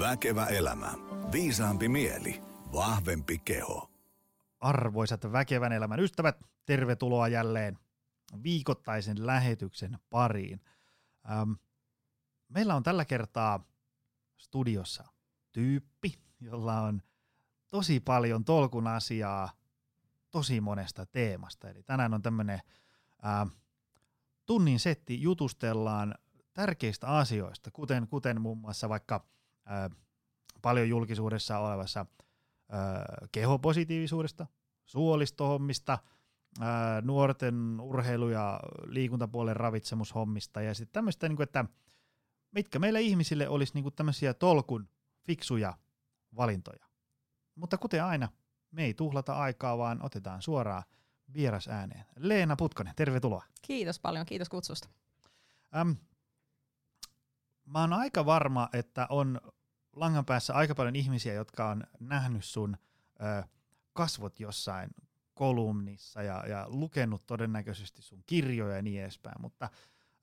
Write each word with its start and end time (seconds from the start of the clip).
Väkevä 0.00 0.46
elämä. 0.46 0.92
Viisaampi 1.32 1.88
mieli. 1.88 2.42
Vahvempi 2.72 3.38
keho. 3.38 3.90
Arvoisat 4.60 5.32
väkevän 5.32 5.72
elämän 5.72 6.00
ystävät, 6.00 6.36
tervetuloa 6.66 7.28
jälleen 7.28 7.78
viikoittaisen 8.42 9.26
lähetyksen 9.26 9.98
pariin. 10.10 10.60
Ähm, 11.30 11.52
meillä 12.48 12.74
on 12.74 12.82
tällä 12.82 13.04
kertaa 13.04 13.64
studiossa 14.36 15.04
tyyppi, 15.52 16.14
jolla 16.40 16.80
on 16.80 17.02
tosi 17.68 18.00
paljon 18.00 18.44
tolkun 18.44 18.86
asiaa 18.86 19.52
tosi 20.30 20.60
monesta 20.60 21.06
teemasta. 21.06 21.68
Eli 21.68 21.82
tänään 21.82 22.14
on 22.14 22.22
tämmöinen 22.22 22.60
äh, 23.24 23.50
tunnin 24.46 24.80
setti, 24.80 25.22
jutustellaan 25.22 26.14
tärkeistä 26.52 27.06
asioista, 27.06 27.70
kuten, 27.70 28.08
kuten 28.08 28.40
muun 28.40 28.58
muassa 28.58 28.88
vaikka 28.88 29.26
ää, 29.70 29.90
paljon 30.62 30.88
julkisuudessa 30.88 31.58
olevassa 31.58 32.06
ää, 32.68 33.04
kehopositiivisuudesta, 33.32 34.46
suolistohommista, 34.84 35.98
ää, 36.60 37.00
nuorten 37.00 37.80
urheilu- 37.80 38.30
ja 38.30 38.60
liikuntapuolen 38.84 39.56
ravitsemushommista 39.56 40.62
ja 40.62 40.74
sitten 40.74 40.92
tämmöistä, 40.92 41.28
niin 41.28 41.36
kuin, 41.36 41.44
että 41.44 41.64
mitkä 42.52 42.78
meille 42.78 43.00
ihmisille 43.00 43.48
olisi 43.48 43.74
niin 43.74 43.82
kuin 43.82 43.94
tämmöisiä 43.94 44.34
tolkun 44.34 44.88
fiksuja 45.26 45.74
valintoja. 46.36 46.86
Mutta 47.54 47.78
kuten 47.78 48.04
aina, 48.04 48.28
me 48.70 48.84
ei 48.84 48.94
tuhlata 48.94 49.32
aikaa, 49.34 49.78
vaan 49.78 50.02
otetaan 50.02 50.42
suoraan 50.42 50.82
vieras 51.34 51.68
ääneen. 51.68 52.04
Leena 52.16 52.56
Putkonen, 52.56 52.94
tervetuloa. 52.96 53.44
Kiitos 53.62 54.00
paljon, 54.00 54.26
kiitos 54.26 54.48
kutsusta. 54.48 54.88
Äm, 55.76 55.96
mä 57.64 57.80
oon 57.80 57.92
aika 57.92 58.26
varma, 58.26 58.68
että 58.72 59.06
on 59.10 59.40
langan 59.96 60.24
päässä 60.24 60.54
aika 60.54 60.74
paljon 60.74 60.96
ihmisiä, 60.96 61.34
jotka 61.34 61.68
on 61.68 61.84
nähnyt 62.00 62.44
sun 62.44 62.76
ö, 63.20 63.48
kasvot 63.92 64.40
jossain 64.40 64.90
kolumnissa 65.34 66.22
ja, 66.22 66.44
ja 66.46 66.66
lukenut 66.68 67.26
todennäköisesti 67.26 68.02
sun 68.02 68.22
kirjoja 68.26 68.76
ja 68.76 68.82
niin 68.82 69.02
edespäin, 69.02 69.40
mutta 69.40 69.68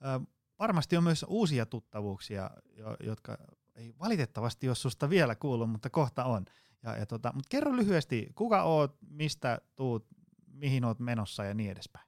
ö, 0.06 0.28
varmasti 0.60 0.98
on 0.98 1.04
myös 1.04 1.26
uusia 1.28 1.66
tuttavuuksia, 1.66 2.50
jo, 2.78 2.98
jotka 3.04 3.38
ei 3.76 3.94
valitettavasti 4.00 4.68
ole 4.68 4.76
susta 4.76 5.10
vielä 5.10 5.36
kuullut, 5.36 5.70
mutta 5.70 5.90
kohta 5.90 6.26
on. 6.26 6.46
Ja, 6.84 6.98
ja 6.98 7.06
tota, 7.06 7.32
mutta 7.34 7.48
kerro 7.50 7.76
lyhyesti, 7.76 8.32
kuka 8.36 8.64
oot, 8.64 8.98
mistä 9.10 9.62
tuut, 9.76 10.08
mihin 10.48 10.86
oot 10.86 11.00
menossa 11.00 11.46
ja 11.46 11.54
niin 11.54 11.72
edespäin. 11.72 12.07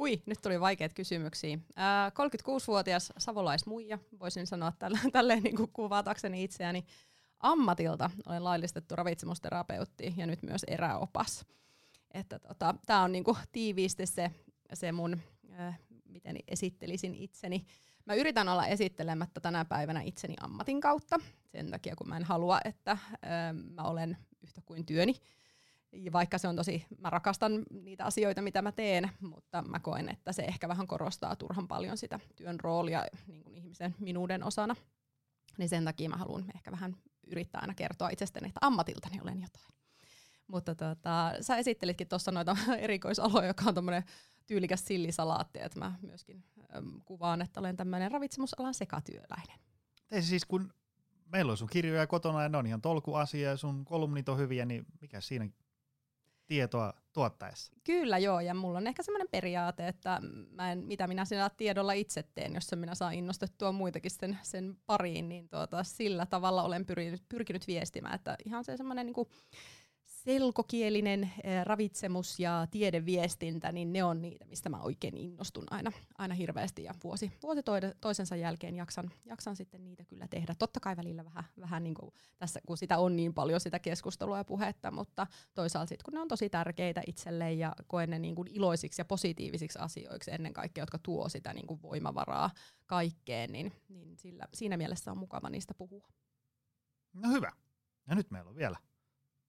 Hui, 0.00 0.22
nyt 0.26 0.38
tuli 0.42 0.60
vaikeita 0.60 0.94
kysymyksiä. 0.94 1.58
Ää, 1.76 2.08
36-vuotias 2.08 3.12
savolaismuija, 3.18 3.98
voisin 4.20 4.46
sanoa 4.46 4.72
tällä, 4.78 4.98
tälleen 5.12 5.42
niin 5.42 5.56
kuin 5.56 5.70
kuvatakseni 5.72 6.44
itseäni. 6.44 6.84
Ammatilta 7.40 8.10
olen 8.26 8.44
laillistettu 8.44 8.96
ravitsemusterapeutti 8.96 10.14
ja 10.16 10.26
nyt 10.26 10.42
myös 10.42 10.64
eräopas. 10.66 11.46
Että 12.10 12.38
tota, 12.38 12.74
Tämä 12.86 13.02
on 13.02 13.12
niin 13.12 13.24
kuin 13.24 13.36
tiiviisti 13.52 14.06
se, 14.06 14.30
se 14.74 14.92
mun, 14.92 15.20
äh, 15.60 15.78
miten 16.04 16.36
esittelisin 16.48 17.14
itseni. 17.14 17.64
Mä 18.04 18.14
yritän 18.14 18.48
olla 18.48 18.66
esittelemättä 18.66 19.40
tänä 19.40 19.64
päivänä 19.64 20.00
itseni 20.02 20.34
ammatin 20.40 20.80
kautta, 20.80 21.16
sen 21.46 21.70
takia 21.70 21.96
kun 21.96 22.08
mä 22.08 22.16
en 22.16 22.24
halua, 22.24 22.60
että 22.64 22.90
äh, 22.90 23.00
mä 23.74 23.82
olen 23.82 24.16
yhtä 24.42 24.60
kuin 24.66 24.86
työni 24.86 25.14
vaikka 26.12 26.38
se 26.38 26.48
on 26.48 26.56
tosi, 26.56 26.86
mä 26.98 27.10
rakastan 27.10 27.62
niitä 27.70 28.04
asioita, 28.04 28.42
mitä 28.42 28.62
mä 28.62 28.72
teen, 28.72 29.10
mutta 29.20 29.62
mä 29.62 29.80
koen, 29.80 30.08
että 30.08 30.32
se 30.32 30.42
ehkä 30.42 30.68
vähän 30.68 30.86
korostaa 30.86 31.36
turhan 31.36 31.68
paljon 31.68 31.98
sitä 31.98 32.20
työn 32.36 32.60
roolia 32.60 33.04
niin 33.26 33.44
kuin 33.44 33.56
ihmisen 33.56 33.94
minuuden 33.98 34.44
osana. 34.44 34.76
Niin 35.58 35.68
sen 35.68 35.84
takia 35.84 36.08
mä 36.08 36.16
haluan 36.16 36.44
ehkä 36.54 36.72
vähän 36.72 36.96
yrittää 37.26 37.60
aina 37.60 37.74
kertoa 37.74 38.08
itsestäni, 38.08 38.48
että 38.48 38.60
ammatiltani 38.62 39.20
olen 39.20 39.40
jotain. 39.40 39.74
Mutta 40.46 40.74
tota, 40.74 41.32
sä 41.40 41.56
esittelitkin 41.56 42.08
tuossa 42.08 42.30
noita 42.30 42.56
erikoisaloja, 42.78 43.46
joka 43.46 43.64
on 43.66 43.74
tämmöinen 43.74 44.04
tyylikäs 44.46 44.84
sillisalaatti, 44.84 45.58
että 45.62 45.78
mä 45.78 45.92
myöskin 46.02 46.44
äm, 46.76 47.00
kuvaan, 47.04 47.42
että 47.42 47.60
olen 47.60 47.76
tämmöinen 47.76 48.10
ravitsemusalan 48.10 48.74
sekatyöläinen. 48.74 49.58
Ei 50.10 50.22
siis 50.22 50.44
kun 50.44 50.72
meillä 51.32 51.50
on 51.50 51.56
sun 51.56 51.68
kirjoja 51.68 52.06
kotona 52.06 52.42
ja 52.42 52.48
ne 52.48 52.58
on 52.58 52.66
ihan 52.66 52.80
tolkuasia 52.80 53.50
ja 53.50 53.56
sun 53.56 53.84
kolumnit 53.84 54.28
on 54.28 54.38
hyviä, 54.38 54.64
niin 54.64 54.86
mikä 55.00 55.20
siinä 55.20 55.48
tietoa 56.50 56.92
tuottaessa. 57.12 57.72
Kyllä 57.84 58.18
joo, 58.18 58.40
ja 58.40 58.54
mulla 58.54 58.78
on 58.78 58.86
ehkä 58.86 59.02
semmoinen 59.02 59.28
periaate, 59.30 59.88
että 59.88 60.20
mä 60.50 60.72
en, 60.72 60.78
mitä 60.78 61.06
minä 61.06 61.24
sillä 61.24 61.50
tiedolla 61.56 61.92
itse 61.92 62.24
teen, 62.34 62.54
jos 62.54 62.70
minä 62.76 62.94
saan 62.94 63.14
innostettua 63.14 63.72
muitakin 63.72 64.10
sen, 64.10 64.38
sen 64.42 64.76
pariin, 64.86 65.28
niin 65.28 65.48
tuota, 65.48 65.84
sillä 65.84 66.26
tavalla 66.26 66.62
olen 66.62 66.86
pyrkinyt, 66.86 67.22
pyrkinyt 67.28 67.66
viestimään, 67.66 68.14
että 68.14 68.36
ihan 68.44 68.64
se 68.64 68.76
semmoinen 68.76 69.06
niin 69.06 69.28
selkokielinen 70.24 71.22
eh, 71.44 71.64
ravitsemus 71.64 72.40
ja 72.40 72.66
tiedeviestintä, 72.70 73.72
niin 73.72 73.92
ne 73.92 74.04
on 74.04 74.22
niitä, 74.22 74.44
mistä 74.44 74.68
mä 74.68 74.80
oikein 74.80 75.16
innostun 75.16 75.64
aina, 75.70 75.92
aina 76.18 76.34
hirveästi 76.34 76.84
ja 76.84 76.94
vuosi, 77.04 77.32
vuosi 77.42 77.60
toisensa 78.00 78.36
jälkeen 78.36 78.76
jaksan, 78.76 79.10
jaksan 79.24 79.56
sitten 79.56 79.84
niitä 79.84 80.04
kyllä 80.04 80.28
tehdä. 80.28 80.54
Totta 80.58 80.80
kai 80.80 80.96
välillä 80.96 81.24
vähän, 81.24 81.44
vähän 81.60 81.84
niin 81.84 81.94
kuin 81.94 82.14
tässä, 82.38 82.60
kun 82.66 82.76
sitä 82.76 82.98
on 82.98 83.16
niin 83.16 83.34
paljon 83.34 83.60
sitä 83.60 83.78
keskustelua 83.78 84.38
ja 84.38 84.44
puhetta, 84.44 84.90
mutta 84.90 85.26
toisaalta 85.54 85.88
sitten 85.88 86.04
kun 86.04 86.14
ne 86.14 86.20
on 86.20 86.28
tosi 86.28 86.50
tärkeitä 86.50 87.02
itselle 87.06 87.52
ja 87.52 87.72
koen 87.86 88.10
ne 88.10 88.18
niin 88.18 88.34
kuin 88.34 88.48
iloisiksi 88.50 89.00
ja 89.00 89.04
positiivisiksi 89.04 89.78
asioiksi 89.78 90.30
ennen 90.30 90.52
kaikkea, 90.52 90.82
jotka 90.82 90.98
tuo 90.98 91.28
sitä 91.28 91.54
niin 91.54 91.66
kuin 91.66 91.82
voimavaraa 91.82 92.50
kaikkeen, 92.86 93.52
niin, 93.52 93.72
niin 93.88 94.16
sillä, 94.16 94.44
siinä 94.54 94.76
mielessä 94.76 95.10
on 95.10 95.18
mukava 95.18 95.50
niistä 95.50 95.74
puhua. 95.74 96.08
No 97.14 97.30
hyvä. 97.30 97.52
Ja 98.08 98.14
nyt 98.14 98.30
meillä 98.30 98.50
on 98.50 98.56
vielä 98.56 98.76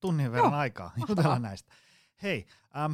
tunnin 0.01 0.31
verran 0.31 0.51
Joo, 0.51 0.59
aikaa 0.59 0.94
jutella 1.07 1.39
näistä. 1.39 1.73
Hei, 2.23 2.45
ähm, 2.78 2.94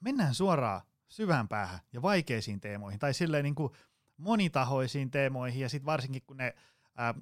mennään 0.00 0.34
suoraan 0.34 0.80
syvään 1.08 1.48
päähän 1.48 1.80
ja 1.92 2.02
vaikeisiin 2.02 2.60
teemoihin, 2.60 3.00
tai 3.00 3.14
silleen 3.14 3.44
niin 3.44 3.54
kuin 3.54 3.72
monitahoisiin 4.16 5.10
teemoihin, 5.10 5.60
ja 5.60 5.68
sitten 5.68 5.86
varsinkin 5.86 6.22
kun 6.26 6.36
ne 6.36 6.54
ähm, 7.00 7.18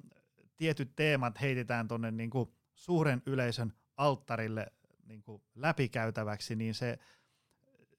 tietyt 0.57 0.95
teemat 0.95 1.41
heitetään 1.41 1.87
tuonne 1.87 2.11
niin 2.11 2.31
suuren 2.75 3.21
yleisön 3.25 3.73
alttarille 3.97 4.67
niin 5.05 5.23
kuin 5.23 5.41
läpikäytäväksi, 5.55 6.55
niin 6.55 6.73
se, 6.73 6.99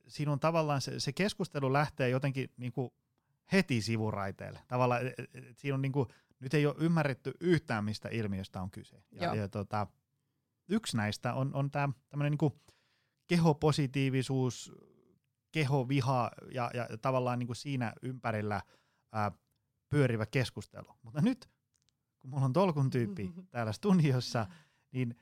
siinä 0.06 0.32
on 0.32 0.40
tavallaan 0.40 0.80
se, 0.80 1.00
se 1.00 1.12
keskustelu 1.12 1.72
lähtee 1.72 2.08
jotenkin 2.08 2.50
niin 2.56 2.72
kuin 2.72 2.90
heti 3.52 3.82
sivuraiteelle. 3.82 4.60
Tavallaan, 4.68 5.06
et, 5.06 5.12
et, 5.18 5.30
et 5.34 5.58
siinä 5.58 5.74
on 5.74 5.82
niin 5.82 5.92
kuin, 5.92 6.08
nyt 6.40 6.54
ei 6.54 6.66
ole 6.66 6.74
ymmärretty 6.78 7.32
yhtään, 7.40 7.84
mistä 7.84 8.08
ilmiöstä 8.12 8.62
on 8.62 8.70
kyse. 8.70 9.02
Ja, 9.12 9.34
ja 9.34 9.48
tota, 9.48 9.86
yksi 10.68 10.96
näistä 10.96 11.34
on, 11.34 11.54
on 11.54 11.70
tämä 11.70 11.88
tämmöinen 12.08 12.36
niin 12.40 12.52
kehopositiivisuus, 13.26 14.72
kehoviha 15.52 16.30
ja, 16.50 16.70
ja 16.74 16.88
tavallaan 17.02 17.38
niin 17.38 17.46
kuin 17.46 17.56
siinä 17.56 17.92
ympärillä 18.02 18.62
ää, 19.12 19.32
pyörivä 19.88 20.26
keskustelu. 20.26 20.88
Mutta 21.02 21.20
nyt, 21.20 21.50
kun 22.18 22.30
mulla 22.30 22.44
on 22.44 22.52
tolkun 22.52 22.90
tyyppi 22.90 23.32
täällä 23.50 23.72
studiossa, 23.72 24.46
niin 24.92 25.16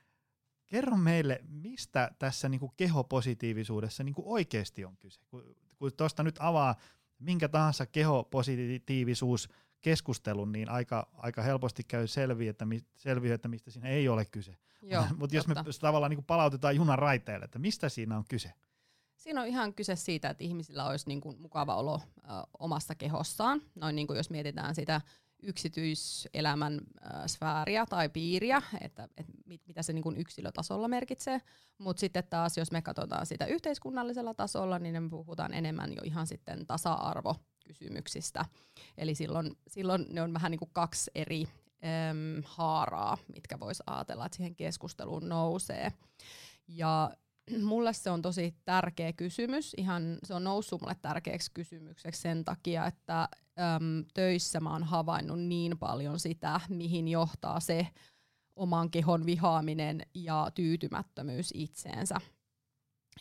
kerro 0.65 0.97
meille, 0.97 1.39
mistä 1.47 2.11
tässä 2.19 2.49
niin 2.49 2.59
kuin 2.59 2.71
kehopositiivisuudessa 2.77 4.03
niin 4.03 4.15
kuin 4.15 4.27
oikeasti 4.27 4.85
on 4.85 4.97
kyse. 4.97 5.21
Kun, 5.27 5.55
kun 5.75 5.91
tuosta 5.97 6.23
nyt 6.23 6.35
avaa 6.39 6.75
minkä 7.19 7.49
tahansa 7.49 7.85
kehopositiivisuus 7.85 9.49
keskustelun, 9.83 10.51
niin 10.51 10.69
aika, 10.69 11.07
aika 11.13 11.41
helposti 11.41 11.83
käy 11.83 12.07
selviö, 12.07 12.49
että, 12.49 12.65
mi, 12.65 12.79
selviö, 12.95 13.33
että 13.33 13.47
mistä 13.47 13.71
siinä 13.71 13.89
ei 13.89 14.09
ole 14.09 14.25
kyse. 14.25 14.57
Mutta 15.17 15.35
jos 15.35 15.47
me 15.47 15.55
tavallaan 15.81 16.09
niin 16.09 16.23
palautetaan 16.23 16.75
junan 16.75 16.99
raiteelle, 16.99 17.45
että 17.45 17.59
mistä 17.59 17.89
siinä 17.89 18.17
on 18.17 18.23
kyse? 18.29 18.53
Siinä 19.15 19.41
on 19.41 19.47
ihan 19.47 19.73
kyse 19.73 19.95
siitä, 19.95 20.29
että 20.29 20.43
ihmisillä 20.43 20.85
olisi 20.85 21.07
niin 21.07 21.21
kuin 21.21 21.41
mukava 21.41 21.75
olo 21.75 22.01
ö, 22.17 22.29
omassa 22.59 22.95
kehossaan. 22.95 23.61
Noin 23.75 23.95
niin 23.95 24.07
kuin 24.07 24.17
jos 24.17 24.29
mietitään 24.29 24.75
sitä 24.75 25.01
yksityiselämän 25.43 26.73
äh, 27.05 27.25
sfääriä 27.27 27.85
tai 27.85 28.09
piiriä, 28.09 28.61
että, 28.81 29.07
et 29.17 29.25
mit, 29.45 29.61
mitä 29.67 29.83
se 29.83 29.93
niin 29.93 30.03
kuin 30.03 30.17
yksilötasolla 30.17 30.87
merkitsee. 30.87 31.41
Mutta 31.77 31.99
sitten 31.99 32.23
taas, 32.29 32.57
jos 32.57 32.71
me 32.71 32.81
katsotaan 32.81 33.25
sitä 33.25 33.45
yhteiskunnallisella 33.45 34.33
tasolla, 34.33 34.79
niin 34.79 35.03
me 35.03 35.09
puhutaan 35.09 35.53
enemmän 35.53 35.93
jo 35.93 36.01
ihan 36.03 36.27
sitten 36.27 36.65
tasa-arvo 36.65 37.35
kysymyksistä. 37.63 38.45
Eli 38.97 39.15
silloin, 39.15 39.57
silloin 39.67 40.05
ne 40.09 40.21
on 40.21 40.33
vähän 40.33 40.51
niin 40.51 40.59
kuin 40.59 40.71
kaksi 40.73 41.11
eri 41.15 41.41
äm, 41.43 42.43
haaraa, 42.45 43.17
mitkä 43.33 43.59
voisi 43.59 43.83
ajatella, 43.87 44.25
että 44.25 44.35
siihen 44.35 44.55
keskusteluun 44.55 45.29
nousee. 45.29 45.91
Ja 46.67 47.11
mulle 47.61 47.93
se 47.93 48.09
on 48.09 48.21
tosi 48.21 48.55
tärkeä 48.65 49.13
kysymys. 49.13 49.73
Ihan, 49.77 50.17
se 50.23 50.33
on 50.33 50.43
noussut 50.43 50.81
mulle 50.81 50.95
tärkeäksi 51.01 51.51
kysymykseksi 51.53 52.21
sen 52.21 52.45
takia, 52.45 52.85
että 52.85 53.21
äm, 53.21 54.05
töissä 54.13 54.59
mä 54.59 54.71
oon 54.71 54.83
havainnut 54.83 55.39
niin 55.39 55.77
paljon 55.77 56.19
sitä, 56.19 56.59
mihin 56.69 57.07
johtaa 57.07 57.59
se 57.59 57.87
oman 58.55 58.91
kehon 58.91 59.25
vihaaminen 59.25 60.01
ja 60.13 60.51
tyytymättömyys 60.55 61.49
itseensä. 61.53 62.15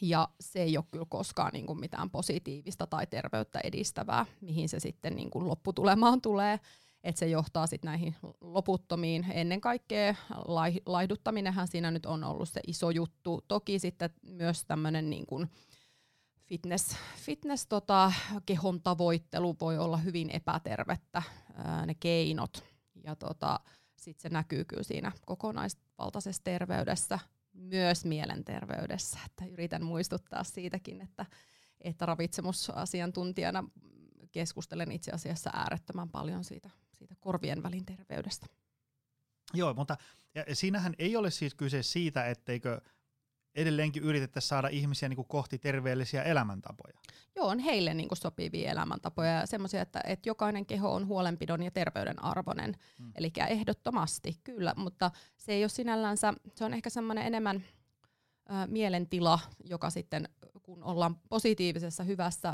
Ja 0.01 0.29
se 0.41 0.63
ei 0.63 0.77
ole 0.77 0.85
kyllä 0.91 1.07
koskaan 1.09 1.53
niin 1.53 1.67
kuin 1.67 1.81
mitään 1.81 2.11
positiivista 2.11 2.87
tai 2.87 3.07
terveyttä 3.07 3.61
edistävää, 3.65 4.27
mihin 4.41 4.69
se 4.69 4.81
sitten 4.81 5.17
niin 5.17 5.31
kuin 5.31 5.49
lopputulemaan 5.49 6.21
tulee. 6.21 6.61
että 7.05 7.19
se 7.19 7.27
johtaa 7.29 7.67
sitten 7.67 7.89
näihin 7.89 8.17
loputtomiin. 8.41 9.27
Ennen 9.31 9.61
kaikkea 9.61 10.15
laihduttaminenhan 10.87 11.69
siinä 11.69 11.91
nyt 11.91 12.07
on 12.07 12.25
ollut 12.25 12.49
se 12.49 12.61
iso 12.67 12.91
juttu. 12.91 13.45
Toki 13.49 13.79
sitten 13.79 14.11
myös 14.23 14.65
tämmöinen 14.65 15.11
niin 15.11 15.27
kuin 15.27 15.51
fitness, 16.45 16.97
fitness 17.17 17.67
tota, 17.67 18.13
kehon 18.47 18.83
tavoittelu 18.83 19.57
voi 19.61 19.79
olla 19.79 19.97
hyvin 19.97 20.31
epätervettä, 20.31 21.23
ne 21.87 21.95
keinot. 21.95 22.65
Ja 23.05 23.17
tota, 23.17 23.61
sitten 23.97 24.23
se 24.23 24.29
näkyy 24.29 24.65
kyllä 24.65 24.83
siinä 24.83 25.13
kokonaisvaltaisessa 25.27 26.45
terveydessä, 26.45 27.19
myös 27.53 28.05
mielenterveydessä. 28.05 29.19
Että 29.27 29.45
yritän 29.45 29.85
muistuttaa 29.85 30.45
siitäkin, 30.45 31.01
että, 31.01 31.27
että 31.81 32.07
ravitsemusasiantuntijana 32.07 33.65
keskustelen 34.33 34.93
itse 34.93 35.11
asiassa 35.11 35.51
äärettömän 35.55 36.09
paljon 36.11 36.45
siitä, 36.45 36.71
siitä 36.93 37.15
korvien 37.21 37.63
välin 37.63 37.87
terveydestä. 37.87 38.47
Joo, 39.55 39.75
mutta 39.75 39.97
ja 40.35 40.57
siinähän 40.57 40.95
ei 40.99 41.17
ole 41.17 41.31
siis 41.31 41.55
kyse 41.55 41.83
siitä, 41.83 42.27
etteikö 42.27 42.81
edelleenkin 43.55 44.03
yritettäisiin 44.03 44.49
saada 44.49 44.69
ihmisiä 44.69 45.09
niin 45.09 45.17
kuin 45.17 45.29
kohti 45.29 45.59
terveellisiä 45.59 46.23
elämäntapoja. 46.23 46.99
Joo, 47.37 47.49
on 47.49 47.59
heille 47.59 47.95
niin 47.95 48.09
kuin 48.09 48.19
sopivia 48.19 48.71
elämäntapoja 48.71 49.31
ja 49.31 49.47
semmoisia, 49.47 49.83
että, 49.83 50.01
että 50.07 50.29
jokainen 50.29 50.67
keho 50.67 50.95
on 50.95 51.07
huolenpidon 51.07 51.63
ja 51.63 51.71
terveyden 51.71 52.25
arvoinen. 52.25 52.77
Hmm. 52.99 53.13
Eli 53.15 53.33
ehdottomasti 53.49 54.41
kyllä, 54.45 54.75
mutta 54.77 55.11
se 55.37 55.53
ei 55.53 55.63
ole 55.63 55.69
sinällänsä, 55.69 56.35
se 56.55 56.65
on 56.65 56.75
ehkä 56.75 56.91
semmoinen 56.91 57.27
enemmän 57.27 57.65
ä, 58.51 58.67
mielentila, 58.67 59.39
joka 59.65 59.91
sitten 59.91 60.29
kun 60.63 60.85
ollaan 60.85 61.17
positiivisessa, 61.29 62.05
hyvässä, 62.05 62.53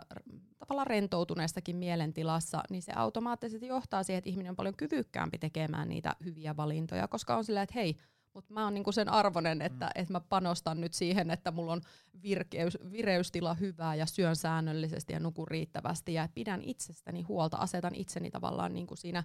tavallaan 0.58 0.86
rentoutuneessakin 0.86 1.76
mielentilassa, 1.76 2.62
niin 2.70 2.82
se 2.82 2.92
automaattisesti 2.96 3.66
johtaa 3.66 4.02
siihen, 4.02 4.18
että 4.18 4.30
ihminen 4.30 4.50
on 4.50 4.56
paljon 4.56 4.76
kyvykkäämpi 4.76 5.38
tekemään 5.38 5.88
niitä 5.88 6.16
hyviä 6.24 6.56
valintoja, 6.56 7.08
koska 7.08 7.36
on 7.36 7.44
silleen, 7.44 7.62
että 7.62 7.74
hei, 7.74 7.96
mutta 8.38 8.54
mä 8.54 8.64
oon 8.64 8.74
niinku 8.74 8.92
sen 8.92 9.08
arvonen, 9.08 9.62
että 9.62 9.86
mm. 9.86 10.02
et 10.02 10.08
mä 10.08 10.20
panostan 10.20 10.80
nyt 10.80 10.94
siihen, 10.94 11.30
että 11.30 11.50
mulla 11.50 11.72
on 11.72 11.80
virkeys, 12.22 12.78
vireystila 12.92 13.54
hyvää 13.54 13.94
ja 13.94 14.06
syön 14.06 14.36
säännöllisesti 14.36 15.12
ja 15.12 15.20
nukun 15.20 15.48
riittävästi 15.48 16.14
ja 16.14 16.28
pidän 16.34 16.62
itsestäni 16.62 17.22
huolta, 17.22 17.56
asetan 17.56 17.94
itseni 17.94 18.30
tavallaan 18.30 18.74
niinku 18.74 18.96
siinä 18.96 19.24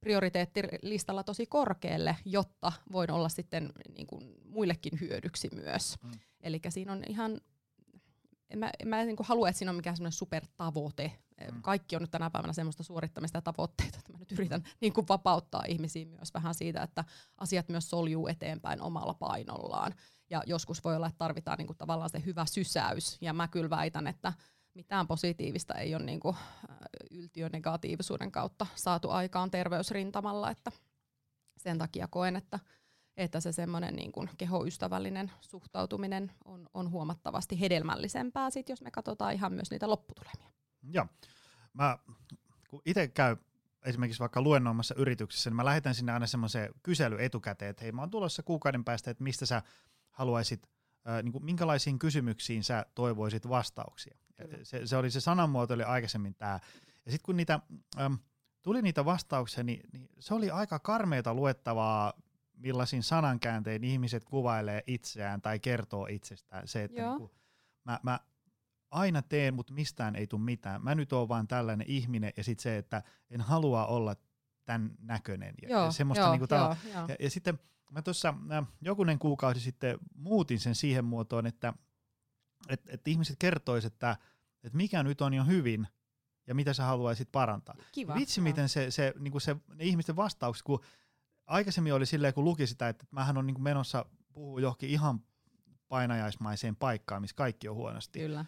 prioriteettilistalla 0.00 1.24
tosi 1.24 1.46
korkealle, 1.46 2.16
jotta 2.24 2.72
voin 2.92 3.10
olla 3.10 3.28
sitten 3.28 3.72
niinku 3.96 4.20
muillekin 4.44 5.00
hyödyksi 5.00 5.48
myös. 5.54 5.96
Mm. 6.02 6.10
Eli 6.40 6.60
siinä 6.68 6.92
on 6.92 7.02
ihan 7.08 7.40
en 8.50 8.58
mä, 8.58 8.70
en 8.78 8.88
mä 8.88 9.04
niin 9.04 9.16
halua, 9.20 9.48
että 9.48 9.58
siinä 9.58 9.70
on 9.70 9.76
mikään 9.76 9.96
semmoinen 9.96 10.12
supertavoite. 10.12 11.12
Mm. 11.52 11.62
Kaikki 11.62 11.96
on 11.96 12.02
nyt 12.02 12.10
tänä 12.10 12.30
päivänä 12.30 12.52
semmoista 12.52 12.82
suorittamista 12.82 13.38
ja 13.38 13.42
tavoitteita, 13.42 13.98
että 13.98 14.12
mä 14.12 14.18
nyt 14.18 14.32
yritän 14.32 14.62
niin 14.80 14.92
kuin 14.92 15.08
vapauttaa 15.08 15.64
ihmisiä 15.68 16.06
myös 16.06 16.34
vähän 16.34 16.54
siitä, 16.54 16.82
että 16.82 17.04
asiat 17.38 17.68
myös 17.68 17.90
soljuu 17.90 18.28
eteenpäin 18.28 18.80
omalla 18.80 19.14
painollaan. 19.14 19.94
Ja 20.30 20.42
joskus 20.46 20.84
voi 20.84 20.96
olla, 20.96 21.06
että 21.06 21.18
tarvitaan 21.18 21.58
niin 21.58 21.66
kuin 21.66 21.76
tavallaan 21.76 22.10
se 22.10 22.22
hyvä 22.26 22.46
sysäys. 22.46 23.18
Ja 23.20 23.32
mä 23.32 23.48
kyllä 23.48 23.70
väitän, 23.70 24.06
että 24.06 24.32
mitään 24.74 25.06
positiivista 25.06 25.74
ei 25.74 25.94
ole 25.94 26.04
niin 26.04 26.20
kuin 26.20 26.36
yltiönegatiivisuuden 27.10 28.32
kautta 28.32 28.66
saatu 28.74 29.10
aikaan 29.10 29.50
terveysrintamalla. 29.50 30.50
Että 30.50 30.72
sen 31.56 31.78
takia 31.78 32.08
koen, 32.08 32.36
että 32.36 32.58
että 33.16 33.40
se 33.40 33.52
semmoinen 33.52 33.96
niin 33.96 34.12
kuin 34.12 34.30
kehoystävällinen 34.38 35.32
suhtautuminen 35.40 36.32
on, 36.44 36.66
on 36.74 36.90
huomattavasti 36.90 37.60
hedelmällisempää, 37.60 38.50
sit, 38.50 38.68
jos 38.68 38.82
me 38.82 38.90
katsotaan 38.90 39.34
ihan 39.34 39.52
myös 39.52 39.70
niitä 39.70 39.90
lopputulemia. 39.90 40.50
Joo. 40.90 41.06
Mä, 41.72 41.98
kun 42.68 42.82
itse 42.84 43.08
käy 43.08 43.36
esimerkiksi 43.84 44.20
vaikka 44.20 44.42
luennoimassa 44.42 44.94
yrityksessä, 44.94 45.50
niin 45.50 45.56
mä 45.56 45.64
lähetän 45.64 45.94
sinne 45.94 46.12
aina 46.12 46.26
semmoisen 46.26 46.70
kysely 46.82 47.24
etukäteen, 47.24 47.70
että 47.70 47.82
hei 47.82 47.92
mä 47.92 48.02
oon 48.02 48.10
tulossa 48.10 48.42
kuukauden 48.42 48.84
päästä, 48.84 49.10
että 49.10 49.24
mistä 49.24 49.46
sä 49.46 49.62
haluaisit, 50.10 50.68
äh, 51.08 51.22
niin 51.22 51.32
kuin, 51.32 51.44
minkälaisiin 51.44 51.98
kysymyksiin 51.98 52.64
sä 52.64 52.86
toivoisit 52.94 53.48
vastauksia. 53.48 54.16
Se, 54.62 54.86
se 54.86 54.96
oli 54.96 55.10
se 55.10 55.20
sanamuoto 55.20 55.74
oli 55.74 55.82
aikaisemmin 55.82 56.34
tämä. 56.34 56.60
Ja 57.06 57.12
sitten 57.12 57.24
kun 57.24 57.36
niitä, 57.36 57.60
ähm, 58.00 58.14
tuli 58.62 58.82
niitä 58.82 59.04
vastauksia, 59.04 59.64
niin, 59.64 59.80
niin 59.92 60.08
se 60.18 60.34
oli 60.34 60.50
aika 60.50 60.78
karmeita 60.78 61.34
luettavaa 61.34 62.12
millaisin 62.56 63.02
sanankääntein 63.02 63.84
ihmiset 63.84 64.24
kuvailee 64.24 64.82
itseään 64.86 65.42
tai 65.42 65.58
kertoo 65.58 66.06
itsestään. 66.06 66.68
Se, 66.68 66.84
että 66.84 67.02
niin 67.02 67.16
kuin, 67.16 67.30
mä, 67.84 68.00
mä 68.02 68.20
aina 68.94 69.22
teen, 69.22 69.54
mutta 69.54 69.74
mistään 69.74 70.16
ei 70.16 70.26
tule 70.26 70.40
mitään. 70.40 70.84
Mä 70.84 70.94
nyt 70.94 71.12
oon 71.12 71.28
vaan 71.28 71.48
tällainen 71.48 71.86
ihminen 71.90 72.32
ja 72.36 72.44
sitten 72.44 72.62
se, 72.62 72.78
että 72.78 73.02
en 73.30 73.40
halua 73.40 73.86
olla 73.86 74.16
tämän 74.64 74.90
näköinen. 74.98 75.54
Ja, 75.62 75.68
joo, 75.68 75.84
ja, 75.84 75.90
semmoista 75.90 76.24
joo, 76.24 76.32
niin 76.32 76.48
kuin 76.48 76.58
joo, 76.58 76.76
joo. 76.94 77.08
Ja, 77.08 77.16
ja 77.20 77.30
sitten 77.30 77.58
mä 77.90 78.02
tuossa 78.02 78.34
äh, 78.52 78.66
jokunen 78.80 79.18
kuukausi 79.18 79.60
sitten 79.60 79.98
muutin 80.14 80.60
sen 80.60 80.74
siihen 80.74 81.04
muotoon, 81.04 81.46
että 81.46 81.72
et, 82.68 82.82
et 82.88 83.08
ihmiset 83.08 83.36
kertoisivat, 83.38 83.92
että 83.92 84.16
et 84.62 84.74
mikä 84.74 85.02
nyt 85.02 85.20
on 85.20 85.34
jo 85.34 85.44
hyvin 85.44 85.88
ja 86.46 86.54
mitä 86.54 86.72
sä 86.72 86.84
haluaisit 86.84 87.32
parantaa. 87.32 87.76
Kiva, 87.92 88.14
Vitsi, 88.14 88.40
joo. 88.40 88.42
miten 88.42 88.68
se, 88.68 88.90
se, 88.90 89.14
niin 89.18 89.32
kuin 89.32 89.42
se 89.42 89.56
ne 89.74 89.84
ihmisten 89.84 90.16
vastaukset, 90.16 90.62
kun 90.62 90.80
aikaisemmin 91.46 91.94
oli 91.94 92.06
silleen, 92.06 92.34
kun 92.34 92.44
luki 92.44 92.66
sitä, 92.66 92.88
että 92.88 93.06
mähän 93.10 93.38
on 93.38 93.46
niin 93.46 93.54
kuin 93.54 93.64
menossa 93.64 94.06
puhua 94.32 94.60
johonkin 94.60 94.90
ihan 94.90 95.20
painajaismaiseen 95.88 96.76
paikkaan, 96.76 97.22
missä 97.22 97.36
kaikki 97.36 97.68
on 97.68 97.76
huonosti. 97.76 98.18
Kyllä. 98.18 98.44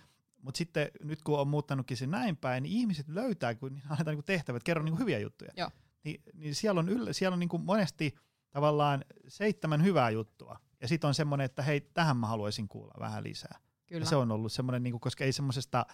Mutta 0.46 0.58
sitten 0.58 0.90
nyt 1.02 1.22
kun 1.22 1.38
on 1.38 1.48
muuttanutkin 1.48 1.96
se 1.96 2.06
näin 2.06 2.36
päin, 2.36 2.62
niin 2.62 2.72
ihmiset 2.72 3.08
löytää, 3.08 3.54
kun 3.54 3.80
annetaan 3.88 4.16
niin 4.16 4.24
tehtävät, 4.24 4.62
kerro 4.62 4.82
niin 4.82 4.98
hyviä 4.98 5.18
juttuja. 5.18 5.50
Joo. 5.56 5.70
Ni, 6.04 6.22
niin 6.34 6.54
siellä 6.54 6.78
on, 6.78 6.88
yllä, 6.88 7.12
siellä 7.12 7.34
on 7.34 7.40
niin 7.40 7.64
monesti 7.64 8.14
tavallaan 8.50 9.04
seitsemän 9.28 9.84
hyvää 9.84 10.10
juttua. 10.10 10.60
Ja 10.80 10.88
sitten 10.88 11.08
on 11.08 11.14
semmoinen, 11.14 11.44
että 11.44 11.62
hei, 11.62 11.80
tähän 11.80 12.16
mä 12.16 12.26
haluaisin 12.26 12.68
kuulla 12.68 12.94
vähän 12.98 13.24
lisää. 13.24 13.58
Kyllä. 13.86 14.02
Ja 14.02 14.06
se 14.06 14.16
on 14.16 14.32
ollut 14.32 14.52
semmoinen, 14.52 14.82
niin 14.82 15.00
koska 15.00 15.24
ei 15.24 15.32
semmoisesta, 15.32 15.86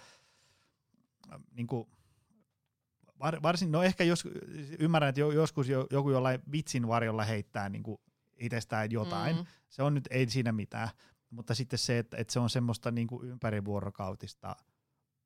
niin 1.53 1.67
kuin, 1.67 1.89
var, 3.19 3.43
varsin, 3.43 3.73
no 3.73 3.83
ehkä 3.83 4.05
jos, 4.05 4.29
ymmärrän, 4.79 5.09
että 5.09 5.21
joskus 5.21 5.69
joku 5.69 6.11
jollain 6.11 6.41
vitsin 6.53 6.89
varjolla 6.89 7.25
heittää 7.25 7.69
niin 7.69 7.83
kuin 7.83 8.01
itsestään 8.39 8.91
jotain. 8.91 9.37
Mm. 9.37 9.47
Se 9.69 9.83
on 9.83 9.95
nyt, 9.95 10.09
ei 10.11 10.31
siinä 10.31 10.53
mitään. 10.53 10.89
Mutta 11.33 11.55
sitten 11.55 11.79
se, 11.79 11.99
että, 11.99 12.17
että 12.17 12.33
se 12.33 12.41
on 12.41 12.51
semmoista 12.51 12.91
niin 12.91 13.07
kuin 13.07 13.29
ympärivuorokautista, 13.29 14.57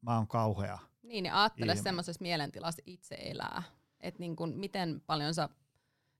mä 0.02 0.16
oon 0.16 0.28
kauhea. 0.28 0.78
Niin, 1.02 1.22
niin 1.22 1.32
ajattele 1.32 1.76
semmoisessa 1.76 2.22
mielentilassa 2.22 2.82
itse 2.86 3.16
elää. 3.20 3.62
Että 4.00 4.20
niin 4.20 4.36
kuin, 4.36 4.58
miten 4.58 5.02
paljon 5.06 5.34
sä 5.34 5.48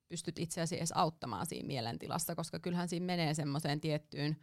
pystyt 0.09 0.39
itseäsi 0.39 0.77
edes 0.77 0.93
auttamaan 0.93 1.47
siinä 1.47 1.67
mielentilassa, 1.67 2.35
koska 2.35 2.59
kyllähän 2.59 2.89
siinä 2.89 3.07
menee 3.07 3.35
semmoiseen 3.35 3.81
tiettyyn 3.81 4.37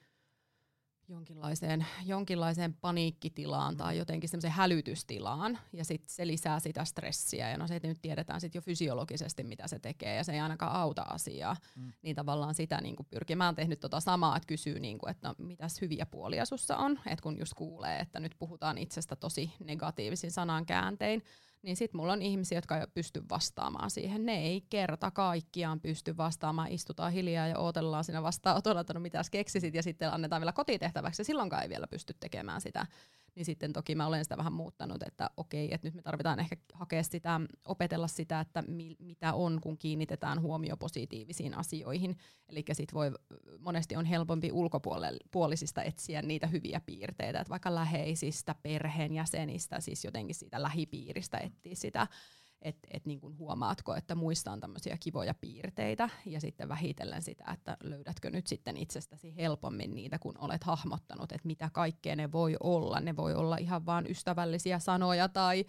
jonkinlaiseen, 1.13 1.86
jonkinlaiseen 2.05 2.74
paniikkitilaan 2.74 3.77
tai 3.77 3.98
jotenkin 3.98 4.29
semmoiseen 4.29 4.53
hälytystilaan, 4.53 5.60
ja 5.74 5.86
sitten 5.86 6.10
se 6.10 6.27
lisää 6.27 6.60
sitä 6.60 6.86
stressiä, 6.86 7.50
ja 7.50 7.58
no 7.58 7.67
se 7.67 7.79
nyt 7.84 8.01
tiedetään 8.01 8.41
sitten 8.41 8.60
jo 8.60 8.63
fysiologisesti, 8.63 9.43
mitä 9.43 9.67
se 9.67 9.79
tekee, 9.79 10.15
ja 10.15 10.24
se 10.24 10.32
ei 10.32 10.39
ainakaan 10.39 10.75
auta 10.75 11.01
asiaa, 11.01 11.55
mm. 11.75 11.93
niin 12.01 12.15
tavallaan 12.15 12.55
sitä 12.55 12.82
niin 12.82 12.96
pyrkii. 13.10 13.36
Mä 13.36 13.46
oon 13.46 13.55
tehnyt 13.55 13.79
tota 13.79 14.00
samaa, 14.00 14.38
että 14.38 14.48
kysyy, 14.48 14.79
niin 14.79 14.98
kuin, 14.98 15.12
että 15.12 15.27
no, 15.27 15.36
mitäs 15.38 15.82
hyviä 15.82 16.05
puolia 16.05 16.46
sussa 16.46 16.77
on, 16.77 17.00
että 17.05 17.24
kun 17.24 17.39
just 17.39 17.53
kuulee, 17.53 18.00
että 18.00 18.20
nyt 18.20 18.36
puhutaan 18.39 18.77
itsestä 18.77 19.15
tosi 19.15 19.53
negatiivisin 19.63 20.32
sanankääntein, 20.32 21.24
niin 21.63 21.75
sitten 21.75 21.98
mulla 22.01 22.13
on 22.13 22.22
ihmisiä, 22.22 22.58
jotka 22.58 22.77
ei 22.77 22.88
pysty 22.93 23.24
vastaamaan 23.29 23.91
siihen. 23.91 24.25
Ne 24.25 24.39
ei 24.39 24.62
kerta 24.70 25.12
kaikkiaan 25.12 25.79
pysty 25.79 26.17
vastaamaan. 26.17 26.72
Istutaan 26.72 27.12
hiljaa 27.12 27.48
ja 27.48 27.58
odotellaan 27.58 28.03
siinä 28.03 28.24
vastaanotolla, 28.24 28.82
että 28.82 28.93
no 28.93 29.00
mitäs 29.00 29.29
keksisit, 29.29 29.75
ja 29.75 29.84
sitten 29.84 30.13
annetaan 30.13 30.41
vielä 30.41 30.51
kotitehtäväksi, 30.51 31.22
ja 31.22 31.25
silloinkaan 31.25 31.63
ei 31.63 31.70
vielä 31.70 31.88
pysty 31.88 32.13
tekemään 32.20 32.62
sitä 32.62 32.86
niin 33.35 33.45
sitten 33.45 33.73
toki 33.73 33.95
mä 33.95 34.07
olen 34.07 34.25
sitä 34.25 34.37
vähän 34.37 34.53
muuttanut, 34.53 35.03
että 35.03 35.29
okei, 35.37 35.73
että 35.73 35.87
nyt 35.87 35.95
me 35.95 36.01
tarvitaan 36.01 36.39
ehkä 36.39 36.55
hakea 36.73 37.03
sitä, 37.03 37.41
opetella 37.65 38.07
sitä, 38.07 38.39
että 38.39 38.63
mi, 38.67 38.95
mitä 38.99 39.33
on, 39.33 39.61
kun 39.61 39.77
kiinnitetään 39.77 40.41
huomio 40.41 40.77
positiivisiin 40.77 41.53
asioihin. 41.53 42.17
Eli 42.49 42.63
sitten 42.71 42.93
voi, 42.93 43.11
monesti 43.59 43.95
on 43.95 44.05
helpompi 44.05 44.51
ulkopuolisista 44.51 45.83
etsiä 45.83 46.21
niitä 46.21 46.47
hyviä 46.47 46.81
piirteitä, 46.85 47.39
että 47.39 47.49
vaikka 47.49 47.75
läheisistä, 47.75 48.55
perheenjäsenistä, 48.63 49.79
siis 49.79 50.05
jotenkin 50.05 50.35
siitä 50.35 50.61
lähipiiristä 50.61 51.37
etsiä 51.37 51.75
sitä 51.75 52.07
että 52.63 52.88
et 52.91 53.05
niin 53.05 53.20
huomaatko, 53.38 53.96
että 53.96 54.15
muista 54.15 54.51
on 54.51 54.60
tämmöisiä 54.60 54.98
kivoja 55.00 55.34
piirteitä 55.34 56.10
ja 56.25 56.41
sitten 56.41 56.70
vähitellen 56.70 57.22
sitä, 57.22 57.43
että 57.53 57.77
löydätkö 57.84 58.29
nyt 58.29 58.48
sitten 58.48 58.77
itsestäsi 58.77 59.36
helpommin 59.36 59.96
niitä, 59.96 60.20
kun 60.20 60.38
olet 60.38 60.63
hahmottanut, 60.63 61.32
että 61.32 61.48
mitä 61.48 61.70
kaikkea 61.74 62.15
ne 62.15 62.32
voi 62.32 62.55
olla. 62.60 63.00
Ne 63.00 63.15
voi 63.15 63.36
olla 63.36 63.58
ihan 63.58 63.86
vain 63.86 64.12
ystävällisiä 64.12 64.79
sanoja 64.79 65.29
tai 65.29 65.65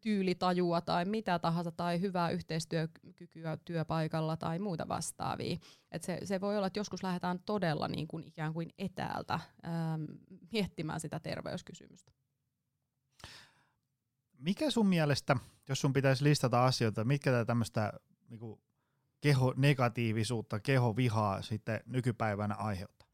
tyylitajua 0.00 0.80
tai 0.80 1.04
mitä 1.04 1.38
tahansa 1.38 1.72
tai 1.72 2.00
hyvää 2.00 2.30
yhteistyökykyä 2.30 3.58
työpaikalla 3.64 4.36
tai 4.36 4.58
muuta 4.58 4.88
vastaavia. 4.88 5.56
Et 5.92 6.02
se, 6.02 6.18
se 6.24 6.40
voi 6.40 6.56
olla, 6.56 6.66
että 6.66 6.80
joskus 6.80 7.02
lähdetään 7.02 7.38
todella 7.46 7.88
niin 7.88 8.08
kuin 8.08 8.24
ikään 8.24 8.52
kuin 8.52 8.70
etäältä 8.78 9.34
ähm, 9.34 10.04
miettimään 10.52 11.00
sitä 11.00 11.20
terveyskysymystä 11.20 12.12
mikä 14.38 14.70
sun 14.70 14.86
mielestä, 14.86 15.36
jos 15.68 15.80
sun 15.80 15.92
pitäisi 15.92 16.24
listata 16.24 16.64
asioita, 16.64 17.04
mitkä 17.04 17.44
tämmöistä 17.44 17.92
niinku, 18.28 18.60
keho 19.20 19.54
negatiivisuutta, 19.56 20.60
keho 20.60 20.96
vihaa 20.96 21.42
sitten 21.42 21.80
nykypäivänä 21.86 22.54
aiheuttaa? 22.54 23.08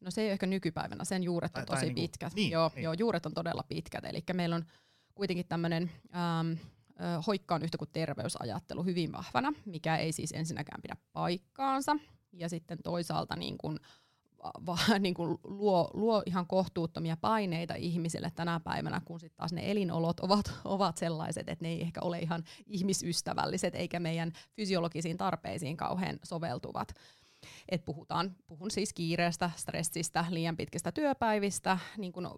No 0.00 0.10
se 0.10 0.20
ei 0.20 0.26
ole 0.26 0.32
ehkä 0.32 0.46
nykypäivänä, 0.46 1.04
sen 1.04 1.22
juuret 1.22 1.50
on 1.50 1.54
Tai- 1.54 1.66
tai 1.66 1.76
tosi 1.76 1.86
niinku- 1.86 2.00
pitkät. 2.00 2.34
niin, 2.34 2.50
joo, 2.50 2.70
niin. 2.74 2.82
joo, 2.82 2.92
juuret 2.92 3.26
on 3.26 3.34
todella 3.34 3.62
pitkät. 3.68 4.04
Eli 4.04 4.22
meillä 4.32 4.56
on 4.56 4.64
kuitenkin 5.14 5.46
tämmöinen 5.48 5.90
ähm, 6.16 6.52
hoikka 7.26 7.54
on 7.54 7.62
yhtä 7.62 7.78
kuin 7.78 7.90
terveysajattelu 7.92 8.82
hyvin 8.84 9.12
vahvana, 9.12 9.52
mikä 9.64 9.96
ei 9.96 10.12
siis 10.12 10.32
ensinnäkään 10.32 10.82
pidä 10.82 10.96
paikkaansa. 11.12 11.96
Ja 12.32 12.48
sitten 12.48 12.78
toisaalta 12.82 13.36
niin 13.36 13.58
kuin, 13.58 13.74
va, 13.74 13.86
va, 14.66 14.78
niin 14.98 15.14
kuin 15.14 15.38
luo, 15.44 15.90
luo 15.94 16.22
ihan 16.26 16.46
kohtuuttomia 16.46 17.16
paineita 17.16 17.74
ihmisille 17.74 18.32
tänä 18.34 18.60
päivänä, 18.60 19.00
kun 19.04 19.20
sitten 19.20 19.36
taas 19.36 19.52
ne 19.52 19.70
elinolot 19.70 20.20
ovat, 20.20 20.52
ovat 20.64 20.96
sellaiset, 20.96 21.48
että 21.48 21.64
ne 21.64 21.68
ei 21.68 21.82
ehkä 21.82 22.00
ole 22.00 22.18
ihan 22.18 22.44
ihmisystävälliset 22.66 23.74
eikä 23.74 24.00
meidän 24.00 24.32
fysiologisiin 24.56 25.16
tarpeisiin 25.16 25.76
kauhean 25.76 26.18
soveltuvat. 26.22 26.94
Et 27.68 27.84
puhutaan, 27.84 28.36
puhun 28.46 28.70
siis 28.70 28.92
kiireestä, 28.92 29.50
stressistä, 29.56 30.24
liian 30.30 30.56
pitkistä 30.56 30.92
työpäivistä, 30.92 31.78
niin 31.98 32.12
kun 32.12 32.28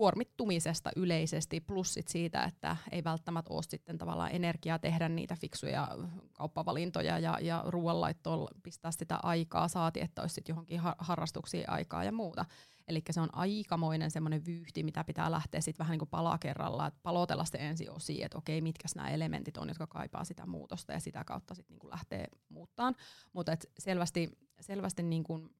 kuormittumisesta 0.00 0.90
yleisesti, 0.96 1.60
plus 1.60 1.94
sit 1.94 2.08
siitä, 2.08 2.44
että 2.44 2.76
ei 2.92 3.04
välttämättä 3.04 3.54
ole 3.54 3.62
sitten 3.62 3.98
tavallaan 3.98 4.32
energiaa 4.32 4.78
tehdä 4.78 5.08
niitä 5.08 5.36
fiksuja 5.36 5.88
kauppavalintoja 6.32 7.18
ja, 7.18 7.38
ja 7.40 7.64
ruoanlaittoon 7.66 8.48
pistää 8.62 8.90
sitä 8.90 9.18
aikaa, 9.22 9.68
saati, 9.68 10.00
että 10.00 10.22
olisi 10.22 10.40
johonkin 10.48 10.80
har- 10.80 10.94
harrastuksiin 10.98 11.70
aikaa 11.70 12.04
ja 12.04 12.12
muuta. 12.12 12.44
Eli 12.88 13.02
se 13.10 13.20
on 13.20 13.34
aikamoinen 13.34 14.10
semmoinen 14.10 14.46
vyyhti, 14.46 14.82
mitä 14.82 15.04
pitää 15.04 15.30
lähteä 15.30 15.60
sitten 15.60 15.84
vähän 15.84 15.92
niin 15.92 15.98
kuin 15.98 16.08
pala 16.08 16.38
kerrallaan, 16.38 16.88
että 16.88 17.00
palotella 17.02 17.44
sitten 17.44 17.60
ensin 17.60 17.90
osiin, 17.90 18.24
että 18.24 18.38
okei, 18.38 18.60
mitkä 18.60 18.88
nämä 18.96 19.10
elementit 19.10 19.56
on, 19.56 19.68
jotka 19.68 19.86
kaipaa 19.86 20.24
sitä 20.24 20.46
muutosta 20.46 20.92
ja 20.92 21.00
sitä 21.00 21.24
kautta 21.24 21.54
sitten 21.54 21.76
niin 21.76 21.90
lähtee 21.90 22.26
muuttaan. 22.48 22.96
Mutta 23.32 23.52
selvästi, 23.78 24.30
selvästi 24.60 25.02
niin 25.02 25.24
kuin 25.24 25.50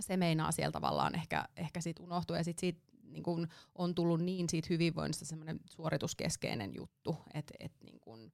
se 0.00 0.16
meinaa 0.16 0.52
siellä 0.52 0.72
tavallaan 0.72 1.14
ehkä, 1.14 1.44
ehkä 1.56 1.80
sit 1.80 2.00
unohtua 2.00 2.36
ja 2.36 2.44
sitten 2.44 2.60
siitä 2.60 2.89
niin 3.12 3.22
kun 3.22 3.48
on 3.74 3.94
tullut 3.94 4.20
niin 4.20 4.48
siitä 4.48 4.66
hyvinvoinnista 4.70 5.24
semmoinen 5.24 5.60
suorituskeskeinen 5.70 6.74
juttu, 6.74 7.16
että 7.34 7.54
et 7.60 7.72
niin 7.84 8.00
kun 8.00 8.32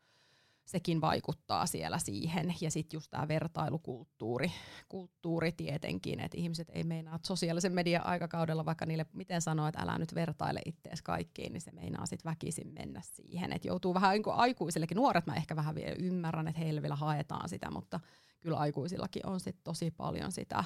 sekin 0.67 1.01
vaikuttaa 1.01 1.67
siellä 1.67 1.99
siihen. 1.99 2.55
Ja 2.61 2.71
sitten 2.71 2.97
just 2.97 3.11
tämä 3.11 3.29
vertailukulttuuri, 3.29 4.53
kulttuuri 4.89 5.53
tietenkin, 5.53 6.21
että 6.21 6.39
ihmiset 6.39 6.69
ei 6.71 6.85
meinaa 6.85 7.19
sosiaalisen 7.27 7.73
median 7.73 8.07
aikakaudella, 8.07 8.65
vaikka 8.65 8.87
niille 8.87 9.07
miten 9.13 9.43
sanoo, 9.43 9.67
että 9.67 9.81
älä 9.81 9.99
nyt 9.99 10.15
vertaile 10.15 10.61
ittees 10.65 11.03
kaikkiin, 11.03 11.53
niin 11.53 11.61
se 11.61 11.73
meinaa 11.73 12.07
sitten 12.07 12.31
väkisin 12.31 12.73
mennä 12.73 13.01
siihen. 13.05 13.53
Että 13.53 13.69
joutuu 13.69 13.95
vähän 13.95 14.11
niin 14.11 14.23
aikuisillekin, 14.27 14.97
nuoret 14.97 15.27
mä 15.27 15.35
ehkä 15.35 15.57
vähän 15.57 15.75
vielä 15.75 15.97
ymmärrän, 15.99 16.49
että 16.49 16.61
heille 16.61 16.83
vielä 16.83 16.97
haetaan 16.97 17.49
sitä, 17.49 17.71
mutta 17.71 18.01
kyllä 18.41 18.57
aikuisillakin 18.57 19.27
on 19.27 19.41
sitten 19.41 19.65
tosi 19.65 19.91
paljon 19.91 20.33
sitä, 20.33 20.65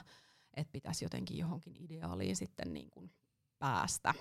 että 0.55 0.73
pitäisi 0.73 1.05
jotenkin 1.05 1.39
johonkin 1.39 1.77
ideaaliin 1.77 2.37
sitten 2.37 2.75
niin 2.75 2.91
kuin 2.91 3.11
päästä. 3.61 4.15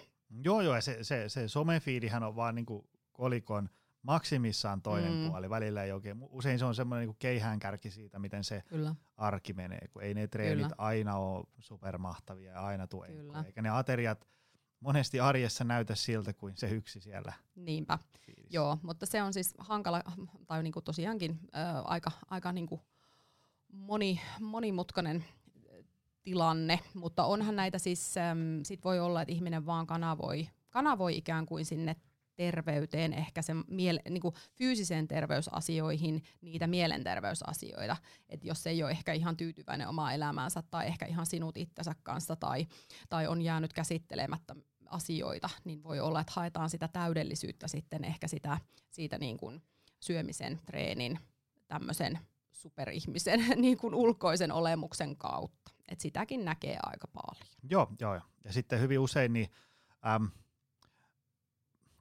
Joo, 0.44 0.62
joo, 0.62 0.76
ja 0.76 0.82
se, 0.82 1.04
se, 1.04 1.30
se 1.30 1.48
somefiidihän 1.48 2.24
on 2.24 2.36
vaan 2.36 2.56
niinku 2.56 2.90
kolikon 3.12 3.70
maksimissaan 4.02 4.82
toinen 4.82 5.12
Mm. 5.14 5.18
mm. 5.20 5.30
puoli, 5.30 5.50
välillä 5.50 5.84
ei 5.84 5.92
oikein. 5.92 6.18
Usein 6.30 6.60
se 6.60 6.66
on 6.66 6.76
semmoinen 6.76 7.02
niinku 7.08 7.16
keihäänkärki 7.20 7.92
siitä, 7.92 8.20
miten 8.20 8.44
se 8.44 8.64
Kyllä. 8.68 8.96
arki 9.18 9.54
menee, 9.54 9.88
kun 9.88 10.04
ei 10.04 10.14
ne 10.14 10.28
treenit 10.28 10.64
Kyllä. 10.66 10.76
Aina 10.78 11.16
ole 11.18 11.46
supermahtavia 11.60 12.52
ja 12.52 12.66
aina 12.66 12.88
tue. 12.88 13.08
Eikä 13.46 13.62
ne 13.62 13.70
ateriat 13.70 14.28
monesti 14.80 15.20
arjessa 15.20 15.64
näytä 15.64 15.96
siltä 15.96 16.34
kuin 16.34 16.58
se 16.58 16.70
yksi 16.70 17.02
siellä 17.02 17.34
Niinpä. 17.56 18.00
fiilissä. 18.26 18.50
Joo, 18.56 18.78
mutta 18.82 19.06
se 19.06 19.24
on 19.24 19.34
siis 19.34 19.54
hankala, 19.58 20.04
tai 20.48 20.64
niinku 20.64 20.82
tosiaankin 20.82 21.40
ää, 21.54 21.82
aika, 21.82 22.12
aika 22.30 22.52
niinku 22.52 22.82
moni, 23.74 24.22
monimutkainen 24.40 25.26
ö, 25.32 25.39
tilanne, 26.24 26.80
mutta 26.94 27.26
onhan 27.26 27.56
näitä 27.56 27.80
siis, 27.80 28.18
äm, 28.18 28.64
sit 28.64 28.84
voi 28.84 29.00
olla, 29.00 29.22
että 29.22 29.34
ihminen 29.34 29.66
vaan 29.66 29.88
kanavoi, 29.88 30.50
kanavoi 30.70 31.18
ikään 31.18 31.46
kuin 31.46 31.66
sinne 31.66 31.96
terveyteen, 32.36 33.14
ehkä 33.14 33.42
sen 33.42 33.64
miele, 33.68 34.02
niinku 34.10 34.34
fyysiseen 34.52 35.08
terveysasioihin, 35.08 36.24
niitä 36.42 36.68
mielenterveysasioita. 36.68 37.98
Et 38.30 38.46
jos 38.46 38.68
ei 38.68 38.84
ole 38.84 38.92
ehkä 38.92 39.14
ihan 39.14 39.38
tyytyväinen 39.38 39.88
omaa 39.88 40.14
elämäänsä 40.14 40.64
tai 40.72 40.88
ehkä 40.88 41.06
ihan 41.06 41.26
sinut 41.26 41.58
itsensä 41.58 41.96
kanssa 42.04 42.36
tai, 42.36 42.68
tai 43.10 43.28
on 43.28 43.42
jäänyt 43.42 43.74
käsittelemättä 43.74 44.56
asioita, 44.86 45.50
niin 45.64 45.84
voi 45.84 46.00
olla, 46.00 46.20
että 46.20 46.34
haetaan 46.36 46.70
sitä 46.70 46.88
täydellisyyttä 46.88 47.68
sitten 47.68 48.06
ehkä 48.06 48.28
sitä, 48.28 48.58
siitä 48.92 49.18
niin 49.18 49.38
kuin 49.38 49.62
syömisen, 50.00 50.60
treenin, 50.66 51.20
tämmöisen 51.68 52.20
superihmisen 52.52 53.46
niin 53.62 53.78
kuin 53.78 53.96
ulkoisen 53.96 54.52
olemuksen 54.52 55.18
kautta. 55.18 55.72
Et 55.90 56.00
sitäkin 56.00 56.46
näkee 56.46 56.78
aika 56.84 57.08
paljon. 57.08 57.48
Joo, 57.70 57.88
joo. 58.00 58.14
joo. 58.14 58.24
Ja 58.44 58.54
sitten 58.54 58.80
hyvin 58.80 59.00
usein 59.00 59.34
niin, 59.34 59.50
äm, 60.16 60.30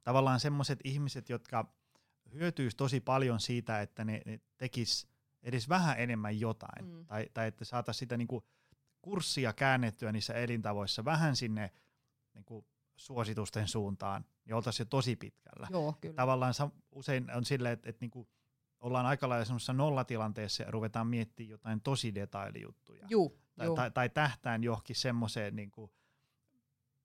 tavallaan 0.03 0.39
semmoiset 0.39 0.79
ihmiset, 0.83 1.29
jotka 1.29 1.73
hyötyisi 2.33 2.77
tosi 2.77 2.99
paljon 2.99 3.39
siitä, 3.39 3.81
että 3.81 4.05
ne, 4.05 4.21
ne 4.25 4.39
tekis 4.57 5.07
edes 5.43 5.69
vähän 5.69 5.99
enemmän 5.99 6.39
jotain. 6.39 6.85
Mm. 6.85 7.05
Tai, 7.05 7.29
tai 7.33 7.47
että 7.47 7.65
saataisiin 7.65 7.99
sitä 7.99 8.17
niinku 8.17 8.43
kurssia 9.01 9.53
käännettyä 9.53 10.11
niissä 10.11 10.33
elintavoissa 10.33 11.05
vähän 11.05 11.35
sinne 11.35 11.71
niinku 12.33 12.65
suositusten 12.95 13.67
suuntaan, 13.67 14.25
niin 14.45 14.55
oltaisiin 14.55 14.85
jo 14.85 14.89
tosi 14.89 15.15
pitkällä. 15.15 15.67
Joo, 15.69 15.93
kyllä. 16.01 16.15
Tavallaan 16.15 16.53
usein 16.91 17.31
on 17.35 17.45
silleen, 17.45 17.73
että, 17.73 17.89
että 17.89 18.03
niinku 18.03 18.29
ollaan 18.79 19.05
aika 19.05 19.29
lailla 19.29 19.45
semmoisessa 19.45 19.73
nollatilanteessa 19.73 20.63
ja 20.63 20.71
ruvetaan 20.71 21.07
miettimään 21.07 21.49
jotain 21.49 21.81
tosi 21.81 22.15
detailijuttuja 22.15 23.07
Juu, 23.09 23.39
tai, 23.59 23.75
tai, 23.75 23.91
tai 23.91 24.09
tähtään 24.09 24.63
johonkin 24.63 24.95
semmoiseen, 24.95 25.55
niin 25.55 25.71
kuin, 25.71 25.91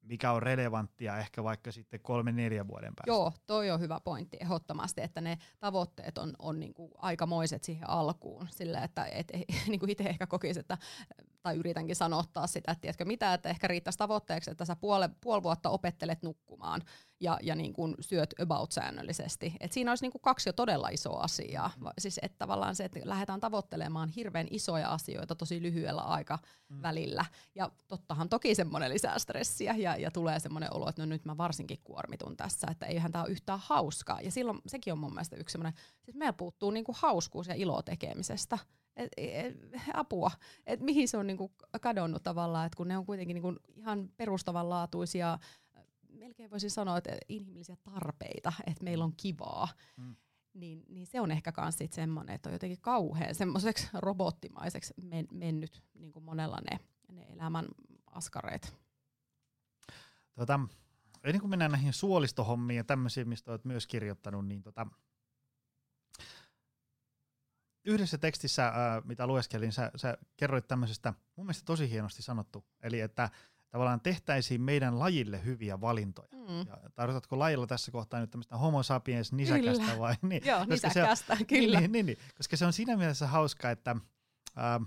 mikä 0.02 0.32
on 0.32 0.42
relevanttia 0.42 1.18
ehkä 1.18 1.44
vaikka 1.44 1.72
sitten 1.72 2.00
kolme 2.02 2.32
neljä 2.32 2.68
vuoden 2.68 2.92
päästä. 2.96 3.10
Joo, 3.10 3.32
toi 3.46 3.70
on 3.70 3.80
hyvä 3.80 4.00
pointti 4.04 4.36
ehdottomasti, 4.40 5.02
että 5.02 5.20
ne 5.20 5.38
tavoitteet 5.60 6.18
on, 6.18 6.32
on 6.38 6.60
niinku 6.60 6.90
aikamoiset 6.98 7.64
siihen 7.64 7.90
alkuun. 7.90 8.48
Sillä, 8.50 8.80
että 8.80 9.04
et, 9.04 9.32
niinku 9.68 9.86
itse 9.88 10.04
ehkä 10.04 10.26
kokisi, 10.26 10.60
että, 10.60 10.78
tai 11.44 11.56
yritänkin 11.56 11.96
sanottaa 11.96 12.46
sitä, 12.46 12.72
että 12.72 12.80
tiedätkö 12.80 13.04
mitä, 13.04 13.34
että 13.34 13.48
ehkä 13.48 13.68
riittäisi 13.68 13.98
tavoitteeksi, 13.98 14.50
että 14.50 14.64
sä 14.64 14.76
puole, 14.76 15.10
puoli 15.20 15.42
vuotta 15.42 15.70
opettelet 15.70 16.22
nukkumaan 16.22 16.82
ja, 17.20 17.38
ja 17.42 17.54
niin 17.54 17.72
kuin 17.72 17.94
syöt 18.00 18.34
about 18.42 18.72
säännöllisesti. 18.72 19.54
Et 19.60 19.72
siinä 19.72 19.90
olisi 19.90 20.04
niin 20.04 20.12
kuin 20.12 20.22
kaksi 20.22 20.48
jo 20.48 20.52
todella 20.52 20.88
isoa 20.88 21.20
asiaa. 21.20 21.70
Mm. 21.80 21.86
Siis 21.98 22.20
että 22.22 22.38
tavallaan 22.38 22.74
se, 22.74 22.84
että 22.84 23.00
lähdetään 23.04 23.40
tavoittelemaan 23.40 24.08
hirveän 24.08 24.46
isoja 24.50 24.88
asioita 24.88 25.34
tosi 25.34 25.62
lyhyellä 25.62 26.02
aikavälillä. 26.02 27.24
Ja 27.54 27.70
tottahan 27.88 28.28
toki 28.28 28.54
semmoinen 28.54 28.90
lisää 28.90 29.18
stressiä 29.18 29.74
ja, 29.78 29.96
ja 29.96 30.10
tulee 30.10 30.40
semmoinen 30.40 30.74
olo, 30.74 30.88
että 30.88 31.02
no 31.02 31.06
nyt 31.06 31.24
mä 31.24 31.36
varsinkin 31.36 31.80
kuormitun 31.84 32.36
tässä, 32.36 32.66
että 32.70 32.86
eihän 32.86 33.12
tämä 33.12 33.24
ole 33.24 33.32
yhtään 33.32 33.60
hauskaa. 33.62 34.20
Ja 34.20 34.30
silloin 34.30 34.58
sekin 34.66 34.92
on 34.92 34.98
mun 34.98 35.14
mielestä 35.14 35.36
yksi 35.36 35.52
semmoinen, 35.52 35.80
siis 36.02 36.16
meillä 36.16 36.32
puuttuu 36.32 36.70
niinku 36.70 36.94
hauskuus 36.98 37.46
ja 37.46 37.54
ilo 37.54 37.82
tekemisestä. 37.82 38.58
Et, 38.96 39.08
et, 39.16 39.56
apua, 39.94 40.30
että 40.66 40.84
mihin 40.84 41.08
se 41.08 41.16
on 41.16 41.26
niinku 41.26 41.52
kadonnut 41.80 42.22
tavallaan, 42.22 42.66
että 42.66 42.76
kun 42.76 42.88
ne 42.88 42.98
on 42.98 43.06
kuitenkin 43.06 43.34
niinku 43.34 43.54
ihan 43.76 44.10
perustavanlaatuisia 44.16 45.38
melkein 46.08 46.50
voisin 46.50 46.70
sanoa, 46.70 46.96
että 46.96 47.16
inhimillisiä 47.28 47.76
tarpeita, 47.76 48.52
että 48.66 48.84
meillä 48.84 49.04
on 49.04 49.12
kivaa, 49.16 49.68
Mm. 49.96 50.16
niin, 50.54 50.84
niin 50.88 51.06
se 51.06 51.20
on 51.20 51.30
ehkä 51.30 51.52
myös 51.60 51.74
sit 51.78 51.92
semmoinen, 51.92 52.34
että 52.34 52.48
on 52.48 52.52
jotenkin 52.52 52.80
kauhean 52.80 53.34
semmoiseksi 53.34 53.88
robottimaiseksi 53.94 54.94
men, 55.02 55.28
mennyt 55.32 55.82
niin 55.94 56.12
kuin 56.12 56.24
monella 56.24 56.58
ne, 56.70 56.78
ne 57.08 57.22
elämän 57.22 57.66
askareet. 58.06 58.76
Tota, 60.34 60.60
ennen 61.24 61.40
kuin 61.40 61.50
mennään 61.50 61.70
näihin 61.70 61.92
suolistohommiin 61.92 62.76
ja 62.76 62.84
tämmöisiin, 62.84 63.28
mistä 63.28 63.50
olet 63.50 63.64
myös 63.64 63.86
kirjoittanut, 63.86 64.46
niin 64.46 64.62
tota, 64.62 64.86
yhdessä 67.84 68.18
tekstissä, 68.18 68.66
ää, 68.66 69.02
mitä 69.04 69.26
lueskelin, 69.26 69.72
sä, 69.72 69.90
sä 69.96 70.18
kerroit 70.36 70.68
tämmöisestä, 70.68 71.14
mun 71.36 71.46
mielestä 71.46 71.64
tosi 71.64 71.90
hienosti 71.90 72.22
sanottu, 72.22 72.64
eli 72.82 73.00
että 73.00 73.30
tavallaan 73.70 74.00
tehtäisiin 74.00 74.60
meidän 74.60 74.98
lajille 74.98 75.44
hyviä 75.44 75.80
valintoja. 75.80 76.28
Mm. 76.32 76.58
Ja 76.58 76.90
tarkoitatko 76.94 77.38
lajilla 77.38 77.66
tässä 77.66 77.92
kohtaa 77.92 78.20
nyt 78.20 78.30
tämmöistä 78.30 78.56
homo 78.56 78.82
sapiens 78.82 79.32
nisäkästä 79.32 79.84
Kyllä. 79.84 79.98
vai? 79.98 80.14
Niin, 80.22 80.42
Joo, 80.50 80.66
koska 80.66 80.90
se 80.90 81.02
on- 81.02 81.08
nisäkästä, 81.08 81.36
kyllä. 81.48 81.80
Niin, 81.80 81.92
niin, 81.92 82.06
niin, 82.06 82.18
koska 82.36 82.56
se 82.56 82.66
on 82.66 82.72
siinä 82.72 82.96
mielessä 82.96 83.26
hauska, 83.26 83.70
että 83.70 83.96
ää, 84.56 84.80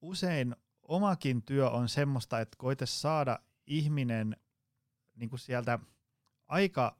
usein 0.00 0.56
omakin 0.82 1.42
työ 1.42 1.70
on 1.70 1.88
semmoista, 1.88 2.40
että 2.40 2.56
koitaisiin 2.58 3.00
saada 3.00 3.38
ihminen 3.66 4.36
niin 5.14 5.30
kuin 5.30 5.40
sieltä 5.40 5.78
aika 6.48 6.96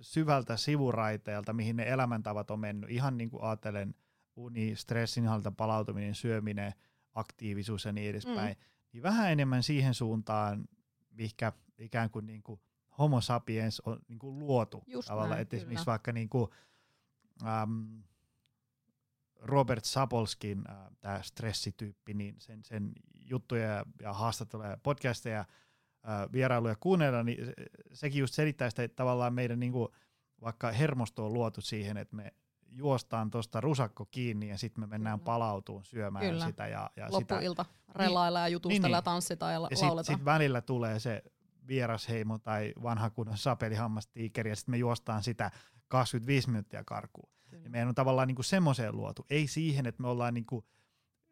syvältä 0.00 0.56
sivuraiteelta, 0.56 1.52
mihin 1.52 1.76
ne 1.76 1.88
elämäntavat 1.88 2.50
on 2.50 2.60
mennyt. 2.60 2.90
Ihan 2.90 3.18
niin 3.18 3.30
kuin 3.30 3.42
ajattelen 3.42 3.94
uni, 4.36 4.76
stressinhallinta, 4.76 5.52
palautuminen, 5.52 6.14
syöminen, 6.14 6.72
aktiivisuus 7.14 7.84
ja 7.84 7.92
niin 7.92 8.10
edespäin. 8.10 8.56
Mm. 8.56 8.64
Niin 8.92 9.02
vähän 9.02 9.32
enemmän 9.32 9.62
siihen 9.62 9.94
suuntaan, 9.94 10.68
mihinkä 11.10 11.52
ikään 11.78 12.10
kuin, 12.10 12.26
niin 12.26 12.42
kuin 12.42 12.60
homo 12.98 13.20
sapiens 13.20 13.80
on 13.80 14.00
niin 14.08 14.18
kuin 14.18 14.38
luotu. 14.38 14.84
Just 14.86 15.08
tavallaan, 15.08 15.30
näin, 15.30 15.42
että 15.42 15.56
esimerkiksi 15.56 15.84
kyllä. 15.84 15.92
vaikka 15.92 16.12
niin 16.12 16.28
kuin, 16.28 16.50
äm, 17.46 18.02
Robert 19.40 19.84
Sapolskin, 19.84 20.64
äh, 20.70 20.76
tämä 21.00 21.22
stressityyppi, 21.22 22.14
niin 22.14 22.34
sen, 22.38 22.64
sen 22.64 22.92
juttuja 23.14 23.66
ja, 23.66 23.84
ja 24.00 24.12
haastatteluja 24.12 24.70
ja 24.70 24.78
podcasteja, 24.82 25.44
vierailuja 26.32 26.76
kuunnella, 26.80 27.22
niin 27.22 27.46
se, 27.46 27.52
sekin 27.92 28.20
just 28.20 28.34
selittää 28.34 28.70
sitä, 28.70 28.82
että 28.82 28.96
tavallaan 28.96 29.34
meidän 29.34 29.60
niin 29.60 29.72
kuin, 29.72 29.88
vaikka 30.40 30.72
hermosto 30.72 31.26
on 31.26 31.32
luotu 31.32 31.60
siihen, 31.60 31.96
että 31.96 32.16
me 32.16 32.32
juostaan 32.72 33.30
tuosta 33.30 33.60
rusakko 33.60 34.04
kiinni 34.10 34.48
ja 34.48 34.58
sitten 34.58 34.84
me 34.84 34.86
mennään 34.86 35.18
Kyllä. 35.18 35.24
palautuun 35.24 35.84
syömään 35.84 36.26
Kyllä. 36.26 36.46
sitä. 36.46 36.66
Ja, 36.66 36.90
ja 36.96 37.06
sitä, 37.06 37.34
Loppuilta 37.34 37.64
relailla 37.94 38.40
ja 38.40 38.48
jutustella 38.48 38.86
niin, 38.86 38.92
ja 38.92 38.98
niin. 38.98 39.04
tanssitaan 39.04 39.52
ja, 39.52 39.60
ja 39.60 39.62
ja 39.62 39.68
sitten 39.76 39.88
lauletaan. 39.88 40.18
sit 40.18 40.24
välillä 40.24 40.60
tulee 40.60 41.00
se 41.00 41.22
vierasheimo 41.68 42.38
tai 42.38 42.72
vanha 42.82 43.10
kunnon 43.10 43.38
sapelihammastiikeri 43.38 44.50
ja 44.50 44.56
sitten 44.56 44.72
me 44.72 44.76
juostaan 44.76 45.22
sitä 45.22 45.50
25 45.88 46.48
minuuttia 46.50 46.84
karkuun. 46.84 47.28
Kyllä. 47.50 47.64
Ja 47.64 47.70
meidän 47.70 47.88
on 47.88 47.94
tavallaan 47.94 48.28
niinku 48.28 48.42
semmoiseen 48.42 48.96
luotu, 48.96 49.26
ei 49.30 49.46
siihen, 49.46 49.86
että 49.86 50.02
me 50.02 50.08
ollaan 50.08 50.34
niinku, 50.34 50.64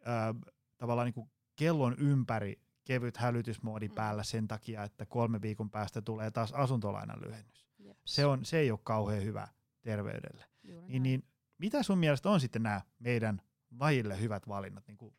äh, 0.09 0.53
tavallaan 0.79 1.07
niinku 1.07 1.31
kellon 1.57 1.95
ympäri 1.99 2.61
kevyt 2.89 3.17
hälytysmoodi 3.17 3.89
Mm. 3.89 3.95
päällä 3.95 4.23
sen 4.23 4.49
takia, 4.49 4.83
että 4.85 5.07
kolme 5.07 5.43
viikon 5.43 5.71
päästä 5.71 6.03
tulee 6.03 6.31
taas 6.31 6.53
asuntolainan 6.53 7.21
lyhennys. 7.21 7.67
Jeps. 7.79 8.15
Se, 8.15 8.27
on, 8.27 8.45
se 8.45 8.59
ei 8.59 8.71
ole 8.71 8.81
kauhean 8.83 9.25
hyvä 9.25 9.49
terveydelle. 9.83 10.45
Juuri 10.63 10.87
Niin, 10.89 10.93
näin. 10.93 11.03
niin, 11.03 11.25
mitä 11.59 11.83
sun 11.83 11.99
mielestä 11.99 12.31
on 12.31 12.41
sitten 12.41 12.63
nämä 12.63 12.81
meidän 12.99 13.43
lajille 13.81 14.21
hyvät 14.21 14.49
valinnat 14.49 14.87
niin 14.87 14.99
kuin 14.99 15.15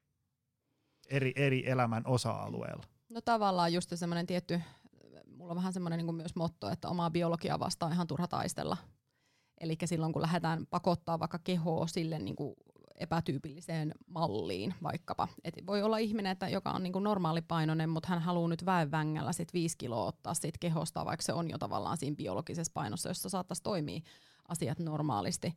eri, 1.09 1.33
eri 1.35 1.69
elämän 1.69 2.03
osa-alueilla? 2.05 2.83
No 3.09 3.21
tavallaan 3.21 3.73
just 3.73 3.91
semmoinen 3.95 4.25
tietty, 4.27 4.61
mulla 5.27 5.51
on 5.51 5.57
vähän 5.57 5.73
semmoinen 5.73 6.05
niin 6.05 6.15
myös 6.15 6.35
motto, 6.35 6.69
että 6.69 6.89
omaa 6.89 7.09
biologiaa 7.11 7.59
vastaan 7.59 7.93
ihan 7.93 8.07
turha 8.07 8.27
taistella. 8.27 8.77
Eli 9.61 9.77
silloin 9.85 10.13
kun 10.13 10.21
lähdetään 10.21 10.67
pakottaa 10.67 11.19
vaikka 11.19 11.39
kehoa 11.39 11.88
sille 11.88 12.19
niin 12.19 12.35
kuin 12.35 12.55
epätyypilliseen 12.99 13.91
malliin 14.07 14.73
vaikkapa. 14.83 15.27
Et 15.43 15.53
voi 15.67 15.83
olla 15.83 15.97
ihminen, 15.97 16.31
että 16.31 16.49
joka 16.49 16.71
on 16.71 16.83
niin 16.83 16.93
kuin 16.93 17.03
normaalipainoinen, 17.03 17.89
mutta 17.89 18.09
hän 18.09 18.21
haluaa 18.21 18.47
nyt 18.47 18.65
väenvängällä 18.65 19.33
sit 19.33 19.53
viisi 19.53 19.77
kiloa 19.77 20.05
ottaa 20.05 20.33
siitä 20.33 20.57
kehosta, 20.59 21.05
vaikka 21.05 21.23
se 21.23 21.33
on 21.33 21.49
jo 21.49 21.57
tavallaan 21.57 21.97
siinä 21.97 22.15
biologisessa 22.15 22.71
painossa, 22.73 23.09
jossa 23.09 23.29
saattaisi 23.29 23.63
toimia 23.63 24.01
asiat 24.47 24.79
normaalisti. 24.79 25.53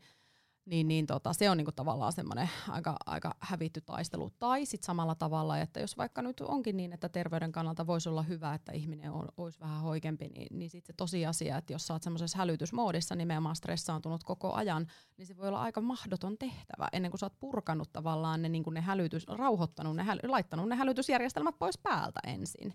Niin, 0.65 0.89
niin 0.89 1.07
tota, 1.07 1.33
se 1.33 1.51
on 1.51 1.57
niinku 1.57 1.73
tavallaan 1.73 2.13
semmoinen 2.13 2.51
aika, 2.69 2.97
aika 3.07 3.35
hävitty 3.41 3.81
taistelu. 3.81 4.31
Tai 4.39 4.67
sitten 4.67 4.87
samalla 4.87 5.15
tavalla, 5.15 5.59
että 5.59 5.81
jos 5.81 5.97
vaikka 5.97 6.23
nyt 6.23 6.41
onkin 6.41 6.77
niin, 6.77 6.93
että 6.93 7.09
terveyden 7.09 7.53
kannalta 7.53 7.87
voisi 7.87 8.09
olla 8.09 8.23
hyvä, 8.23 8.55
että 8.55 8.73
ihminen 8.73 9.11
on, 9.11 9.29
olisi 9.37 9.61
vähän 9.61 9.81
hoikempi, 9.81 10.29
niin, 10.29 10.59
niin 10.59 10.71
sitten 10.71 10.93
se 10.93 10.97
tosiasia, 10.97 11.59
että 11.59 11.73
jos 11.73 11.87
sä 11.87 11.95
oot 11.95 12.03
semmoisessa 12.03 12.39
hälytysmoodissa 12.39 13.15
nimenomaan 13.15 13.57
stressaantunut 13.57 14.25
koko 14.25 14.53
ajan, 14.53 14.87
niin 15.17 15.27
se 15.27 15.37
voi 15.37 15.49
olla 15.49 15.63
aika 15.63 15.81
mahdoton 15.81 16.39
tehtävä 16.39 16.89
ennen 16.93 17.11
kuin 17.11 17.19
sä 17.19 17.27
oot 17.27 17.41
purkanut 17.41 17.93
tavallaan 17.93 18.43
ne, 18.43 18.49
niin 18.49 18.65
ne 18.71 18.81
hälytys, 18.81 19.27
rauhoittanut 19.29 19.97
ne, 19.97 20.03
häly, 20.03 20.21
laittanut 20.29 20.69
ne 20.69 20.77
hälytysjärjestelmät 20.77 21.59
pois 21.59 21.79
päältä 21.79 22.21
ensin. 22.27 22.75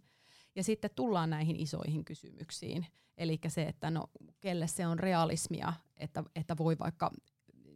Ja 0.55 0.63
sitten 0.63 0.91
tullaan 0.95 1.29
näihin 1.29 1.55
isoihin 1.55 2.05
kysymyksiin. 2.05 2.85
Eli 3.17 3.39
se, 3.47 3.63
että 3.63 3.89
no, 3.89 4.09
kelle 4.39 4.67
se 4.67 4.87
on 4.87 4.99
realismia, 4.99 5.73
että, 5.97 6.23
että 6.35 6.57
voi 6.57 6.79
vaikka 6.79 7.11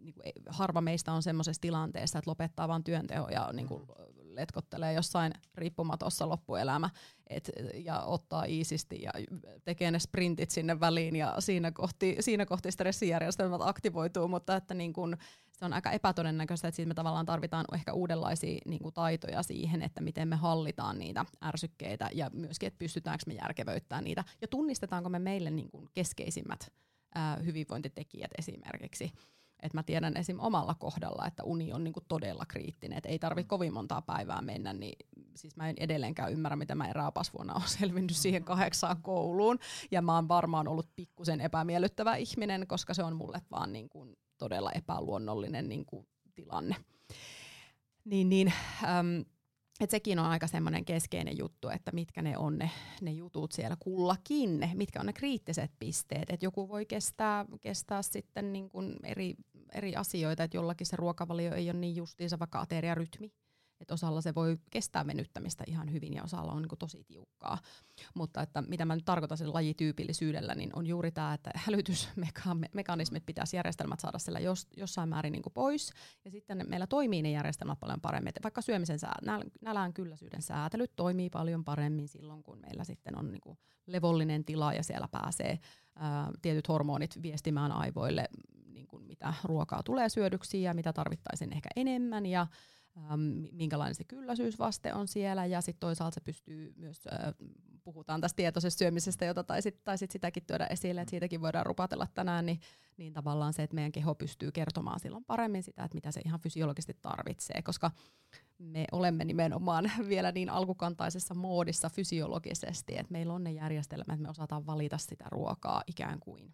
niin 0.01 0.13
kuin, 0.13 0.23
harva 0.49 0.81
meistä 0.81 1.11
on 1.11 1.23
semmoisessa 1.23 1.61
tilanteessa, 1.61 2.19
että 2.19 2.31
lopettaa 2.31 2.67
vaan 2.67 2.83
työnteon 2.83 3.31
ja 3.31 3.49
niin 3.53 3.67
kuin, 3.67 3.83
letkottelee 4.35 4.93
jossain 4.93 5.33
riippumatossa 5.55 6.29
loppuelämä 6.29 6.89
et, 7.29 7.51
ja 7.73 8.01
ottaa 8.01 8.43
iisisti 8.45 9.01
ja 9.01 9.11
tekee 9.63 9.91
ne 9.91 9.99
sprintit 9.99 10.51
sinne 10.51 10.79
väliin 10.79 11.15
ja 11.15 11.35
siinä 11.39 11.71
kohti, 11.71 12.15
siinä 12.19 12.45
kohti 12.45 12.71
stressijärjestelmät 12.71 13.61
aktivoituu, 13.61 14.27
mutta 14.27 14.55
että 14.55 14.73
niin 14.73 14.93
kuin, 14.93 15.17
se 15.51 15.65
on 15.65 15.73
aika 15.73 15.91
epätodennäköistä, 15.91 16.67
että 16.67 16.75
siitä 16.75 16.87
me 16.87 16.93
tavallaan 16.93 17.25
tarvitaan 17.25 17.65
ehkä 17.73 17.93
uudenlaisia 17.93 18.59
niin 18.65 18.81
kuin, 18.81 18.93
taitoja 18.93 19.43
siihen, 19.43 19.81
että 19.81 20.01
miten 20.01 20.27
me 20.27 20.35
hallitaan 20.35 20.99
niitä 20.99 21.25
ärsykkeitä 21.43 22.09
ja 22.13 22.29
myöskin, 22.33 22.67
että 22.67 22.79
pystytäänkö 22.79 23.23
me 23.27 23.33
järkevöittämään 23.33 24.03
niitä 24.03 24.23
ja 24.41 24.47
tunnistetaanko 24.47 25.09
me 25.09 25.19
meille 25.19 25.51
niin 25.51 25.69
kuin, 25.69 25.89
keskeisimmät 25.93 26.71
ää, 27.15 27.37
hyvinvointitekijät 27.45 28.31
esimerkiksi. 28.37 29.11
Et 29.61 29.73
mä 29.73 29.83
tiedän 29.83 30.17
esim. 30.17 30.39
omalla 30.39 30.75
kohdalla, 30.75 31.27
että 31.27 31.43
uni 31.43 31.73
on 31.73 31.83
niinku 31.83 32.01
todella 32.07 32.45
kriittinen, 32.47 32.97
että 32.97 33.09
ei 33.09 33.19
tarvi 33.19 33.43
kovin 33.43 33.73
montaa 33.73 34.01
päivää 34.01 34.41
mennä, 34.41 34.73
niin 34.73 35.07
siis 35.35 35.55
mä 35.55 35.69
en 35.69 35.75
edelleenkään 35.79 36.31
ymmärrä, 36.31 36.55
miten 36.55 36.77
mä 36.77 36.89
eräpasvuonna 36.89 37.53
olen 37.53 37.69
selvinnyt 37.79 38.15
siihen 38.15 38.43
kahdeksaan 38.43 39.01
kouluun. 39.01 39.59
Ja 39.91 40.01
mä 40.01 40.15
oon 40.15 40.27
varmaan 40.27 40.67
ollut 40.67 40.95
pikkusen 40.95 41.41
epämiellyttävä 41.41 42.15
ihminen, 42.15 42.67
koska 42.67 42.93
se 42.93 43.03
on 43.03 43.15
mulle 43.15 43.41
vaan 43.51 43.73
niinku 43.73 44.07
todella 44.37 44.71
epäluonnollinen 44.71 45.69
niinku 45.69 46.05
tilanne. 46.35 46.75
Niin, 48.05 48.29
niin 48.29 48.53
äm, 48.83 49.25
et 49.81 49.89
sekin 49.89 50.19
on 50.19 50.25
aika 50.25 50.47
semmoinen 50.47 50.85
keskeinen 50.85 51.37
juttu, 51.37 51.69
että 51.69 51.91
mitkä 51.91 52.21
ne 52.21 52.37
on 52.37 52.57
ne, 52.57 52.71
ne 53.01 53.11
jutut 53.11 53.51
siellä 53.51 53.77
kullakin, 53.79 54.69
mitkä 54.73 54.99
on 54.99 55.05
ne 55.05 55.13
kriittiset 55.13 55.71
pisteet. 55.79 56.29
Että 56.29 56.45
joku 56.45 56.69
voi 56.69 56.85
kestää, 56.85 57.45
kestää 57.61 58.01
sitten 58.01 58.53
niin 58.53 58.69
kuin 58.69 58.95
eri, 59.03 59.35
eri 59.73 59.95
asioita, 59.95 60.43
että 60.43 60.57
jollakin 60.57 60.87
se 60.87 60.95
ruokavalio 60.95 61.53
ei 61.53 61.69
ole 61.69 61.79
niin 61.79 61.95
justiinsa 61.95 62.39
vaikka 62.39 62.61
ateriarytmi. 62.61 63.31
Että 63.81 63.93
osalla 63.93 64.21
se 64.21 64.35
voi 64.35 64.57
kestää 64.69 65.07
venyttämistä 65.07 65.63
ihan 65.67 65.91
hyvin 65.91 66.13
ja 66.13 66.23
osalla 66.23 66.51
on 66.51 66.61
niin 66.61 66.77
tosi 66.79 67.03
tiukkaa. 67.03 67.57
Mutta 68.13 68.41
että 68.41 68.61
mitä 68.61 68.85
mä 68.85 68.95
nyt 68.95 69.05
tarkoitan 69.05 69.37
sen 69.37 69.53
lajityypillisyydellä, 69.53 70.55
niin 70.55 70.69
on 70.75 70.87
juuri 70.87 71.11
tämä, 71.11 71.33
että 71.33 71.51
hälytysmekanismit 71.65 73.25
pitäisi 73.25 73.55
järjestelmät 73.55 73.99
saada 73.99 74.19
siellä 74.19 74.39
jos, 74.39 74.67
jossain 74.77 75.09
määrin 75.09 75.31
niin 75.31 75.43
pois. 75.53 75.91
Ja 76.25 76.31
sitten 76.31 76.65
meillä 76.67 76.87
toimii 76.87 77.21
ne 77.21 77.31
järjestelmät 77.31 77.79
paljon 77.79 78.01
paremmin. 78.01 78.29
Että 78.29 78.43
vaikka 78.43 78.61
syömisen 78.61 78.99
sää, 78.99 79.15
näl, 79.25 79.43
nälän 79.61 79.93
kylläisyyden 79.93 80.41
säätelyt 80.41 80.91
toimii 80.95 81.29
paljon 81.29 81.65
paremmin 81.65 82.07
silloin, 82.07 82.43
kun 82.43 82.59
meillä 82.59 82.83
sitten 82.83 83.17
on 83.17 83.31
niin 83.31 83.57
levollinen 83.87 84.45
tila 84.45 84.73
ja 84.73 84.83
siellä 84.83 85.07
pääsee 85.11 85.59
ää, 85.95 86.31
tietyt 86.41 86.67
hormonit 86.67 87.21
viestimään 87.21 87.71
aivoille, 87.71 88.29
niin 88.65 88.87
kuin 88.87 89.03
mitä 89.03 89.33
ruokaa 89.43 89.83
tulee 89.83 90.09
syödyksi 90.09 90.61
ja 90.61 90.73
mitä 90.73 90.93
tarvittaisiin 90.93 91.53
ehkä 91.53 91.69
enemmän. 91.75 92.25
Ja 92.25 92.47
minkälainen 93.51 93.95
se 93.95 94.03
kylläisyysvaste 94.03 94.93
on 94.93 95.07
siellä, 95.07 95.45
ja 95.45 95.61
sitten 95.61 95.79
toisaalta 95.79 96.15
se 96.15 96.21
pystyy 96.21 96.73
myös, 96.75 97.03
puhutaan 97.83 98.21
tästä 98.21 98.35
tietoisesta 98.35 98.79
syömisestä, 98.79 99.25
jota 99.25 99.43
taisit, 99.43 99.83
taisit 99.83 100.11
sitäkin 100.11 100.43
tuoda 100.47 100.67
esille, 100.67 101.01
että 101.01 101.09
siitäkin 101.09 101.41
voidaan 101.41 101.65
rupatella 101.65 102.07
tänään, 102.13 102.45
niin, 102.45 102.59
niin 102.97 103.13
tavallaan 103.13 103.53
se, 103.53 103.63
että 103.63 103.75
meidän 103.75 103.91
keho 103.91 104.15
pystyy 104.15 104.51
kertomaan 104.51 104.99
silloin 104.99 105.25
paremmin 105.25 105.63
sitä, 105.63 105.83
että 105.83 105.95
mitä 105.95 106.11
se 106.11 106.21
ihan 106.25 106.39
fysiologisesti 106.39 106.97
tarvitsee, 107.01 107.61
koska 107.61 107.91
me 108.57 108.85
olemme 108.91 109.25
nimenomaan 109.25 109.91
vielä 110.09 110.31
niin 110.31 110.49
alkukantaisessa 110.49 111.33
moodissa 111.33 111.89
fysiologisesti, 111.89 112.97
että 112.97 113.11
meillä 113.11 113.33
on 113.33 113.43
ne 113.43 113.51
järjestelmät, 113.51 114.09
että 114.09 114.23
me 114.23 114.29
osataan 114.29 114.65
valita 114.65 114.97
sitä 114.97 115.25
ruokaa 115.27 115.83
ikään 115.87 116.19
kuin 116.19 116.53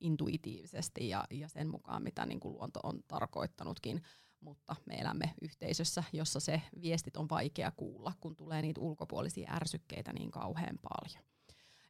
intuitiivisesti 0.00 1.08
ja, 1.08 1.24
ja 1.30 1.48
sen 1.48 1.68
mukaan, 1.68 2.02
mitä 2.02 2.26
niin 2.26 2.40
kuin 2.40 2.54
luonto 2.54 2.80
on 2.82 3.02
tarkoittanutkin 3.08 4.02
mutta 4.40 4.76
me 4.86 4.94
elämme 4.94 5.34
yhteisössä, 5.42 6.04
jossa 6.12 6.40
se 6.40 6.62
viestit 6.82 7.16
on 7.16 7.28
vaikea 7.28 7.72
kuulla, 7.76 8.12
kun 8.20 8.36
tulee 8.36 8.62
niitä 8.62 8.80
ulkopuolisia 8.80 9.52
ärsykkeitä 9.52 10.12
niin 10.12 10.30
kauhean 10.30 10.78
paljon. 10.82 11.24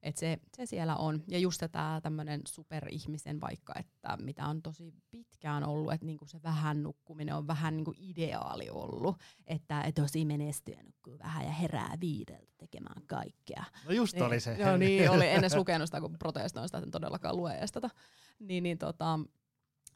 Et 0.02 0.16
se, 0.16 0.38
se 0.56 0.66
siellä 0.66 0.96
on. 0.96 1.22
Ja 1.28 1.38
just 1.38 1.62
tämä 1.72 2.00
tämmöinen 2.02 2.40
superihmisen 2.48 3.40
vaikka, 3.40 3.74
että 3.78 4.16
mitä 4.22 4.46
on 4.46 4.62
tosi 4.62 4.94
pitkään 5.10 5.64
ollut, 5.64 5.92
että 5.92 6.06
niinku 6.06 6.26
se 6.26 6.42
vähän 6.42 6.82
nukkuminen 6.82 7.34
on 7.34 7.46
vähän 7.46 7.76
niinku 7.76 7.94
ideaali 7.98 8.70
ollut. 8.70 9.16
Että 9.46 9.82
et 9.82 9.94
tosi 9.94 10.24
menestyä 10.24 10.82
nukkuu 10.82 11.18
vähän 11.18 11.44
ja 11.44 11.52
herää 11.52 11.96
viideltä 12.00 12.52
tekemään 12.58 13.02
kaikkea. 13.06 13.64
No 13.84 13.90
just 13.92 14.14
Niin, 14.14 14.24
oli 14.24 14.40
se. 14.40 14.56
Joo, 14.58 14.76
niin, 14.76 15.10
oli 15.10 15.28
ennen 15.28 15.50
lukenut 15.56 15.88
sitä, 15.88 16.00
kun 16.00 16.18
protestoin 16.18 16.68
sitä, 16.68 16.78
että 16.78 16.86
en 16.86 16.90
todellakaan 16.90 17.36
lue 17.36 17.54
edes 17.54 17.72
tätä. 17.72 17.90
Niin, 18.38 18.62
niin 18.62 18.78
tota, 18.78 19.20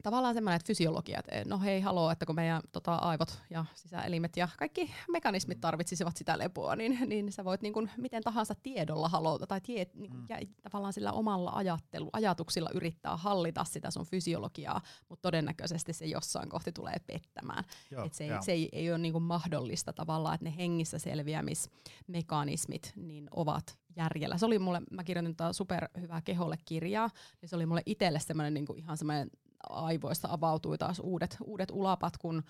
tavallaan 0.03 0.35
semmoinen, 0.35 0.57
että 0.57 0.67
fysiologia, 0.67 1.19
että 1.19 1.43
no 1.51 1.59
hei 1.61 1.81
haloo, 1.81 2.11
että 2.11 2.27
kun 2.27 2.35
meidän 2.35 2.63
tota, 2.73 2.95
aivot 2.95 3.43
ja 3.51 3.65
sisäelimet 3.75 4.37
ja 4.37 4.49
kaikki 4.59 4.91
mekanismit 5.13 5.61
tarvitsisivat 5.61 6.17
sitä 6.17 6.39
lepoa, 6.39 6.77
niin, 6.77 6.99
niin 7.09 7.33
sä 7.33 7.45
voit 7.45 7.63
niin 7.63 7.73
kuin, 7.73 7.91
miten 7.97 8.23
tahansa 8.23 8.55
tiedolla 8.63 9.09
halota 9.09 9.47
tai 9.47 9.61
tie, 9.61 9.87
niin 9.95 10.11
kuin, 10.11 10.21
Mm. 10.21 10.27
ja, 10.29 10.39
tavallaan 10.63 10.93
sillä 10.93 11.13
omalla 11.13 11.51
ajattelu, 11.55 12.11
ajatuksilla 12.13 12.71
yrittää 12.75 13.17
hallita 13.17 13.65
sitä 13.65 13.91
sun 13.91 14.07
fysiologiaa, 14.07 14.81
mutta 15.09 15.23
todennäköisesti 15.23 15.93
se 15.93 16.07
jossain 16.07 16.49
kohti 16.49 16.73
tulee 16.73 16.97
pettämään. 17.07 17.65
Joo, 17.91 18.05
Et 18.05 18.15
se, 18.15 18.25
ei, 18.25 18.43
se 18.43 18.53
ei, 18.53 18.69
ei 18.73 18.91
ole 18.91 18.99
niinku 18.99 19.21
mahdollista 19.21 19.93
tavallaan, 19.93 20.35
että 20.35 20.45
ne 20.45 20.57
hengissä 20.57 20.99
selviämismekanismit 20.99 22.93
niin 22.97 23.29
ovat 23.31 23.79
järjellä. 23.97 24.39
Se 24.39 24.47
oli 24.47 24.59
mulle, 24.59 24.83
mä 24.91 25.05
kirjoitin 25.05 25.37
tätä 25.37 25.53
superhyvää 25.53 26.21
keholle 26.21 26.57
kirjaa, 26.65 27.11
niin 27.41 27.49
se 27.49 27.57
oli 27.57 27.67
mulle 27.67 27.83
itselle 27.87 28.21
semmoinen 28.21 28.55
niinku 28.55 28.75
ihan 28.77 28.97
semmoinen 28.97 29.31
aivoista 29.69 30.29
avautui 30.31 30.79
taas 30.79 30.99
uudet, 30.99 31.37
uudet 31.45 31.71
ulapat, 31.71 32.17
kun 32.17 32.43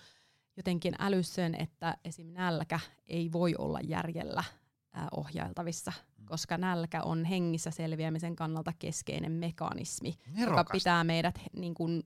jotenkin 0.57 0.95
älys 0.99 1.35
sen, 1.35 1.55
että 1.55 1.97
esim. 2.05 2.27
nälkä 2.33 2.81
ei 3.07 3.33
voi 3.33 3.55
olla 3.59 3.79
järjellä 3.83 4.45
ää, 4.93 5.09
ohjailtavissa, 5.17 5.93
mm. 6.19 6.27
koska 6.27 6.59
nälkä 6.59 7.03
on 7.03 7.25
hengissä 7.25 7.71
selviämisen 7.71 8.37
kannalta 8.37 8.73
keskeinen 8.79 9.33
mekanismi, 9.33 10.15
Nerokasta. 10.27 10.51
joka 10.51 10.65
pitää 10.73 11.05
meidät, 11.05 11.41
niin 11.57 11.75
kun, 11.75 12.03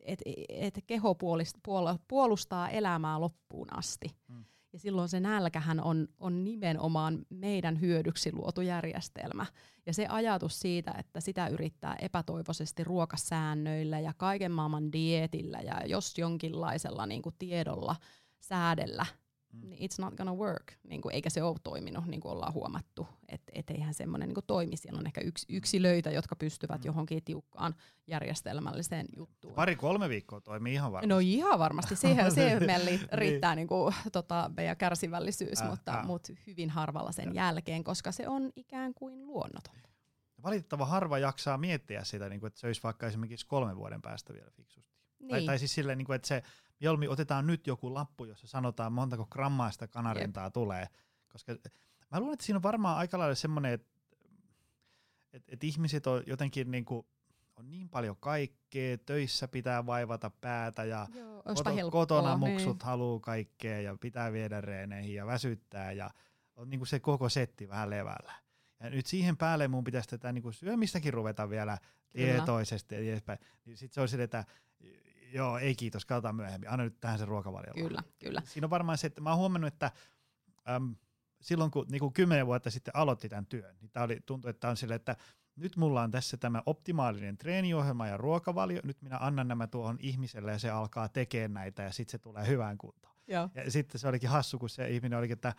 et, 0.00 0.22
et 0.48 0.78
keho 0.86 1.16
puolustaa 2.08 2.68
elämää 2.68 3.20
loppuun 3.20 3.76
asti. 3.76 4.16
Mm. 4.28 4.44
Ja 4.72 4.78
silloin 4.78 5.08
se 5.08 5.20
nälkähän 5.20 5.80
on, 5.80 6.08
on 6.20 6.44
nimenomaan 6.44 7.26
meidän 7.28 7.80
hyödyksi 7.80 8.32
luotu 8.32 8.60
järjestelmä. 8.60 9.46
Ja 9.86 9.94
se 9.94 10.06
ajatus 10.06 10.60
siitä, 10.60 10.94
että 10.98 11.20
sitä 11.20 11.48
yrittää 11.48 11.96
epätoivoisesti 12.00 12.84
ruokasäännöillä 12.84 14.00
ja 14.00 14.12
kaiken 14.16 14.52
maailman 14.52 14.92
dietillä 14.92 15.58
ja 15.58 15.86
jos 15.86 16.18
jonkinlaisella 16.18 17.06
niin 17.06 17.22
kuin 17.22 17.34
tiedolla 17.38 17.96
säädellä. 18.40 19.06
Niin 19.52 19.90
it's 19.90 19.96
not 19.98 20.14
gonna 20.14 20.34
work, 20.34 20.72
niin 20.84 21.00
kuin, 21.00 21.14
eikä 21.14 21.30
se 21.30 21.42
ole 21.42 21.56
toiminut, 21.64 22.06
niin 22.06 22.20
kuin 22.20 22.32
ollaan 22.32 22.54
huomattu. 22.54 23.08
Että 23.28 23.52
et 23.54 23.70
eihän 23.70 23.94
semmoinen 23.94 24.28
niin 24.28 24.44
toimi. 24.46 24.76
Siellä 24.76 24.98
on 24.98 25.06
ehkä 25.06 25.20
yks, 25.20 25.46
yksilöitä, 25.48 26.10
jotka 26.10 26.36
pystyvät 26.36 26.80
mm. 26.80 26.86
johonkin 26.86 27.24
tiukkaan 27.24 27.74
järjestelmälliseen 28.06 29.06
juttuun. 29.16 29.54
Pari-kolme 29.54 30.08
viikkoa 30.08 30.40
toimii 30.40 30.74
ihan 30.74 30.92
varmasti. 30.92 31.08
No 31.08 31.18
ihan 31.18 31.58
varmasti. 31.58 31.96
Siihen, 31.96 32.32
siihen 32.32 32.66
meillä 32.66 32.90
riittää 33.12 33.54
niin. 33.54 33.68
kuin, 33.68 33.94
tota, 34.12 34.50
meidän 34.56 34.76
kärsivällisyys, 34.76 35.62
äh, 35.62 35.70
mutta, 35.70 35.98
äh. 35.98 36.06
mutta 36.06 36.32
hyvin 36.46 36.70
harvalla 36.70 37.12
sen 37.12 37.34
ja. 37.34 37.44
jälkeen, 37.44 37.84
koska 37.84 38.12
se 38.12 38.28
on 38.28 38.52
ikään 38.56 38.94
kuin 38.94 39.26
luonnoton. 39.26 39.74
Valitettava 40.42 40.86
harva 40.86 41.18
jaksaa 41.18 41.58
miettiä 41.58 42.04
sitä, 42.04 42.28
niin 42.28 42.40
kuin, 42.40 42.48
että 42.48 42.60
se 42.60 42.66
olisi 42.66 42.82
vaikka 42.82 43.06
esimerkiksi 43.06 43.46
kolmen 43.46 43.76
vuoden 43.76 44.02
päästä 44.02 44.34
vielä 44.34 44.50
fiksusti. 44.50 44.97
Niin. 45.18 45.28
Tai, 45.28 45.44
tai 45.44 45.58
siis 45.58 45.74
silleen, 45.74 45.98
niin 45.98 46.06
kuin, 46.06 46.16
että 46.16 46.28
se 46.28 46.42
Jolmi, 46.80 47.08
otetaan 47.08 47.46
nyt 47.46 47.66
joku 47.66 47.94
lappu, 47.94 48.24
jossa 48.24 48.46
sanotaan 48.46 48.92
montako 48.92 49.26
grammaa 49.26 49.70
sitä 49.70 49.88
kanarintaa 49.88 50.46
Jep. 50.46 50.52
tulee. 50.52 50.88
Koska 51.28 51.52
mä 52.10 52.20
luulen, 52.20 52.32
että 52.32 52.46
siinä 52.46 52.56
on 52.56 52.62
varmaan 52.62 52.98
aika 52.98 53.18
lailla 53.18 53.34
semmoinen, 53.34 53.72
että 53.72 53.98
et, 55.32 55.42
et 55.48 55.64
ihmiset 55.64 56.06
on 56.06 56.22
jotenkin 56.26 56.70
niin 56.70 56.84
kuin, 56.84 57.06
on 57.56 57.70
niin 57.70 57.88
paljon 57.88 58.16
kaikkea, 58.20 58.98
töissä 58.98 59.48
pitää 59.48 59.86
vaivata 59.86 60.30
päätä 60.40 60.84
ja 60.84 61.06
Joo, 61.14 61.42
koto, 61.42 61.74
helppoa, 61.74 61.90
kotona 61.90 62.36
niin. 62.36 62.38
muksut 62.38 62.78
niin. 62.78 62.86
haluaa 62.86 63.20
kaikkea 63.20 63.80
ja 63.80 63.96
pitää 64.00 64.32
viedä 64.32 64.60
reeneihin 64.60 65.14
ja 65.14 65.26
väsyttää 65.26 65.92
ja 65.92 66.10
on 66.56 66.70
niin 66.70 66.78
kuin 66.78 66.88
se 66.88 67.00
koko 67.00 67.28
setti 67.28 67.68
vähän 67.68 67.90
levällä. 67.90 68.32
Ja 68.80 68.90
nyt 68.90 69.06
siihen 69.06 69.36
päälle 69.36 69.68
mun 69.68 69.84
pitäisi 69.84 70.08
tätä 70.08 70.32
niin 70.32 70.42
kuin 70.42 70.54
syömistäkin 70.54 71.14
ruveta 71.14 71.50
vielä 71.50 71.78
Kyllä. 72.12 72.34
tietoisesti 72.34 72.96
edespäin. 72.96 73.38
Niin 73.64 73.76
sitten 73.76 73.94
se 73.94 74.00
on 74.00 74.08
se, 74.08 74.22
että 74.22 74.44
joo, 75.32 75.58
ei 75.58 75.74
kiitos, 75.74 76.04
katsotaan 76.04 76.36
myöhemmin, 76.36 76.70
anna 76.70 76.84
nyt 76.84 77.00
tähän 77.00 77.18
se 77.18 77.24
ruokavalio. 77.24 77.74
Kyllä, 77.74 78.02
kyllä. 78.18 78.42
Siinä 78.44 78.66
on 78.66 78.70
varmaan 78.70 78.98
se, 78.98 79.06
että 79.06 79.20
mä 79.20 79.30
oon 79.30 79.38
huomannut, 79.38 79.72
että 79.72 79.90
äm, 80.68 80.96
silloin 81.40 81.70
kun 81.70 81.86
niin 81.90 82.12
kymmenen 82.12 82.46
vuotta 82.46 82.70
sitten 82.70 82.96
aloitti 82.96 83.28
tämän 83.28 83.46
työn, 83.46 83.76
niin 83.80 83.90
tää 83.90 84.02
oli, 84.02 84.20
tuntui, 84.26 84.50
että 84.50 84.68
on 84.68 84.76
sille, 84.76 84.94
että 84.94 85.16
nyt 85.56 85.76
mulla 85.76 86.02
on 86.02 86.10
tässä 86.10 86.36
tämä 86.36 86.62
optimaalinen 86.66 87.38
treeniohjelma 87.38 88.06
ja 88.06 88.16
ruokavalio, 88.16 88.80
nyt 88.84 89.02
minä 89.02 89.16
annan 89.20 89.48
nämä 89.48 89.66
tuohon 89.66 89.96
ihmiselle 90.00 90.52
ja 90.52 90.58
se 90.58 90.70
alkaa 90.70 91.08
tekemään 91.08 91.52
näitä 91.52 91.82
ja 91.82 91.92
sitten 91.92 92.12
se 92.12 92.18
tulee 92.18 92.46
hyvään 92.46 92.78
kuntoon. 92.78 93.14
Joo. 93.26 93.50
Ja 93.54 93.70
sitten 93.70 93.98
se 93.98 94.08
olikin 94.08 94.28
hassu, 94.28 94.58
kun 94.58 94.68
se 94.68 94.90
ihminen 94.90 95.18
olikin, 95.18 95.34
että 95.34 95.54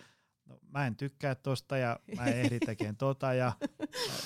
no, 0.45 0.59
mä 0.67 0.87
en 0.87 0.95
tykkää 0.95 1.35
tosta 1.35 1.77
ja 1.77 1.99
mä 2.15 2.25
en 2.25 2.37
ehdi 2.37 2.59
tekemään 2.59 2.97
tota 3.07 3.33
ja, 3.33 3.53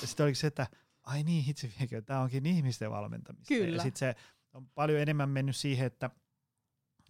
ja 0.01 0.08
sitten 0.08 0.23
olikin 0.23 0.39
se, 0.39 0.47
että 0.47 0.67
ai 1.03 1.23
niin, 1.23 1.56
viekö, 1.79 2.01
tämä 2.01 2.21
onkin 2.21 2.45
ihmisten 2.45 2.91
valmentamista. 2.91 3.47
Kyllä. 3.47 3.75
Ja 3.75 3.82
sitten 3.82 3.99
se 3.99 4.15
on 4.53 4.69
paljon 4.69 4.99
enemmän 4.99 5.29
mennyt 5.29 5.55
siihen, 5.55 5.87
että, 5.87 6.05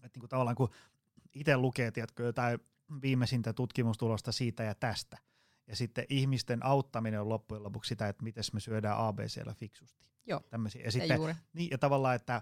että 0.03 0.10
niin 0.13 0.19
kuin 0.19 0.29
tavallaan 0.29 0.56
kun 0.56 0.69
itse 1.34 1.58
lukee 1.58 1.91
tiedätkö, 1.91 2.23
jotain 2.23 2.60
viimeisintä 3.01 3.53
tutkimustulosta 3.53 4.32
siitä 4.32 4.63
ja 4.63 4.75
tästä, 4.75 5.17
ja 5.67 5.75
sitten 5.75 6.06
ihmisten 6.10 6.65
auttaminen 6.65 7.21
on 7.21 7.29
loppujen 7.29 7.63
lopuksi 7.63 7.89
sitä, 7.89 8.08
että 8.08 8.23
miten 8.23 8.43
me 8.53 8.60
syödään 8.60 8.97
ABCllä 8.97 9.53
fiksusti. 9.53 10.10
Joo, 10.25 10.39
Tämmöisiä. 10.39 10.84
Ja, 10.84 10.91
sitten, 10.91 11.15
juuri. 11.15 11.36
Niin, 11.53 11.71
ja 11.71 11.77
tavallaan, 11.77 12.15
että 12.15 12.41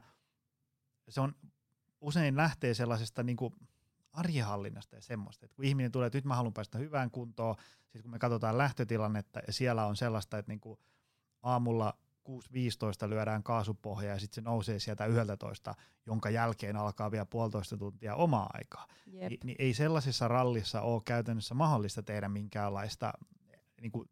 se 1.09 1.21
on 1.21 1.35
usein 2.01 2.37
lähtee 2.37 2.73
sellaisesta 2.73 3.23
niin 3.23 3.37
kuin 3.37 3.53
arjehallinnasta 4.13 4.95
ja 4.95 5.01
semmoista, 5.01 5.45
että 5.45 5.55
kun 5.55 5.65
ihminen 5.65 5.91
tulee, 5.91 6.07
että 6.07 6.17
nyt 6.17 6.25
mä 6.25 6.35
haluan 6.35 6.53
päästä 6.53 6.77
hyvään 6.77 7.11
kuntoon, 7.11 7.55
sitten 7.83 8.01
kun 8.01 8.11
me 8.11 8.19
katsotaan 8.19 8.57
lähtötilannetta 8.57 9.39
ja 9.47 9.53
siellä 9.53 9.85
on 9.85 9.95
sellaista, 9.95 10.37
että 10.37 10.51
niin 10.51 10.59
kuin 10.59 10.79
aamulla 11.43 11.97
6.15 12.29 13.09
lyödään 13.09 13.43
kaasupohja 13.43 14.09
ja 14.09 14.19
sitten 14.19 14.35
se 14.35 14.49
nousee 14.49 14.79
sieltä 14.79 15.05
11, 15.05 15.75
jonka 16.05 16.29
jälkeen 16.29 16.75
alkaa 16.75 17.11
vielä 17.11 17.25
puolitoista 17.25 17.77
tuntia 17.77 18.15
omaa 18.15 18.49
aikaa. 18.53 18.87
Ni, 19.05 19.37
niin 19.43 19.55
ei 19.59 19.73
sellaisessa 19.73 20.27
rallissa 20.27 20.81
ole 20.81 21.01
käytännössä 21.05 21.53
mahdollista 21.53 22.03
tehdä 22.03 22.29
minkäänlaista 22.29 23.13
niin 23.81 23.91
kuin 23.91 24.09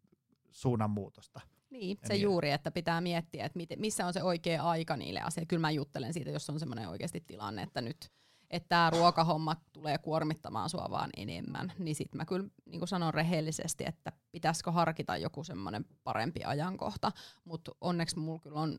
suunnanmuutosta. 0.50 1.40
Niin, 1.70 1.98
se 2.06 2.12
niin. 2.12 2.22
juuri, 2.22 2.50
että 2.50 2.70
pitää 2.70 3.00
miettiä, 3.00 3.46
että 3.46 3.58
missä 3.76 4.06
on 4.06 4.12
se 4.12 4.22
oikea 4.22 4.62
aika 4.62 4.96
niille 4.96 5.20
asioille. 5.20 5.46
Kyllä 5.46 5.60
mä 5.60 5.70
juttelen 5.70 6.12
siitä, 6.12 6.30
jos 6.30 6.50
on 6.50 6.60
semmoinen 6.60 6.88
oikeasti 6.88 7.20
tilanne, 7.26 7.62
että 7.62 7.80
nyt 7.80 8.10
että 8.50 8.68
tämä 8.68 8.90
ruokahomma 8.90 9.56
tulee 9.72 9.98
kuormittamaan 9.98 10.70
sua 10.70 10.86
vaan 10.90 11.10
enemmän, 11.16 11.72
niin 11.78 11.94
sitten 11.94 12.16
mä 12.18 12.24
kyllä 12.24 12.48
niin 12.66 12.88
sanon 12.88 13.14
rehellisesti, 13.14 13.84
että 13.86 14.12
pitäisikö 14.32 14.72
harkita 14.72 15.16
joku 15.16 15.44
semmoinen 15.44 15.84
parempi 16.04 16.44
ajankohta, 16.44 17.12
mutta 17.44 17.72
onneksi 17.80 18.18
mulla 18.18 18.38
kyllä 18.38 18.60
on 18.60 18.78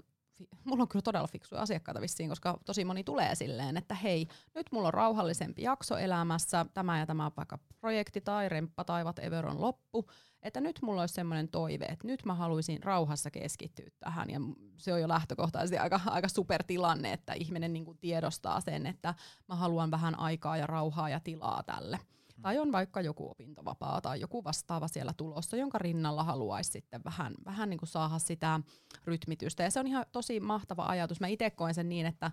mulla 0.64 0.82
on 0.82 0.88
kyllä 0.88 1.04
todella 1.04 1.28
fiksuja 1.28 1.62
asiakkaita 1.62 2.02
vissiin, 2.02 2.30
koska 2.30 2.60
tosi 2.66 2.86
moni 2.86 3.04
tulee 3.04 3.36
silleen, 3.36 3.78
että 3.78 3.96
hei, 3.96 4.28
nyt 4.56 4.68
mulla 4.72 4.88
on 4.88 4.94
rauhallisempi 4.94 5.62
jakso 5.62 5.98
elämässä, 5.98 6.66
tämä 6.74 7.00
ja 7.00 7.06
tämä 7.06 7.32
vaikka 7.38 7.60
projekti 7.80 8.22
tai 8.22 8.50
remppa 8.50 8.84
tai 8.84 9.04
whatever 9.04 9.46
on 9.46 9.62
loppu, 9.62 10.10
että 10.44 10.62
nyt 10.62 10.80
mulla 10.82 11.02
olisi 11.02 11.14
semmoinen 11.14 11.48
toive, 11.48 11.86
että 11.86 12.08
nyt 12.08 12.26
mä 12.26 12.34
haluaisin 12.34 12.84
rauhassa 12.84 13.32
keskittyä 13.32 13.86
tähän 14.00 14.30
ja 14.30 14.40
se 14.78 14.94
on 14.94 15.02
jo 15.02 15.08
lähtökohtaisesti 15.08 15.78
aika, 15.78 16.00
aika 16.06 16.28
supertilanne, 16.28 17.14
että 17.14 17.34
ihminen 17.34 17.74
niin 17.74 17.98
tiedostaa 18.02 18.62
sen, 18.62 18.88
että 18.88 19.14
mä 19.48 19.56
haluan 19.56 19.92
vähän 19.92 20.20
aikaa 20.20 20.58
ja 20.58 20.68
rauhaa 20.68 21.10
ja 21.10 21.20
tilaa 21.20 21.64
tälle. 21.64 22.00
Tai 22.42 22.60
on 22.60 22.72
vaikka 22.72 23.02
joku 23.02 23.32
opintovapaa 23.32 24.02
tai 24.02 24.20
joku 24.20 24.44
vastaava 24.44 24.88
siellä 24.88 25.14
tulossa, 25.18 25.58
jonka 25.58 25.78
rinnalla 25.78 26.24
haluaisi 26.24 26.72
sitten 26.72 27.04
vähän, 27.04 27.34
vähän 27.46 27.70
niin 27.70 27.78
kuin 27.78 27.90
saada 27.90 28.20
sitä 28.20 28.60
rytmitystä. 29.06 29.64
Ja 29.64 29.72
se 29.72 29.80
on 29.80 29.88
ihan 29.88 30.06
tosi 30.12 30.40
mahtava 30.40 30.86
ajatus. 30.86 31.20
Mä 31.20 31.28
itse 31.28 31.50
koen 31.50 31.74
sen 31.74 31.90
niin, 31.90 32.06
että 32.06 32.32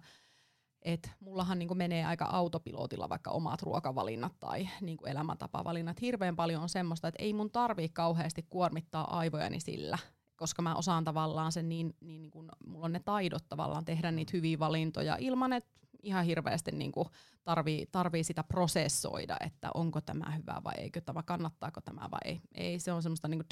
et 0.82 1.10
mullahan 1.20 1.58
niinku 1.58 1.74
menee 1.74 2.04
aika 2.04 2.24
autopilotilla 2.24 3.08
vaikka 3.08 3.30
omat 3.30 3.62
ruokavalinnat 3.62 4.32
tai 4.40 4.68
niinku 4.80 5.04
elämäntapavalinnat. 5.06 6.00
Hirveän 6.00 6.36
paljon 6.36 6.62
on 6.62 6.68
semmoista, 6.68 7.08
että 7.08 7.22
ei 7.22 7.32
mun 7.32 7.50
tarvii 7.50 7.88
kauheasti 7.88 8.46
kuormittaa 8.50 9.18
aivojani 9.18 9.60
sillä, 9.60 9.98
koska 10.36 10.62
mä 10.62 10.74
osaan 10.74 11.04
tavallaan 11.04 11.52
sen 11.52 11.68
niin, 11.68 11.94
niin, 12.00 12.22
niin 12.22 12.30
kun, 12.30 12.48
mulla 12.66 12.84
on 12.84 12.92
ne 12.92 13.00
taidot 13.04 13.48
tavallaan 13.48 13.84
tehdä 13.84 14.10
niitä 14.10 14.30
hyviä 14.34 14.58
valintoja 14.58 15.16
ilman, 15.20 15.52
että 15.52 15.70
ihan 16.02 16.24
hirveästi 16.24 16.72
niin 16.72 16.92
kuin 16.92 17.08
tarvii, 17.44 17.86
tarvii 17.92 18.24
sitä 18.24 18.44
prosessoida, 18.44 19.36
että 19.46 19.70
onko 19.74 20.00
tämä 20.00 20.30
hyvä 20.30 20.60
vai 20.64 20.74
eikö 20.78 21.00
tämä, 21.00 21.22
kannattaako 21.22 21.80
tämä 21.80 22.08
vai 22.10 22.20
ei. 22.24 22.40
Ei, 22.54 22.78
se 22.78 22.92
on 22.92 23.02
semmoista 23.02 23.28
niin 23.28 23.38
kuin, 23.38 23.46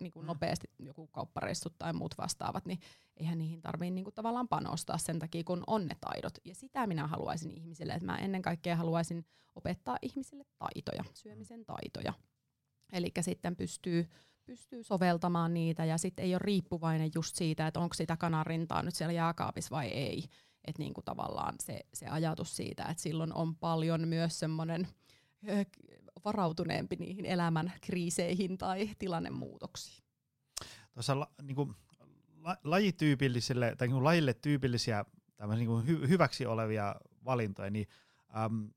niin 0.00 0.12
kuin 0.12 0.26
nopeasti 0.26 0.70
joku 0.78 1.06
kauppareissut 1.06 1.78
tai 1.78 1.92
muut 1.92 2.14
vastaavat, 2.18 2.66
niin 2.66 2.78
eihän 3.16 3.38
niihin 3.38 3.60
tarvii 3.60 3.90
niin 3.90 4.04
kuin 4.04 4.14
tavallaan 4.14 4.48
panostaa 4.48 4.98
sen 4.98 5.18
takia, 5.18 5.44
kun 5.44 5.64
on 5.66 5.86
ne 5.86 5.96
taidot. 6.00 6.38
Ja 6.44 6.54
sitä 6.54 6.86
minä 6.86 7.06
haluaisin 7.06 7.50
ihmisille, 7.50 7.92
että 7.92 8.06
mä 8.06 8.16
ennen 8.16 8.42
kaikkea 8.42 8.76
haluaisin 8.76 9.26
opettaa 9.54 9.98
ihmisille 10.02 10.44
taitoja, 10.58 11.04
syömisen 11.14 11.64
taitoja. 11.64 12.12
Eli 12.92 13.12
sitten 13.20 13.56
pystyy, 13.56 14.08
pystyy 14.44 14.82
soveltamaan 14.82 15.54
niitä 15.54 15.84
ja 15.84 15.98
sitten 15.98 16.24
ei 16.24 16.34
ole 16.34 16.40
riippuvainen 16.44 17.10
just 17.14 17.36
siitä, 17.36 17.66
että 17.66 17.80
onko 17.80 17.94
sitä 17.94 18.16
kanarintaa 18.16 18.82
nyt 18.82 18.94
siellä 18.94 19.12
jääkaapissa 19.12 19.76
vai 19.76 19.88
ei 19.88 20.24
että 20.64 20.82
niinku 20.82 21.02
tavallaan 21.02 21.54
se, 21.60 21.80
se 21.94 22.06
ajatus 22.06 22.56
siitä, 22.56 22.84
että 22.84 23.02
silloin 23.02 23.32
on 23.32 23.56
paljon 23.56 24.08
myös 24.08 24.38
semmoinen 24.38 24.88
varautuneempi 26.24 26.96
niihin 26.96 27.26
elämän 27.26 27.72
kriiseihin 27.80 28.58
tai 28.58 28.90
tilannemuutoksiin. 28.98 30.04
Tuossa 30.94 31.20
la, 31.20 31.30
niinku, 31.42 31.74
la, 32.36 32.56
lajityypillisille 32.64 33.74
tai 33.78 33.88
niinku 33.88 34.04
lajille 34.04 34.34
tyypillisiä 34.34 35.04
niinku 35.56 35.76
hy, 35.78 36.08
hyväksi 36.08 36.46
olevia 36.46 36.94
valintoja, 37.24 37.70
niin 37.70 37.88
äm, 38.44 38.70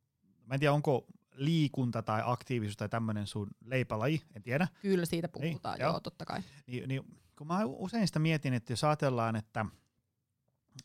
mä 0.45 0.53
en 0.53 0.59
tiedä 0.59 0.73
onko 0.73 1.05
liikunta 1.35 2.01
tai 2.01 2.21
aktiivisuus 2.25 2.77
tai 2.77 2.89
tämmöinen 2.89 3.27
sun 3.27 3.47
leipälaji, 3.65 4.21
en 4.35 4.43
tiedä. 4.43 4.67
Kyllä 4.81 5.05
siitä 5.05 5.27
puhutaan, 5.27 5.77
niin, 5.77 5.83
joo, 5.83 5.91
joo, 5.91 5.99
totta 5.99 6.25
kai. 6.25 6.41
Niin, 6.67 6.89
niin, 6.89 7.03
kun 7.37 7.47
mä 7.47 7.65
usein 7.65 8.07
sitä 8.07 8.19
mietin, 8.19 8.53
että 8.53 8.73
jos 8.73 8.83
ajatellaan, 8.83 9.35
että, 9.35 9.65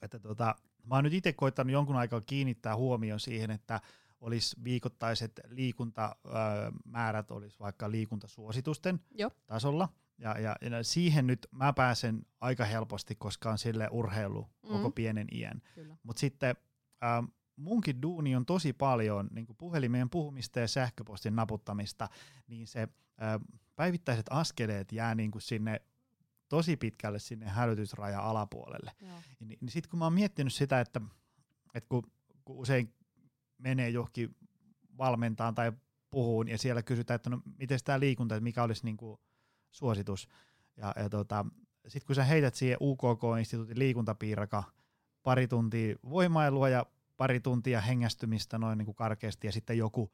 että 0.03 0.19
tota, 0.19 0.55
Mä 0.89 0.95
oon 0.95 1.05
nyt 1.05 1.15
itse 1.15 1.33
koittanut 1.33 1.73
jonkun 1.73 1.97
aikaa 1.97 2.21
kiinnittää 2.21 2.77
huomioon 2.77 3.21
siihen, 3.21 3.51
että 3.51 3.81
olisi 4.21 4.57
viikoittaiset 4.65 5.41
liikuntamäärät, 5.49 7.31
olisi 7.31 7.59
vaikka 7.59 7.91
liikuntasuositusten 7.91 9.01
Joo. 9.15 9.31
tasolla. 9.47 9.89
Ja, 10.19 10.39
ja, 10.39 10.57
ja 10.61 10.85
siihen 10.85 11.27
nyt 11.27 11.47
mä 11.51 11.73
pääsen 11.73 12.27
aika 12.41 12.65
helposti, 12.65 13.15
koska 13.15 13.51
on 13.51 13.59
sille 13.59 13.89
urheilu 13.91 14.43
mm. 14.43 14.69
koko 14.69 14.91
pienen 14.91 15.27
iän. 15.33 15.63
Mutta 16.03 16.21
sitten 16.21 16.57
ähm, 17.05 17.25
munkin 17.57 18.03
duuni 18.03 18.37
on 18.37 18.47
tosi 18.47 18.73
paljon 18.73 19.29
niin 19.33 19.47
puhelimeen 19.59 20.11
puhumista 20.11 20.61
ja 20.61 20.69
sähköpostin 20.69 21.37
naputtamista, 21.37 22.09
niin 22.47 22.67
se 22.67 22.83
ö, 22.83 22.89
päivittäiset 23.77 24.27
askeleet 24.31 24.93
jää 24.93 25.15
niin 25.15 25.31
kuin 25.31 25.43
sinne 25.43 25.81
tosi 26.49 26.77
pitkälle 26.77 27.19
sinne 27.19 27.47
hälytysraja 27.47 28.21
alapuolelle. 28.21 28.93
Niin, 29.41 29.59
niin 29.61 29.71
sitten 29.71 29.91
kun 29.91 29.99
mä 29.99 30.05
oon 30.05 30.13
miettinyt 30.13 30.53
sitä, 30.53 30.81
että, 30.81 31.01
että 31.75 31.89
kun, 31.89 32.03
kun 32.45 32.57
usein 32.57 32.95
menee 33.59 33.89
johonkin 33.91 34.37
valmentaan 34.99 35.55
tai 35.55 35.73
puhuun 36.11 36.49
ja 36.49 36.59
siellä 36.59 36.83
kysytään, 36.83 37.17
että 37.17 37.31
no 37.31 37.43
miten 37.59 37.79
tämä 37.85 38.01
liikunta, 38.01 38.35
että 38.35 38.45
mikä 38.45 38.63
olisi 38.63 38.85
niin 38.85 38.97
kuin 38.97 39.21
suositus. 39.71 40.29
Ja, 40.77 40.95
ja 40.97 41.09
tota, 41.09 41.47
sitten 41.89 42.07
kun 42.07 42.17
sä 42.17 42.25
heität 42.25 42.55
siihen 42.55 42.79
UKK-instituutin 42.81 43.79
liikuntapiiraka 43.79 44.65
pari 45.23 45.49
tuntia 45.49 45.97
voimailua 46.11 46.69
ja 46.69 46.87
pari 47.17 47.41
tuntia 47.41 47.81
hengästymistä 47.81 48.59
noin 48.59 48.79
niin 48.79 48.87
kuin 48.87 48.95
karkeasti 48.95 49.47
ja 49.47 49.53
sitten 49.53 49.79
joku 49.79 50.13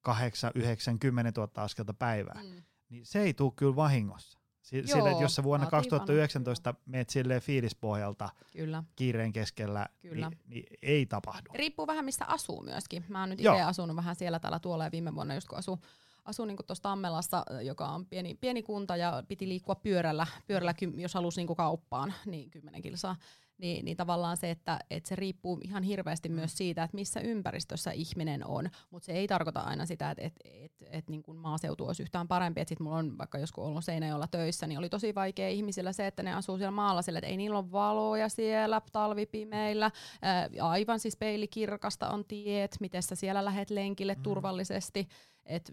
8, 0.00 0.52
9, 0.54 0.98
10 0.98 1.32
000 1.36 1.50
askelta 1.56 1.94
päivää, 1.94 2.40
mm. 2.42 2.62
niin 2.88 3.06
se 3.06 3.20
ei 3.20 3.34
tule 3.34 3.52
kyllä 3.56 3.76
vahingossa. 3.76 4.38
Sille, 4.66 4.98
Joo, 4.98 5.06
että 5.06 5.22
jos 5.22 5.34
sä 5.34 5.42
vuonna 5.42 5.66
2019 5.66 6.74
meet 6.86 7.10
silleen 7.10 7.40
fiilispohjalta 7.40 8.28
kyllä. 8.52 8.84
kiireen 8.96 9.32
keskellä, 9.32 9.86
kyllä. 10.02 10.28
Niin, 10.28 10.40
niin 10.46 10.64
ei 10.82 11.06
tapahdu. 11.06 11.50
Riippuu 11.54 11.86
vähän 11.86 12.04
mistä 12.04 12.24
asuu 12.24 12.62
myöskin. 12.62 13.04
Mä 13.08 13.20
oon 13.20 13.28
nyt 13.28 13.40
itse 13.40 13.62
asunut 13.62 13.96
vähän 13.96 14.16
siellä 14.16 14.38
täällä 14.38 14.58
tuolla 14.58 14.84
ja 14.84 14.90
viime 14.90 15.14
vuonna 15.14 15.34
just 15.34 15.48
kun 15.48 15.58
asu, 15.58 15.78
asun 16.24 16.48
niin 16.48 16.58
tuossa 16.66 16.82
Tammelassa, 16.82 17.44
joka 17.62 17.86
on 17.86 18.06
pieni, 18.06 18.34
pieni 18.34 18.62
kunta 18.62 18.96
ja 18.96 19.22
piti 19.28 19.48
liikkua 19.48 19.74
pyörällä, 19.74 20.26
pyörällä 20.46 20.74
jos 20.96 21.14
halusi 21.14 21.40
niin 21.44 21.56
kauppaan, 21.56 22.14
niin 22.26 22.50
10 22.50 22.82
kilsaa 22.82 23.16
niin, 23.58 23.84
niin 23.84 23.96
tavallaan 23.96 24.36
se, 24.36 24.50
että, 24.50 24.78
että 24.90 25.08
se 25.08 25.16
riippuu 25.16 25.60
ihan 25.64 25.82
hirveästi 25.82 26.28
myös 26.28 26.52
mm. 26.52 26.56
siitä, 26.56 26.82
että 26.82 26.94
missä 26.94 27.20
ympäristössä 27.20 27.90
ihminen 27.90 28.46
on, 28.46 28.70
mutta 28.90 29.06
se 29.06 29.12
ei 29.12 29.26
tarkoita 29.26 29.60
aina 29.60 29.86
sitä, 29.86 30.10
että, 30.10 30.24
että, 30.24 30.48
että, 30.64 30.84
että 30.90 31.10
niin 31.10 31.22
kuin 31.22 31.38
maaseutu 31.38 31.86
olisi 31.86 32.02
yhtään 32.02 32.28
parempi, 32.28 32.60
että 32.60 32.68
sitten 32.68 32.84
mulla 32.84 32.96
on 32.96 33.18
vaikka 33.18 33.38
joskus 33.38 33.64
ollut 33.64 33.84
Seinäjoella 33.84 34.26
töissä, 34.26 34.66
niin 34.66 34.78
oli 34.78 34.88
tosi 34.88 35.14
vaikea 35.14 35.48
ihmisillä 35.48 35.92
se, 35.92 36.06
että 36.06 36.22
ne 36.22 36.34
asuu 36.34 36.56
siellä 36.56 36.70
maalla 36.70 37.02
sille, 37.02 37.18
että 37.18 37.28
ei 37.28 37.36
niillä 37.36 37.58
ole 37.58 37.72
valoja 37.72 38.28
siellä 38.28 38.80
talvipimeillä, 38.92 39.90
ää, 40.22 40.48
aivan 40.60 41.00
siis 41.00 41.16
peilikirkasta 41.16 42.08
on 42.08 42.24
tiet, 42.24 42.76
miten 42.80 43.02
sä 43.02 43.14
siellä 43.14 43.44
lähet 43.44 43.70
lenkille 43.70 44.14
mm. 44.14 44.22
turvallisesti, 44.22 45.08
et, 45.46 45.72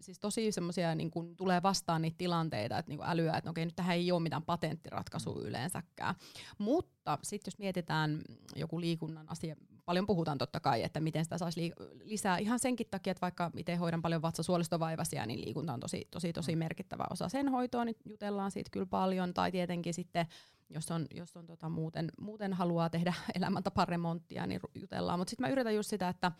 siis 0.00 0.18
tosi 0.18 0.52
semmoisia 0.52 0.94
niin 0.94 1.10
kun 1.10 1.36
tulee 1.36 1.62
vastaan 1.62 2.02
niitä 2.02 2.18
tilanteita, 2.18 2.78
että 2.78 2.90
niin 2.90 3.00
älyä, 3.02 3.36
että 3.36 3.50
okei, 3.50 3.64
nyt 3.64 3.76
tähän 3.76 3.96
ei 3.96 4.12
ole 4.12 4.22
mitään 4.22 4.42
patenttiratkaisua 4.42 5.34
mm. 5.34 5.46
yleensäkään. 5.46 6.14
Mutta 6.58 7.18
sitten 7.22 7.50
jos 7.50 7.58
mietitään 7.58 8.22
joku 8.56 8.80
liikunnan 8.80 9.28
asia, 9.28 9.56
paljon 9.84 10.06
puhutaan 10.06 10.38
totta 10.38 10.60
kai, 10.60 10.82
että 10.82 11.00
miten 11.00 11.24
sitä 11.24 11.38
saisi 11.38 11.60
li- 11.60 11.72
lisää 12.04 12.38
ihan 12.38 12.58
senkin 12.58 12.86
takia, 12.90 13.10
että 13.10 13.20
vaikka 13.20 13.50
itse 13.56 13.74
hoidan 13.76 14.02
paljon 14.02 14.22
vatsasuolistovaivaisia, 14.22 15.26
niin 15.26 15.40
liikunta 15.40 15.72
on 15.72 15.80
tosi, 15.80 16.08
tosi, 16.10 16.32
tosi 16.32 16.52
mm. 16.54 16.58
merkittävä 16.58 17.04
osa 17.10 17.28
sen 17.28 17.48
hoitoa, 17.48 17.84
niin 17.84 17.96
jutellaan 18.04 18.50
siitä 18.50 18.70
kyllä 18.70 18.86
paljon, 18.86 19.34
tai 19.34 19.52
tietenkin 19.52 19.94
sitten 19.94 20.26
jos 20.74 20.90
on, 20.90 21.06
jos 21.14 21.36
on 21.36 21.46
tota 21.46 21.68
muuten, 21.68 22.10
muuten 22.20 22.52
haluaa 22.52 22.90
tehdä 22.90 23.14
elämäntaparemonttia, 23.38 24.46
niin 24.46 24.60
jutellaan. 24.74 25.18
Mutta 25.18 25.30
sitten 25.30 25.44
mä 25.46 25.52
yritän 25.52 25.74
just 25.74 25.90
sitä, 25.90 26.08
että 26.08 26.32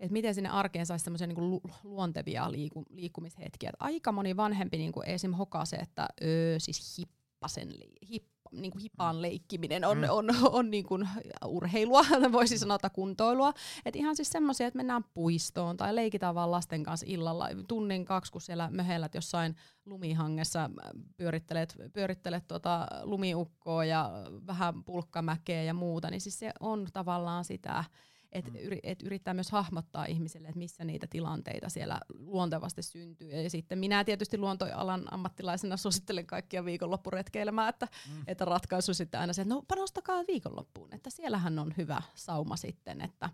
että 0.00 0.12
miten 0.12 0.34
sinne 0.34 0.48
arkeen 0.48 0.86
saisi 0.86 1.04
semmoisia 1.04 1.26
niinku 1.26 1.60
luontevia 1.84 2.52
liiku, 2.52 2.84
liikkumishetkiä. 2.90 3.68
Et 3.68 3.76
aika 3.78 4.12
moni 4.12 4.36
vanhempi 4.36 4.76
niinku 4.76 5.02
esim. 5.06 5.32
hokasee, 5.32 5.78
että 5.78 6.08
öö, 6.22 6.58
siis 6.58 6.98
hippasen, 6.98 7.74
hippa, 8.10 8.36
niinku 8.52 8.78
hippaan 8.78 9.22
leikkiminen 9.22 9.84
on, 9.84 9.98
mm. 9.98 10.04
on, 10.04 10.10
on, 10.10 10.36
on 10.52 10.70
niinku 10.70 10.98
urheilua, 11.46 12.02
voisi 12.32 12.58
sanoa 12.58 12.78
kuntoilua. 12.92 13.52
Et 13.84 13.96
ihan 13.96 14.16
siis 14.16 14.30
semmoisia, 14.30 14.66
että 14.66 14.76
mennään 14.76 15.04
puistoon 15.14 15.76
tai 15.76 15.94
leikitään 15.94 16.34
vaan 16.34 16.50
lasten 16.50 16.82
kanssa 16.82 17.06
illalla 17.08 17.48
tunnin 17.68 18.04
kaksi, 18.04 18.32
kun 18.32 18.40
siellä 18.40 18.70
möhellät 18.70 19.14
jossain 19.14 19.56
lumihangessa 19.86 20.70
pyörittelet, 21.16 21.76
pyörittelet 21.92 22.46
tota 22.46 22.86
lumiukkoa 23.02 23.84
ja 23.84 24.10
vähän 24.46 24.84
pulkkamäkeä 24.84 25.62
ja 25.62 25.74
muuta, 25.74 26.10
niin 26.10 26.20
siis 26.20 26.38
se 26.38 26.52
on 26.60 26.86
tavallaan 26.92 27.44
sitä, 27.44 27.84
että 28.32 28.50
mm. 28.50 28.56
yri, 28.56 28.80
et 28.82 29.02
yrittää 29.02 29.34
myös 29.34 29.50
hahmottaa 29.50 30.04
ihmisille, 30.04 30.48
että 30.48 30.58
missä 30.58 30.84
niitä 30.84 31.06
tilanteita 31.06 31.68
siellä 31.68 32.00
luontevasti 32.18 32.82
syntyy. 32.82 33.30
Ja 33.30 33.50
sitten 33.50 33.78
minä 33.78 34.04
tietysti 34.04 34.38
luontoalan 34.38 35.12
ammattilaisena 35.14 35.76
suosittelen 35.76 36.26
kaikkia 36.26 36.64
viikonloppuretkeilemään, 36.64 37.68
että, 37.68 37.88
mm. 38.08 38.22
että 38.26 38.44
ratkaisu 38.44 38.94
sitten 38.94 39.20
aina 39.20 39.32
se, 39.32 39.42
että 39.42 39.54
no 39.54 39.62
panostakaa 39.68 40.24
viikonloppuun, 40.28 40.94
että 40.94 41.10
siellähän 41.10 41.58
on 41.58 41.74
hyvä 41.76 42.02
sauma 42.14 42.56
sitten, 42.56 43.00
että 43.00 43.30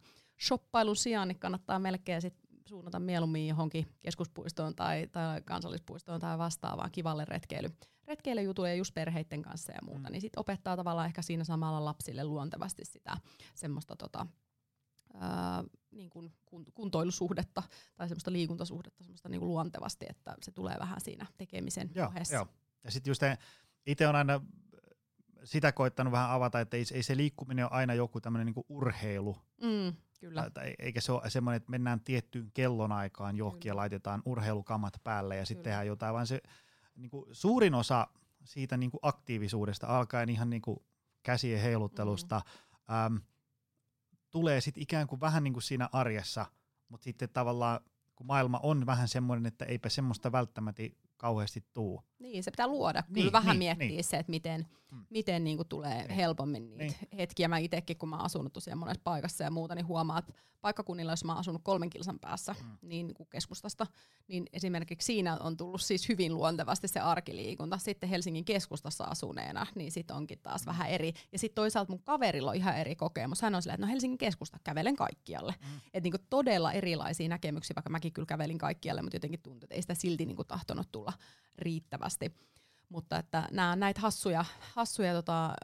shoppailun 0.47 0.97
sijaan 0.97 1.29
niin 1.29 1.39
kannattaa 1.39 1.79
melkein 1.79 2.23
sit 2.23 2.35
suunnata 2.67 2.99
mieluummin 2.99 3.49
johonkin 3.49 3.87
keskuspuistoon 4.01 4.75
tai, 4.75 5.09
tai 5.13 5.43
kansallispuistoon 5.43 6.21
tai 6.21 6.39
vastaavaan 6.39 6.91
kivalle 6.91 7.25
retkeily, 7.25 7.69
retkeilyjutuille 8.07 8.77
just 8.77 8.95
perheiden 8.95 9.43
kanssa 9.43 9.73
ja 9.73 9.79
muuta, 9.83 10.09
mm. 10.09 10.13
niin 10.13 10.21
sit 10.21 10.37
opettaa 10.37 10.77
tavallaan 10.77 11.07
ehkä 11.07 11.23
siinä 11.23 11.45
samalla 11.45 11.85
lapsille 11.85 12.25
luontevasti 12.25 12.85
sitä 12.85 13.17
semmoista 13.55 13.97
tota, 13.97 14.27
ää, 15.15 15.65
niin 15.91 16.11
kuin 16.11 16.33
kuntoilusuhdetta 16.75 17.63
tai 17.97 18.09
semmoista 18.09 18.33
liikuntasuhdetta 18.33 19.05
semmoista 19.05 19.29
niin 19.29 19.39
kuin 19.39 19.49
luontevasti, 19.49 20.07
että 20.09 20.37
se 20.43 20.53
tulee 20.53 20.77
vähän 20.79 21.01
siinä 21.01 21.27
tekemisen 21.39 21.91
joo, 21.95 22.09
ohessa. 22.09 22.35
Joo. 22.35 22.49
Ja 22.85 22.91
sitten 22.91 23.11
just 23.11 23.23
itse 23.87 24.09
on 24.09 24.17
aina 24.17 24.41
sitä 25.45 25.73
koittanut 25.73 26.13
vähän 26.13 26.31
avata, 26.31 26.61
että 26.61 26.77
ei, 26.77 26.85
ei 26.93 27.03
se 27.03 27.17
liikkuminen 27.17 27.65
ole 27.65 27.73
aina 27.73 27.95
joku 27.95 28.21
tämmöinen 28.21 28.47
niin 28.47 28.65
urheilu. 28.69 29.37
Mm, 29.63 29.97
kyllä. 30.21 30.51
Tai, 30.51 30.75
eikä 30.79 31.01
se 31.01 31.13
ole 31.13 31.31
semmoinen, 31.31 31.57
että 31.57 31.71
mennään 31.71 32.01
tiettyyn 32.01 32.51
kellonaikaan 32.55 33.37
johonkin 33.37 33.61
kyllä. 33.61 33.73
ja 33.73 33.77
laitetaan 33.77 34.23
urheilukamat 34.25 34.95
päälle 35.05 35.37
ja 35.37 35.47
sitten 35.47 35.65
tehdään 35.65 35.87
jotain, 35.87 36.15
vaan 36.15 36.27
se 36.27 36.41
niin 36.97 37.11
kuin 37.11 37.25
suurin 37.33 37.75
osa 37.75 38.07
siitä 38.45 38.77
niin 38.77 38.91
kuin 38.91 39.01
aktiivisuudesta 39.03 39.87
alkaen 39.87 40.31
ihan 40.31 40.51
niin 40.51 40.63
kuin 40.63 40.79
käsien 41.23 41.61
heiluttelusta, 41.61 42.41
mm. 42.89 42.95
äm, 42.95 43.21
tulee 44.33 44.61
sitten 44.61 44.83
ikään 44.83 45.07
kuin 45.07 45.21
vähän 45.21 45.45
niin 45.45 45.53
kuin 45.53 45.63
siinä 45.63 45.89
arjessa, 45.93 46.47
mutta 46.89 47.05
sitten 47.05 47.29
tavallaan 47.29 47.81
kun 48.17 48.27
maailma 48.27 48.61
on 48.63 48.87
vähän 48.87 49.09
semmoinen, 49.09 49.47
että 49.47 49.65
eipä 49.65 49.89
semmoista 49.89 50.33
välttämättä 50.33 50.83
kauheasti 51.23 51.65
tuu. 51.73 52.03
Niin, 52.19 52.43
se 52.43 52.51
pitää 52.51 52.67
luoda. 52.67 53.03
Kyllä 53.03 53.15
niin, 53.15 53.33
vähän 53.33 53.59
niin, 53.59 53.59
miettiä 53.59 53.89
niin. 53.89 54.05
se, 54.05 54.17
että 54.17 54.31
miten, 54.31 54.67
mm. 54.91 55.05
miten 55.11 55.45
niinku 55.45 55.65
tulee 55.65 55.99
niin. 55.99 56.11
helpommin 56.11 56.69
niitä 56.69 56.85
niin. 56.85 57.19
hetkiä. 57.19 57.49
Mä 57.49 57.59
itsekin, 57.59 57.97
kun 57.97 58.09
mä 58.09 58.17
oon 58.17 58.25
asunut 58.25 58.53
tosiaan 58.53 58.79
monessa 58.79 59.01
paikassa 59.05 59.45
ja 59.45 59.51
muuta, 59.51 59.75
niin 59.75 59.87
huomaa, 59.87 60.19
että 60.19 60.33
paikkakunnilla, 60.61 61.13
jos 61.13 61.25
mä 61.25 61.33
oon 61.33 61.41
asunut 61.41 61.63
kolmen 61.65 61.91
kilsan 61.91 62.19
päässä 62.19 62.55
mm. 62.63 62.79
niin, 62.83 63.07
niin 63.07 63.15
kuin 63.15 63.29
keskustasta, 63.31 63.87
niin 64.29 64.45
esimerkiksi 64.53 65.07
siinä 65.07 65.37
on 65.37 65.57
tullut 65.57 65.81
siis 65.81 66.09
hyvin 66.09 66.35
luontevasti 66.35 66.89
se 66.89 67.01
arkiliikunta. 67.01 67.79
Sitten 67.79 68.09
Helsingin 68.09 68.45
keskustassa 68.45 69.05
asuneena, 69.05 69.67
niin 69.75 69.93
sit 69.93 70.11
onkin 70.11 70.39
taas 70.43 70.63
mm. 70.63 70.67
vähän 70.67 70.89
eri. 70.89 71.13
Ja 71.33 71.39
sitten 71.39 71.55
toisaalta 71.55 71.93
mun 71.93 72.03
kaverilla 72.03 72.51
on 72.51 72.57
ihan 72.57 72.77
eri 72.77 72.97
kokemus. 72.97 73.43
Hän 73.43 73.55
on 73.55 73.63
silleen, 73.63 73.75
että 73.75 73.87
no 73.87 73.93
Helsingin 73.93 74.19
keskusta 74.19 74.59
kävelen 74.65 74.97
kaikkialle. 74.97 75.55
Mm. 75.61 75.81
Että 75.95 76.11
niin 76.11 76.27
todella 76.31 76.73
erilaisia 76.73 77.29
näkemyksiä, 77.29 77.75
vaikka 77.75 77.91
mäkin 77.91 78.13
kyllä 78.13 78.27
kävelin 78.27 78.59
kaikkialle, 78.59 79.03
mutta 79.03 79.17
jotenkin 79.17 79.41
tuntuu, 79.41 79.65
että 79.67 79.75
ei 79.75 79.83
sitä 79.83 79.95
silti 79.95 80.27
niin 80.27 80.37
kuin 80.37 80.49
tahtonut 80.49 80.93
tulla 80.93 81.12
riittävästi. 81.59 82.35
Mutta 82.89 83.19
että 83.19 83.49
nämä 83.51 83.77
näitä 83.77 84.01
hassuja, 84.01 84.45
hassuja 84.75 85.15
tota, 85.15 85.55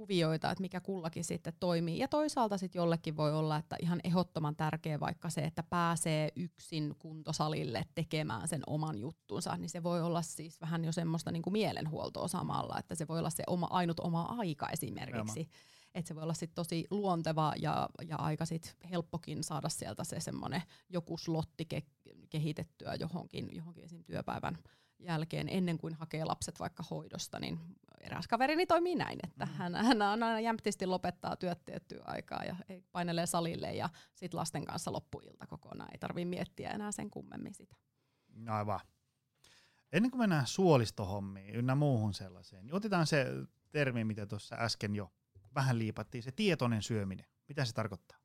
kuvioita, 0.00 0.50
että 0.50 0.62
mikä 0.62 0.80
kullakin 0.80 1.24
sitten 1.24 1.52
toimii. 1.60 1.98
Ja 1.98 2.08
toisaalta 2.08 2.58
sitten 2.58 2.80
jollekin 2.80 3.16
voi 3.16 3.32
olla, 3.32 3.56
että 3.56 3.76
ihan 3.82 4.00
ehdottoman 4.04 4.56
tärkeä 4.56 5.00
vaikka 5.00 5.30
se, 5.30 5.40
että 5.40 5.62
pääsee 5.62 6.28
yksin 6.36 6.94
kuntosalille 6.98 7.84
tekemään 7.94 8.48
sen 8.48 8.62
oman 8.66 8.98
juttunsa, 8.98 9.56
niin 9.56 9.70
se 9.70 9.82
voi 9.82 10.02
olla 10.02 10.22
siis 10.22 10.60
vähän 10.60 10.84
jo 10.84 10.92
semmoista 10.92 11.30
niin 11.32 11.42
kuin 11.42 11.52
mielenhuoltoa 11.52 12.28
samalla, 12.28 12.78
että 12.78 12.94
se 12.94 13.08
voi 13.08 13.18
olla 13.18 13.30
se 13.30 13.42
oma, 13.46 13.66
ainut 13.70 14.00
oma 14.00 14.22
aika 14.22 14.68
esimerkiksi. 14.68 15.48
Että 15.94 16.08
se 16.08 16.14
voi 16.14 16.22
olla 16.22 16.34
sit 16.34 16.54
tosi 16.54 16.86
luonteva 16.90 17.52
ja, 17.56 17.88
ja 18.08 18.16
aika 18.16 18.44
sit 18.44 18.76
helppokin 18.90 19.44
saada 19.44 19.68
sieltä 19.68 20.04
se 20.04 20.20
semmoinen 20.20 20.62
joku 20.88 21.16
slotti 21.16 21.66
ke- 21.74 22.14
kehitettyä 22.30 22.94
johonkin, 22.94 23.48
johonkin 23.56 23.84
esim. 23.84 24.04
työpäivän 24.04 24.58
jälkeen 24.98 25.48
ennen 25.48 25.78
kuin 25.78 25.94
hakee 25.94 26.24
lapset 26.24 26.60
vaikka 26.60 26.84
hoidosta, 26.90 27.40
niin 27.40 27.58
eräs 28.00 28.28
kaverini 28.28 28.66
toimii 28.66 28.94
näin, 28.94 29.18
että 29.22 29.46
mm. 29.46 29.52
hän, 29.52 29.74
hän 29.74 30.02
aina 30.02 30.40
jämptisti 30.40 30.86
lopettaa 30.86 31.36
työt 31.36 31.64
tiettyä 31.64 32.02
aikaa 32.04 32.44
ja 32.44 32.56
painelee 32.92 33.26
salille 33.26 33.74
ja 33.74 33.88
sitten 34.14 34.38
lasten 34.38 34.64
kanssa 34.64 34.92
loppuilta 34.92 35.46
kokonaan. 35.46 35.90
Ei 35.92 35.98
tarvitse 35.98 36.24
miettiä 36.24 36.70
enää 36.70 36.92
sen 36.92 37.10
kummemmin 37.10 37.54
sitä. 37.54 37.76
No 38.34 38.54
aivan. 38.54 38.80
Ennen 39.92 40.10
kuin 40.10 40.18
mennään 40.20 40.46
suolistohommiin 40.46 41.54
ynnä 41.54 41.74
muuhun 41.74 42.14
sellaiseen, 42.14 42.66
niin 42.66 42.74
otetaan 42.74 43.06
se 43.06 43.26
termi, 43.70 44.04
mitä 44.04 44.26
tuossa 44.26 44.56
äsken 44.58 44.94
jo 44.94 45.12
vähän 45.54 45.78
liipattiin, 45.78 46.22
se 46.22 46.32
tietoinen 46.32 46.82
syöminen. 46.82 47.26
Mitä 47.48 47.64
se 47.64 47.72
tarkoittaa? 47.72 48.18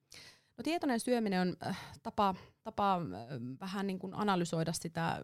No 0.57 0.63
tietoinen 0.63 0.99
syöminen 0.99 1.41
on 1.41 1.55
äh, 1.67 1.79
tapa, 2.03 2.35
tapa 2.63 2.95
äh, 2.95 3.01
vähän 3.59 3.88
niin 3.88 3.99
kuin 3.99 4.13
analysoida 4.13 4.73
sitä 4.73 5.21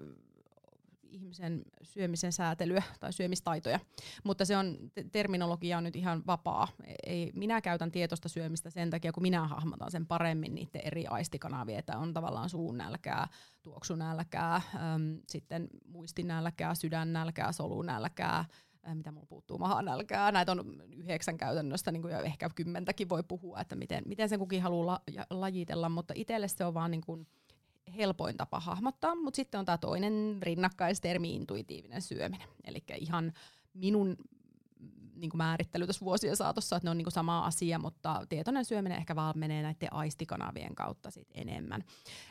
ihmisen 1.11 1.61
syömisen 1.83 2.31
säätelyä 2.31 2.83
tai 2.99 3.13
syömistaitoja, 3.13 3.79
mutta 4.23 4.45
se 4.45 4.57
on, 4.57 4.77
terminologia 5.11 5.77
on 5.77 5.83
nyt 5.83 5.95
ihan 5.95 6.23
vapaa. 6.27 6.67
Ei, 7.05 7.31
minä 7.35 7.61
käytän 7.61 7.91
tietoista 7.91 8.29
syömistä 8.29 8.69
sen 8.69 8.89
takia, 8.89 9.11
kun 9.11 9.23
minä 9.23 9.47
hahmotan 9.47 9.91
sen 9.91 10.07
paremmin 10.07 10.55
niiden 10.55 10.81
eri 10.83 11.07
aistikanavia, 11.07 11.79
että 11.79 11.97
on 11.97 12.13
tavallaan 12.13 12.49
suunnälkää, 12.49 13.27
tuoksunälkää, 13.61 14.55
äm, 14.55 15.19
sitten 15.27 15.67
muistinälkää, 15.87 16.75
sydännälkää, 16.75 17.51
solunälkää, 17.51 18.39
Äh, 18.39 18.70
mitä 18.93 19.11
mulla 19.11 19.25
puuttuu 19.25 19.59
nälkää. 19.81 20.31
Näitä 20.31 20.51
on 20.51 20.81
yhdeksän 20.95 21.37
käytännöstä, 21.37 21.91
niin 21.91 22.01
kuin, 22.01 22.13
ehkä 22.13 22.49
kymmentäkin 22.55 23.09
voi 23.09 23.23
puhua, 23.23 23.59
että 23.59 23.75
miten, 23.75 24.03
miten 24.07 24.29
sen 24.29 24.39
kukin 24.39 24.61
haluaa 24.61 24.85
la, 24.85 25.25
lajitella, 25.29 25.89
mutta 25.89 26.13
itselle 26.17 26.47
se 26.47 26.65
on 26.65 26.73
vaan 26.73 26.91
niin 26.91 27.01
kuin 27.01 27.27
helpoin 27.97 28.37
tapa 28.37 28.59
hahmottaa, 28.59 29.15
mutta 29.15 29.35
sitten 29.35 29.59
on 29.59 29.65
tämä 29.65 29.77
toinen 29.77 30.37
rinnakkaistermi, 30.41 31.35
intuitiivinen 31.35 32.01
syöminen. 32.01 32.47
Eli 32.63 32.83
ihan 32.97 33.33
minun 33.73 34.17
niin 35.15 35.29
kuin 35.29 35.37
määrittely 35.37 35.87
tässä 35.87 36.05
vuosien 36.05 36.35
saatossa, 36.35 36.75
että 36.75 36.87
ne 36.87 36.91
on 36.91 36.97
niin 36.97 37.05
kuin 37.05 37.13
sama 37.13 37.45
asia, 37.45 37.79
mutta 37.79 38.25
tietoinen 38.29 38.65
syöminen 38.65 38.97
ehkä 38.97 39.15
vaan 39.15 39.39
menee 39.39 39.61
näiden 39.61 39.93
aistikanavien 39.93 40.75
kautta 40.75 41.11
sit 41.11 41.27
enemmän. 41.33 41.83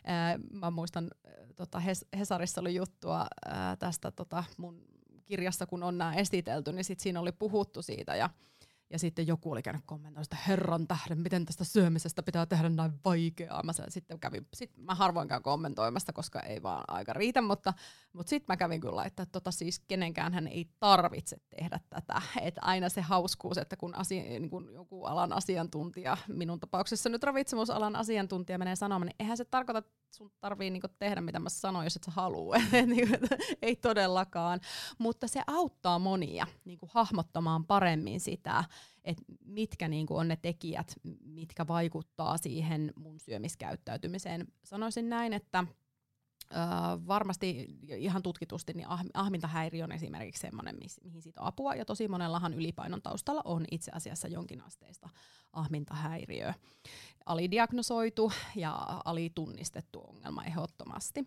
Ää, 0.05 0.39
mä 0.53 0.71
muistan, 0.71 1.11
tota 1.57 1.83
Hesarissa 2.19 2.61
oli 2.61 2.75
juttua 2.75 3.27
ää, 3.45 3.77
tästä 3.77 4.11
tota 4.11 4.45
mun 4.57 4.85
kirjassa, 5.31 5.67
kun 5.67 5.83
on 5.83 5.99
nämä 5.99 6.15
esitelty, 6.15 6.73
niin 6.73 6.85
sit 6.85 7.01
siinä 7.01 7.21
oli 7.21 7.33
puhuttu 7.33 7.83
siitä. 7.83 8.17
Ja 8.17 8.31
ja 8.91 8.99
sitten 8.99 9.27
joku 9.27 9.53
oli 9.53 9.63
käynyt 9.63 9.83
kommentoimaan 9.87 10.23
että 10.23 10.37
herran 10.49 10.87
tähden, 10.87 11.19
miten 11.19 11.47
tästä 11.47 11.65
syömisestä 11.65 12.23
pitää 12.23 12.47
tehdä 12.47 12.69
näin 12.69 12.93
vaikeaa. 13.05 13.63
Mä 13.63 13.73
sitten 13.89 14.21
kävin, 14.21 14.47
sit 14.55 14.77
mä 14.77 14.95
harvoin 14.95 15.29
käyn 15.29 15.43
kommentoimasta, 15.43 16.13
koska 16.13 16.41
ei 16.41 16.63
vaan 16.63 16.85
aika 16.89 17.13
riitä, 17.13 17.43
mutta, 17.43 17.75
mutta 18.13 18.31
sitten 18.31 18.53
mä 18.53 18.57
kävin 18.57 18.81
kyllä, 18.81 19.05
että 19.05 19.27
tota 19.27 19.51
siis 19.51 19.79
kenenkään 19.89 20.35
hän 20.35 20.47
ei 20.47 20.69
tarvitse 20.81 21.37
tehdä 21.57 21.81
tätä. 21.91 22.23
Että 22.41 22.61
aina 22.65 22.89
se 22.89 23.01
hauskuus, 23.01 23.59
että 23.59 23.77
kun, 23.77 23.95
asia, 23.95 24.23
niin 24.23 24.51
kun 24.51 24.73
joku 24.73 25.05
alan 25.05 25.33
asiantuntija, 25.33 26.17
minun 26.29 26.61
tapauksessa 26.61 27.09
nyt 27.09 27.23
ravitsemusalan 27.23 27.97
asiantuntija 27.97 28.59
menee 28.59 28.77
sanomaan, 28.77 29.07
niin 29.07 29.17
eihän 29.19 29.37
se 29.37 29.45
tarkoita, 29.45 29.79
että 29.79 30.01
sun 30.17 30.33
tarvii 30.41 30.71
niinku 30.71 30.89
tehdä 30.99 31.21
mitä 31.21 31.39
mä 31.39 31.49
sanoin, 31.49 31.85
jos 31.85 31.97
et 31.97 32.05
sä 32.05 32.11
halua. 32.11 32.57
Niinku, 32.87 33.17
ei 33.63 33.77
todellakaan. 33.77 34.61
Mutta 34.99 35.29
se 35.29 35.43
auttaa 35.47 35.99
monia 35.99 36.47
niinku 36.65 36.89
hahmottamaan 36.93 37.67
paremmin 37.67 38.21
sitä, 38.21 38.65
että 39.05 39.23
mitkä 39.45 39.89
niinku 39.89 40.17
on 40.17 40.29
ne 40.29 40.37
tekijät, 40.37 40.95
mitkä 41.25 41.67
vaikuttaa 41.67 42.39
siihen 42.39 42.93
mun 42.97 43.21
syömiskäyttäytymiseen. 43.21 44.47
Sanoisin 44.65 45.09
näin, 45.09 45.33
että 45.33 45.65
Uh, 46.51 47.07
varmasti 47.07 47.79
ihan 47.89 48.23
tutkitusti 48.23 48.73
niin 48.73 48.89
ah, 48.89 49.05
ahmintahäiriö 49.15 49.85
on 49.85 49.93
esimerkiksi 49.93 50.41
sellainen, 50.41 50.77
mihin 51.05 51.23
siitä 51.23 51.41
on 51.41 51.47
apua, 51.47 51.75
ja 51.75 51.85
tosi 51.85 52.09
monellahan 52.09 52.55
ylipainon 52.55 53.03
taustalla 53.03 53.43
on 53.45 53.65
itse 53.71 53.93
asiassa 53.95 54.29
jonkinasteista 54.29 55.09
ahmintahäiriöä. 55.53 56.55
Alidiagnosoitu 57.27 58.33
ja 58.57 59.01
alitunnistettu 59.05 60.01
ongelma 60.01 60.45
ehdottomasti. 60.45 61.25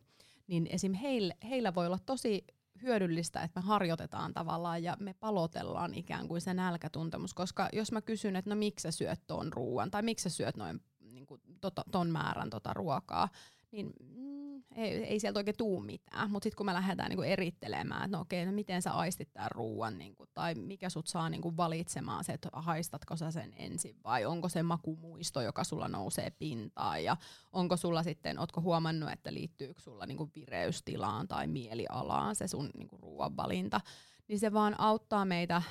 Niin 0.47 0.67
esim. 0.69 0.93
Heillä, 0.93 1.33
heillä 1.49 1.75
voi 1.75 1.85
olla 1.85 1.99
tosi 2.05 2.45
hyödyllistä, 2.83 3.41
että 3.41 3.59
me 3.59 3.65
harjoitetaan 3.65 4.33
tavallaan 4.33 4.83
ja 4.83 4.97
me 4.99 5.13
palotellaan 5.13 5.93
ikään 5.93 6.27
kuin 6.27 6.41
se 6.41 6.53
nälkätuntemus, 6.53 7.33
koska 7.33 7.69
jos 7.73 7.91
mä 7.91 8.01
kysyn, 8.01 8.35
että 8.35 8.49
no 8.49 8.55
miksi 8.55 8.83
sä 8.83 8.91
syöt 8.91 9.19
ton 9.27 9.53
ruoan 9.53 9.91
tai 9.91 10.01
miksi 10.01 10.23
sä 10.23 10.35
syöt 10.35 10.57
noin 10.57 10.81
niin 10.99 11.25
kuin, 11.25 11.41
tota, 11.61 11.83
ton 11.91 12.09
määrän 12.09 12.49
tota 12.49 12.73
ruokaa, 12.73 13.29
niin 13.71 13.93
ei, 14.75 15.03
ei 15.03 15.19
sieltä 15.19 15.39
oikein 15.39 15.57
tuu 15.57 15.79
mitään. 15.79 16.31
Mutta 16.31 16.43
sitten 16.43 16.57
kun 16.57 16.65
me 16.65 16.73
lähdetään 16.73 17.09
niinku 17.09 17.23
erittelemään, 17.23 18.05
että 18.05 18.17
no 18.17 18.21
okei, 18.21 18.45
no 18.45 18.51
miten 18.51 18.81
sä 18.81 18.91
aistit 18.91 19.33
tämän 19.33 19.51
ruoan, 19.51 19.97
niinku, 19.97 20.25
tai 20.33 20.55
mikä 20.55 20.89
sut 20.89 21.07
saa 21.07 21.29
niinku 21.29 21.57
valitsemaan 21.57 22.23
se, 22.23 22.33
että 22.33 22.49
haistatko 22.53 23.15
sä 23.15 23.31
sen 23.31 23.53
ensin, 23.57 23.95
vai 24.03 24.25
onko 24.25 24.49
se 24.49 24.63
makumuisto, 24.63 25.41
joka 25.41 25.63
sulla 25.63 25.87
nousee 25.87 26.29
pintaan, 26.29 27.03
ja 27.03 27.17
onko 27.53 27.77
sulla 27.77 28.03
sitten, 28.03 28.39
ootko 28.39 28.61
huomannut, 28.61 29.11
että 29.11 29.33
liittyykö 29.33 29.81
sulla 29.81 30.05
niinku 30.05 30.29
vireystilaan 30.35 31.27
tai 31.27 31.47
mielialaan 31.47 32.35
se 32.35 32.47
sun 32.47 32.69
niinku 32.77 32.97
ruoan 32.97 33.37
valinta, 33.37 33.81
niin 34.33 34.39
se 34.39 34.53
vaan 34.53 34.79
auttaa 34.79 35.25
meitä 35.25 35.55
äh, 35.55 35.63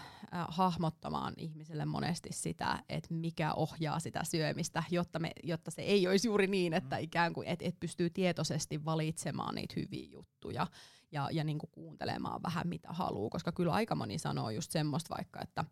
hahmottamaan 0.49 1.35
ihmiselle 1.37 1.85
monesti 1.85 2.29
sitä, 2.33 2.83
että 2.89 3.15
mikä 3.15 3.55
ohjaa 3.55 3.99
sitä 3.99 4.25
syömistä, 4.25 4.83
jotta, 4.91 5.19
me, 5.19 5.31
jotta 5.43 5.71
se 5.71 5.83
ei 5.83 6.09
olisi 6.09 6.29
juuri 6.29 6.47
niin, 6.47 6.73
että 6.73 6.97
mm. 6.97 7.03
ikään 7.03 7.33
kuin 7.33 7.49
et, 7.49 7.63
et 7.63 7.81
pystyy 7.81 8.11
tietoisesti 8.11 8.85
valitsemaan 8.85 9.55
niitä 9.55 9.75
hyviä 9.77 10.09
juttuja 10.11 10.67
ja, 11.13 11.29
ja 11.33 11.45
niinku 11.45 11.67
kuuntelemaan 11.67 12.43
vähän 12.43 12.69
mitä 12.69 12.89
haluaa, 12.91 13.31
koska 13.31 13.53
kyllä 13.53 13.73
aika 13.73 13.95
moni 13.95 14.19
sanoo 14.19 14.51
just 14.51 14.71
semmoista 14.71 15.15
vaikka, 15.17 15.41
että 15.43 15.65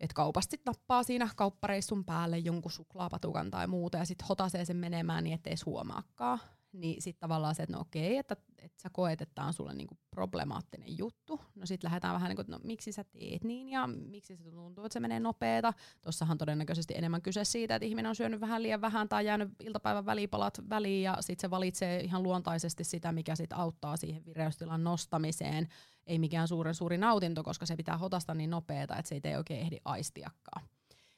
et 0.00 0.12
kaupasta 0.12 0.50
sit 0.50 0.64
nappaa 0.66 1.02
siinä 1.02 1.28
kauppareissun 1.36 2.04
päälle 2.04 2.38
jonkun 2.38 2.72
suklaapatukan 2.72 3.50
tai 3.50 3.66
muuta 3.66 3.98
ja 3.98 4.04
sitten 4.04 4.26
hotasee 4.28 4.64
sen 4.64 4.76
menemään 4.76 5.24
niin, 5.24 5.34
ettei 5.34 5.54
huomaakaan 5.66 6.38
niin 6.72 7.02
sitten 7.02 7.20
tavallaan 7.20 7.54
se, 7.54 7.62
että 7.62 7.76
no 7.76 7.80
okei, 7.80 8.16
että, 8.16 8.36
että 8.58 8.82
sä 8.82 8.90
koet, 8.92 9.20
että 9.20 9.34
tämä 9.34 9.46
on 9.46 9.52
sulle 9.52 9.74
niinku 9.74 9.98
problemaattinen 10.10 10.98
juttu. 10.98 11.40
No 11.54 11.66
sitten 11.66 11.88
lähdetään 11.88 12.14
vähän 12.14 12.28
niin 12.28 12.36
kuin, 12.36 12.46
no 12.48 12.60
miksi 12.64 12.92
sä 12.92 13.04
teet 13.04 13.44
niin 13.44 13.68
ja 13.68 13.86
miksi 13.86 14.36
se 14.36 14.50
tuntuu, 14.50 14.84
että 14.84 14.92
se 14.92 15.00
menee 15.00 15.20
nopeeta. 15.20 15.72
Tuossahan 16.02 16.38
todennäköisesti 16.38 16.94
enemmän 16.96 17.22
kyse 17.22 17.44
siitä, 17.44 17.74
että 17.74 17.86
ihminen 17.86 18.08
on 18.08 18.16
syönyt 18.16 18.40
vähän 18.40 18.62
liian 18.62 18.80
vähän 18.80 19.08
tai 19.08 19.26
jäänyt 19.26 19.50
iltapäivän 19.60 20.06
välipalat 20.06 20.60
väliin 20.68 21.02
ja 21.02 21.16
sitten 21.20 21.40
se 21.40 21.50
valitsee 21.50 22.00
ihan 22.00 22.22
luontaisesti 22.22 22.84
sitä, 22.84 23.12
mikä 23.12 23.36
sitten 23.36 23.58
auttaa 23.58 23.96
siihen 23.96 24.24
vireystilan 24.24 24.84
nostamiseen. 24.84 25.68
Ei 26.06 26.18
mikään 26.18 26.48
suuren 26.48 26.74
suuri 26.74 26.98
nautinto, 26.98 27.42
koska 27.42 27.66
se 27.66 27.76
pitää 27.76 27.98
hotasta 27.98 28.34
niin 28.34 28.50
nopeeta, 28.50 28.96
että 28.96 29.08
se 29.08 29.20
ei 29.24 29.36
oikein 29.36 29.60
ehdi 29.60 29.76
aistiakaan 29.84 30.62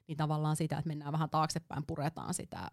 niin 0.06 0.16
tavallaan 0.16 0.56
sitä, 0.56 0.78
että 0.78 0.88
mennään 0.88 1.12
vähän 1.12 1.30
taaksepäin, 1.30 1.86
puretaan 1.86 2.34
sitä 2.34 2.70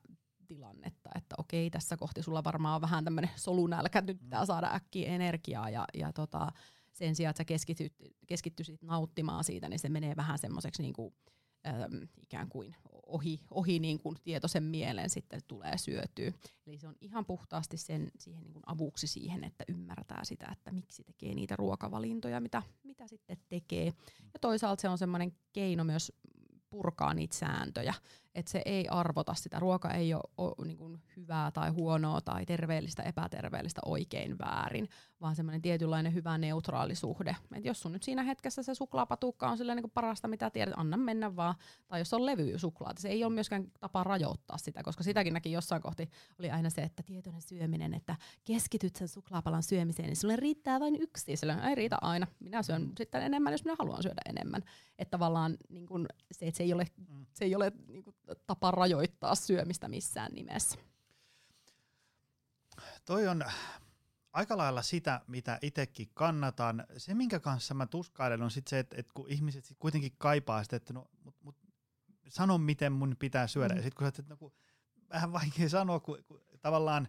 tilannetta, 0.49 1.09
että 1.15 1.35
okei, 1.37 1.69
tässä 1.69 1.97
kohti 1.97 2.23
sulla 2.23 2.43
varmaan 2.43 2.75
on 2.75 2.81
vähän 2.81 3.03
tämmöinen 3.03 3.31
solunälkä, 3.35 4.01
nyt 4.01 4.19
pitää 4.19 4.41
mm. 4.41 4.47
saada 4.47 4.73
äkkiä 4.73 5.09
energiaa 5.09 5.69
ja, 5.69 5.85
ja 5.93 6.13
tota, 6.13 6.47
sen 6.91 7.15
sijaan, 7.15 7.29
että 7.29 7.39
sä 7.39 7.45
keskityt, 7.45 7.93
keskittyisit 8.27 8.81
nauttimaan 8.81 9.43
siitä, 9.43 9.69
niin 9.69 9.79
se 9.79 9.89
menee 9.89 10.15
vähän 10.15 10.37
semmoiseksi 10.37 10.81
niin 10.81 10.93
kuin, 10.93 11.13
äm, 11.67 12.07
ikään 12.21 12.49
kuin 12.49 12.75
ohi, 13.05 13.39
ohi 13.51 13.79
niin 13.79 13.99
kuin 13.99 14.15
tietoisen 14.23 14.63
mielen 14.63 15.09
sitten 15.09 15.41
tulee 15.47 15.77
syötyä. 15.77 16.33
Eli 16.67 16.79
se 16.79 16.87
on 16.87 16.95
ihan 17.01 17.25
puhtaasti 17.25 17.77
sen, 17.77 18.11
siihen 18.19 18.43
niin 18.43 18.53
kuin 18.53 18.63
avuksi 18.65 19.07
siihen, 19.07 19.43
että 19.43 19.63
ymmärtää 19.67 20.25
sitä, 20.25 20.47
että 20.51 20.71
miksi 20.71 21.03
tekee 21.03 21.35
niitä 21.35 21.55
ruokavalintoja, 21.55 22.39
mitä, 22.39 22.63
mitä 22.83 23.07
sitten 23.07 23.37
tekee. 23.49 23.85
Ja 24.33 24.39
toisaalta 24.41 24.81
se 24.81 24.89
on 24.89 24.97
semmoinen 24.97 25.31
keino 25.53 25.83
myös 25.83 26.11
purkaa 26.69 27.13
niitä 27.13 27.35
sääntöjä 27.35 27.93
että 28.35 28.51
se 28.51 28.61
ei 28.65 28.87
arvota 28.87 29.33
sitä. 29.33 29.59
Ruoka 29.59 29.91
ei 29.91 30.13
ole, 30.13 30.23
ole 30.37 30.67
niin 30.67 30.77
kuin 30.77 31.01
hyvää 31.17 31.51
tai 31.51 31.69
huonoa 31.69 32.21
tai 32.21 32.45
terveellistä, 32.45 33.03
epäterveellistä, 33.03 33.81
oikein 33.85 34.37
väärin, 34.37 34.89
vaan 35.21 35.35
semmoinen 35.35 35.61
tietynlainen 35.61 36.13
hyvä 36.13 36.37
neutraalisuhde. 36.37 37.35
Et 37.55 37.65
jos 37.65 37.81
sun 37.81 37.91
nyt 37.91 38.03
siinä 38.03 38.23
hetkessä 38.23 38.63
se 38.63 38.75
suklaapatukka 38.75 39.49
on 39.49 39.57
sillä 39.57 39.75
niin 39.75 39.83
kuin 39.83 39.91
parasta, 39.91 40.27
mitä 40.27 40.49
tiedät, 40.49 40.73
anna 40.77 40.97
mennä 40.97 41.35
vaan. 41.35 41.55
Tai 41.87 41.99
jos 41.99 42.13
on 42.13 42.25
levysuklaata, 42.25 43.01
se 43.01 43.09
ei 43.09 43.23
ole 43.23 43.33
myöskään 43.33 43.71
tapa 43.79 44.03
rajoittaa 44.03 44.57
sitä, 44.57 44.83
koska 44.83 45.03
sitäkin 45.03 45.33
näki 45.33 45.51
jossain 45.51 45.81
kohti, 45.81 46.09
oli 46.39 46.51
aina 46.51 46.69
se, 46.69 46.81
että 46.81 47.03
tietoinen 47.03 47.41
syöminen, 47.41 47.93
että 47.93 48.15
keskityt 48.43 48.95
sen 48.95 49.07
suklaapalan 49.07 49.63
syömiseen, 49.63 50.07
niin 50.07 50.17
sulle 50.17 50.35
riittää 50.35 50.79
vain 50.79 50.95
yksi. 50.95 51.35
Sillä 51.35 51.69
ei 51.69 51.75
riitä 51.75 51.97
aina. 52.01 52.27
Minä 52.39 52.63
syön 52.63 52.91
sitten 52.97 53.23
enemmän, 53.23 53.53
jos 53.53 53.65
minä 53.65 53.75
haluan 53.79 54.03
syödä 54.03 54.21
enemmän. 54.25 54.63
Että 54.97 55.11
tavallaan 55.11 55.57
niin 55.69 55.85
kuin 55.85 56.05
se, 56.31 56.47
että 56.47 56.57
se 56.57 56.63
ei 56.63 56.73
ole, 56.73 56.85
mm. 56.97 57.25
se 57.33 57.45
ei 57.45 57.55
ole 57.55 57.71
niin 57.87 58.03
kuin 58.03 58.15
tapa 58.47 58.71
rajoittaa 58.71 59.35
syömistä 59.35 59.87
missään 59.87 60.31
nimessä. 60.31 60.79
Toi 63.05 63.27
on 63.27 63.43
aika 64.33 64.57
lailla 64.57 64.81
sitä, 64.81 65.21
mitä 65.27 65.59
itsekin 65.61 66.09
kannatan. 66.13 66.85
Se, 66.97 67.13
minkä 67.13 67.39
kanssa 67.39 67.73
mä 67.73 67.85
tuskailen, 67.85 68.41
on 68.41 68.51
sit 68.51 68.67
se, 68.67 68.79
että, 68.79 68.95
että 68.99 69.11
kun 69.13 69.29
ihmiset 69.29 69.65
sit 69.65 69.77
kuitenkin 69.79 70.11
kaipaa 70.17 70.63
sitä, 70.63 70.75
että 70.75 70.93
no, 70.93 71.09
mut, 71.23 71.35
mut, 71.41 71.55
sano, 72.27 72.57
miten 72.57 72.91
mun 72.91 73.15
pitää 73.19 73.47
syödä. 73.47 73.73
Mm. 73.73 73.77
Ja 73.77 73.83
sitten 73.83 73.97
kun 73.97 74.05
sä, 74.05 74.09
että 74.09 74.23
no, 74.33 74.37
kun, 74.37 74.53
vähän 75.09 75.33
vaikea 75.33 75.69
sanoa, 75.69 75.99
kun, 75.99 76.23
kun 76.27 76.41
tavallaan 76.61 77.07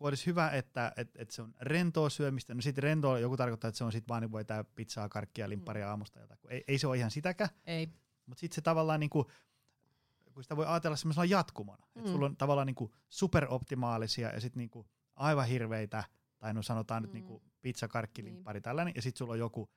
kun 0.00 0.08
olisi 0.08 0.26
hyvä, 0.26 0.50
että 0.50 0.92
et, 0.96 1.10
et 1.16 1.30
se 1.30 1.42
on 1.42 1.54
rentoa 1.60 2.10
syömistä, 2.10 2.54
no 2.54 2.60
sitten 2.60 2.82
rentoa 2.82 3.18
joku 3.18 3.36
tarkoittaa, 3.36 3.68
että 3.68 3.78
se 3.78 3.84
on 3.84 3.92
sitten 3.92 4.08
vaan 4.08 4.22
niin 4.22 4.32
voi 4.32 4.44
tää 4.44 4.64
pizzaa, 4.64 5.08
karkkia, 5.08 5.48
limpparia 5.48 5.86
mm. 5.86 5.90
aamusta. 5.90 6.20
Jotain. 6.20 6.38
Ei, 6.48 6.64
ei 6.68 6.78
se 6.78 6.86
ole 6.86 6.96
ihan 6.96 7.10
sitäkään. 7.10 7.50
Ei. 7.66 7.86
Mutta 8.26 8.40
sitten 8.40 8.54
se 8.54 8.60
tavallaan 8.60 9.00
niin 9.00 9.10
kuin, 9.10 9.26
kun 10.40 10.44
sitä 10.44 10.56
voi 10.56 10.66
ajatella 10.66 10.96
semmoisena 10.96 11.24
jatkumona. 11.24 11.86
Mm. 11.94 11.98
Että 11.98 12.12
sulla 12.12 12.26
on 12.26 12.36
tavallaan 12.36 12.66
niinku 12.66 12.94
superoptimaalisia 13.08 14.28
ja 14.28 14.40
sitten 14.40 14.60
niinku 14.60 14.86
aivan 15.16 15.46
hirveitä, 15.46 16.04
tai 16.38 16.54
no 16.54 16.62
sanotaan 16.62 17.02
mm. 17.02 17.04
nyt 17.04 17.12
niinku 17.12 17.42
pizza, 17.60 17.88
karkkilimppari, 17.88 18.56
niin. 18.56 18.62
tällainen, 18.62 18.94
ja 18.96 19.02
sitten 19.02 19.18
sulla 19.18 19.32
on 19.32 19.38
joku 19.38 19.70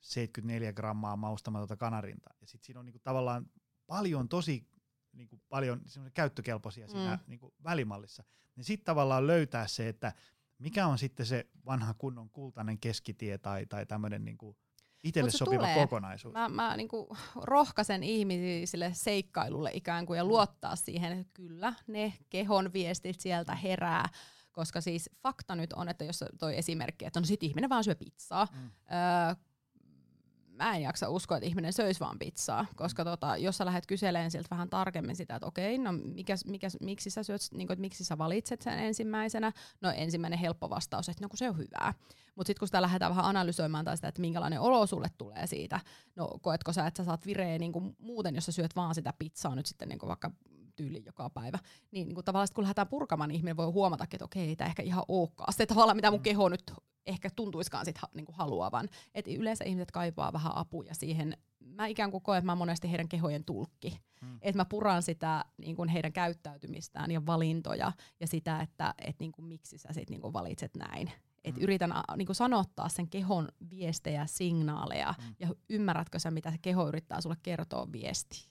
74 0.00 0.72
grammaa 0.72 1.16
maustamatonta 1.16 1.76
kanarinta. 1.76 2.30
Ja 2.40 2.46
sitten 2.46 2.66
siinä 2.66 2.80
on 2.80 2.86
niinku 2.86 2.98
tavallaan 2.98 3.50
paljon 3.86 4.28
tosi 4.28 4.68
niinku 5.12 5.40
paljon 5.48 5.80
käyttökelpoisia 6.14 6.88
siinä 6.88 7.16
mm. 7.16 7.22
niinku 7.26 7.54
välimallissa. 7.64 8.24
Niin 8.56 8.64
sitten 8.64 8.84
tavallaan 8.84 9.26
löytää 9.26 9.66
se, 9.66 9.88
että 9.88 10.12
mikä 10.58 10.86
on 10.86 10.98
sitten 10.98 11.26
se 11.26 11.46
vanha 11.66 11.94
kunnon 11.94 12.30
kultainen 12.30 12.78
keskitie 12.78 13.38
tai, 13.38 13.66
tai 13.66 13.86
tämmöinen 13.86 14.24
niinku 14.24 14.56
itselle 15.04 15.30
sopiva 15.30 15.62
tulee. 15.62 15.74
kokonaisuus? 15.74 16.34
Mä, 16.34 16.48
mä 16.48 16.76
niinku 16.76 17.16
rohkaisen 17.36 18.02
ihmisille 18.02 18.90
seikkailulle 18.94 19.70
ikään 19.74 20.06
kuin 20.06 20.16
ja 20.16 20.24
luottaa 20.24 20.76
siihen, 20.76 21.18
että 21.18 21.32
kyllä 21.34 21.72
ne 21.86 22.12
kehon 22.30 22.72
viestit 22.72 23.20
sieltä 23.20 23.54
herää. 23.54 24.08
Koska 24.52 24.80
siis 24.80 25.10
fakta 25.22 25.54
nyt 25.54 25.72
on, 25.72 25.88
että 25.88 26.04
jos 26.04 26.24
toi 26.38 26.58
esimerkki, 26.58 27.04
että 27.04 27.20
no 27.20 27.26
sit 27.26 27.42
ihminen 27.42 27.70
vaan 27.70 27.84
syö 27.84 27.94
pizzaa. 27.94 28.48
Mm. 28.52 28.64
Öö, 28.66 29.34
mä 30.60 30.76
en 30.76 30.82
jaksa 30.82 31.08
uskoa, 31.08 31.36
että 31.36 31.46
ihminen 31.46 31.72
söisi 31.72 32.00
vaan 32.00 32.18
pizzaa, 32.18 32.66
koska 32.76 33.04
tota, 33.04 33.36
jos 33.36 33.56
sä 33.56 33.64
lähdet 33.64 33.86
kyselemään 33.86 34.30
siltä 34.30 34.48
vähän 34.50 34.70
tarkemmin 34.70 35.16
sitä, 35.16 35.34
että 35.34 35.46
okei, 35.46 35.78
no 35.78 35.92
mikä, 35.92 36.34
mikä, 36.46 36.68
miksi 36.80 37.10
sä 37.10 37.22
syöt, 37.22 37.40
niin 37.52 37.66
kuin, 37.66 37.74
että 37.74 37.80
miksi 37.80 38.04
sä 38.04 38.18
valitset 38.18 38.62
sen 38.62 38.78
ensimmäisenä, 38.78 39.52
no 39.80 39.92
ensimmäinen 39.96 40.38
helppo 40.38 40.70
vastaus, 40.70 41.08
että 41.08 41.24
no 41.24 41.28
kun 41.28 41.38
se 41.38 41.48
on 41.48 41.56
hyvää. 41.56 41.94
Mutta 42.34 42.48
sitten 42.48 42.58
kun 42.58 42.68
sitä 42.68 42.82
lähdetään 42.82 43.10
vähän 43.10 43.24
analysoimaan 43.24 43.84
tai 43.84 43.96
sitä, 43.96 44.08
että 44.08 44.20
minkälainen 44.20 44.60
olo 44.60 44.86
sulle 44.86 45.08
tulee 45.18 45.46
siitä, 45.46 45.80
no 46.16 46.28
koetko 46.40 46.72
sä, 46.72 46.86
että 46.86 47.02
sä 47.02 47.04
saat 47.04 47.26
vireä 47.26 47.58
niin 47.58 47.72
kuin 47.72 47.96
muuten, 47.98 48.34
jos 48.34 48.46
sä 48.46 48.52
syöt 48.52 48.76
vaan 48.76 48.94
sitä 48.94 49.12
pizzaa 49.18 49.54
nyt 49.54 49.66
sitten 49.66 49.88
niin 49.88 49.98
kuin 49.98 50.08
vaikka 50.08 50.30
tyyli 50.80 51.02
joka 51.06 51.30
päivä, 51.30 51.58
niin, 51.90 52.08
niin 52.08 52.14
kuin 52.14 52.24
tavallaan 52.24 52.48
kun 52.54 52.64
lähdetään 52.64 52.88
purkamaan, 52.88 53.28
niin 53.28 53.36
ihminen 53.36 53.56
voi 53.56 53.66
huomata, 53.66 54.04
että 54.12 54.24
okei, 54.24 54.56
tämä 54.56 54.68
ehkä 54.68 54.82
ihan 54.82 55.04
olekaan 55.08 55.52
se 55.52 55.66
tavallaan, 55.66 55.96
mitä 55.96 56.10
mun 56.10 56.20
keho 56.22 56.48
nyt 56.48 56.72
ehkä 57.06 57.30
tuntuiskaan 57.36 57.84
sit 57.84 57.98
ha, 57.98 58.08
niin 58.14 58.26
kuin 58.26 58.36
haluavan. 58.36 58.88
Et 59.14 59.28
yleensä 59.28 59.64
ihmiset 59.64 59.90
kaipaa 59.90 60.32
vähän 60.32 60.56
apuja 60.56 60.94
siihen. 60.94 61.36
Mä 61.60 61.86
ikään 61.86 62.10
kuin 62.10 62.22
koen, 62.22 62.38
että 62.38 62.46
mä 62.46 62.54
monesti 62.54 62.90
heidän 62.90 63.08
kehojen 63.08 63.44
tulkki. 63.44 64.00
Hmm. 64.20 64.38
Että 64.42 64.56
mä 64.56 64.64
puran 64.64 65.02
sitä 65.02 65.44
niin 65.58 65.76
kuin 65.76 65.88
heidän 65.88 66.12
käyttäytymistään 66.12 67.10
ja 67.10 67.26
valintoja 67.26 67.92
ja 68.20 68.26
sitä, 68.26 68.60
että 68.60 68.94
et 68.98 69.16
niin 69.20 69.32
kuin 69.32 69.46
miksi 69.46 69.78
sä 69.78 69.88
sit 69.92 70.10
niin 70.10 70.20
kuin 70.20 70.32
valitset 70.32 70.76
näin. 70.76 71.10
Et 71.44 71.56
Mm. 71.56 71.62
yritän 71.62 71.94
niin 72.16 72.26
kuin 72.26 72.36
sanottaa 72.36 72.88
sen 72.88 73.08
kehon 73.08 73.48
viestejä, 73.70 74.26
signaaleja 74.26 75.14
Mm. 75.18 75.34
ja 75.38 75.48
ymmärrätkö 75.68 76.18
sä, 76.18 76.30
mitä 76.30 76.50
se 76.50 76.58
keho 76.62 76.88
yrittää 76.88 77.20
sulle 77.20 77.36
kertoa 77.42 77.92
viestiä. 77.92 78.49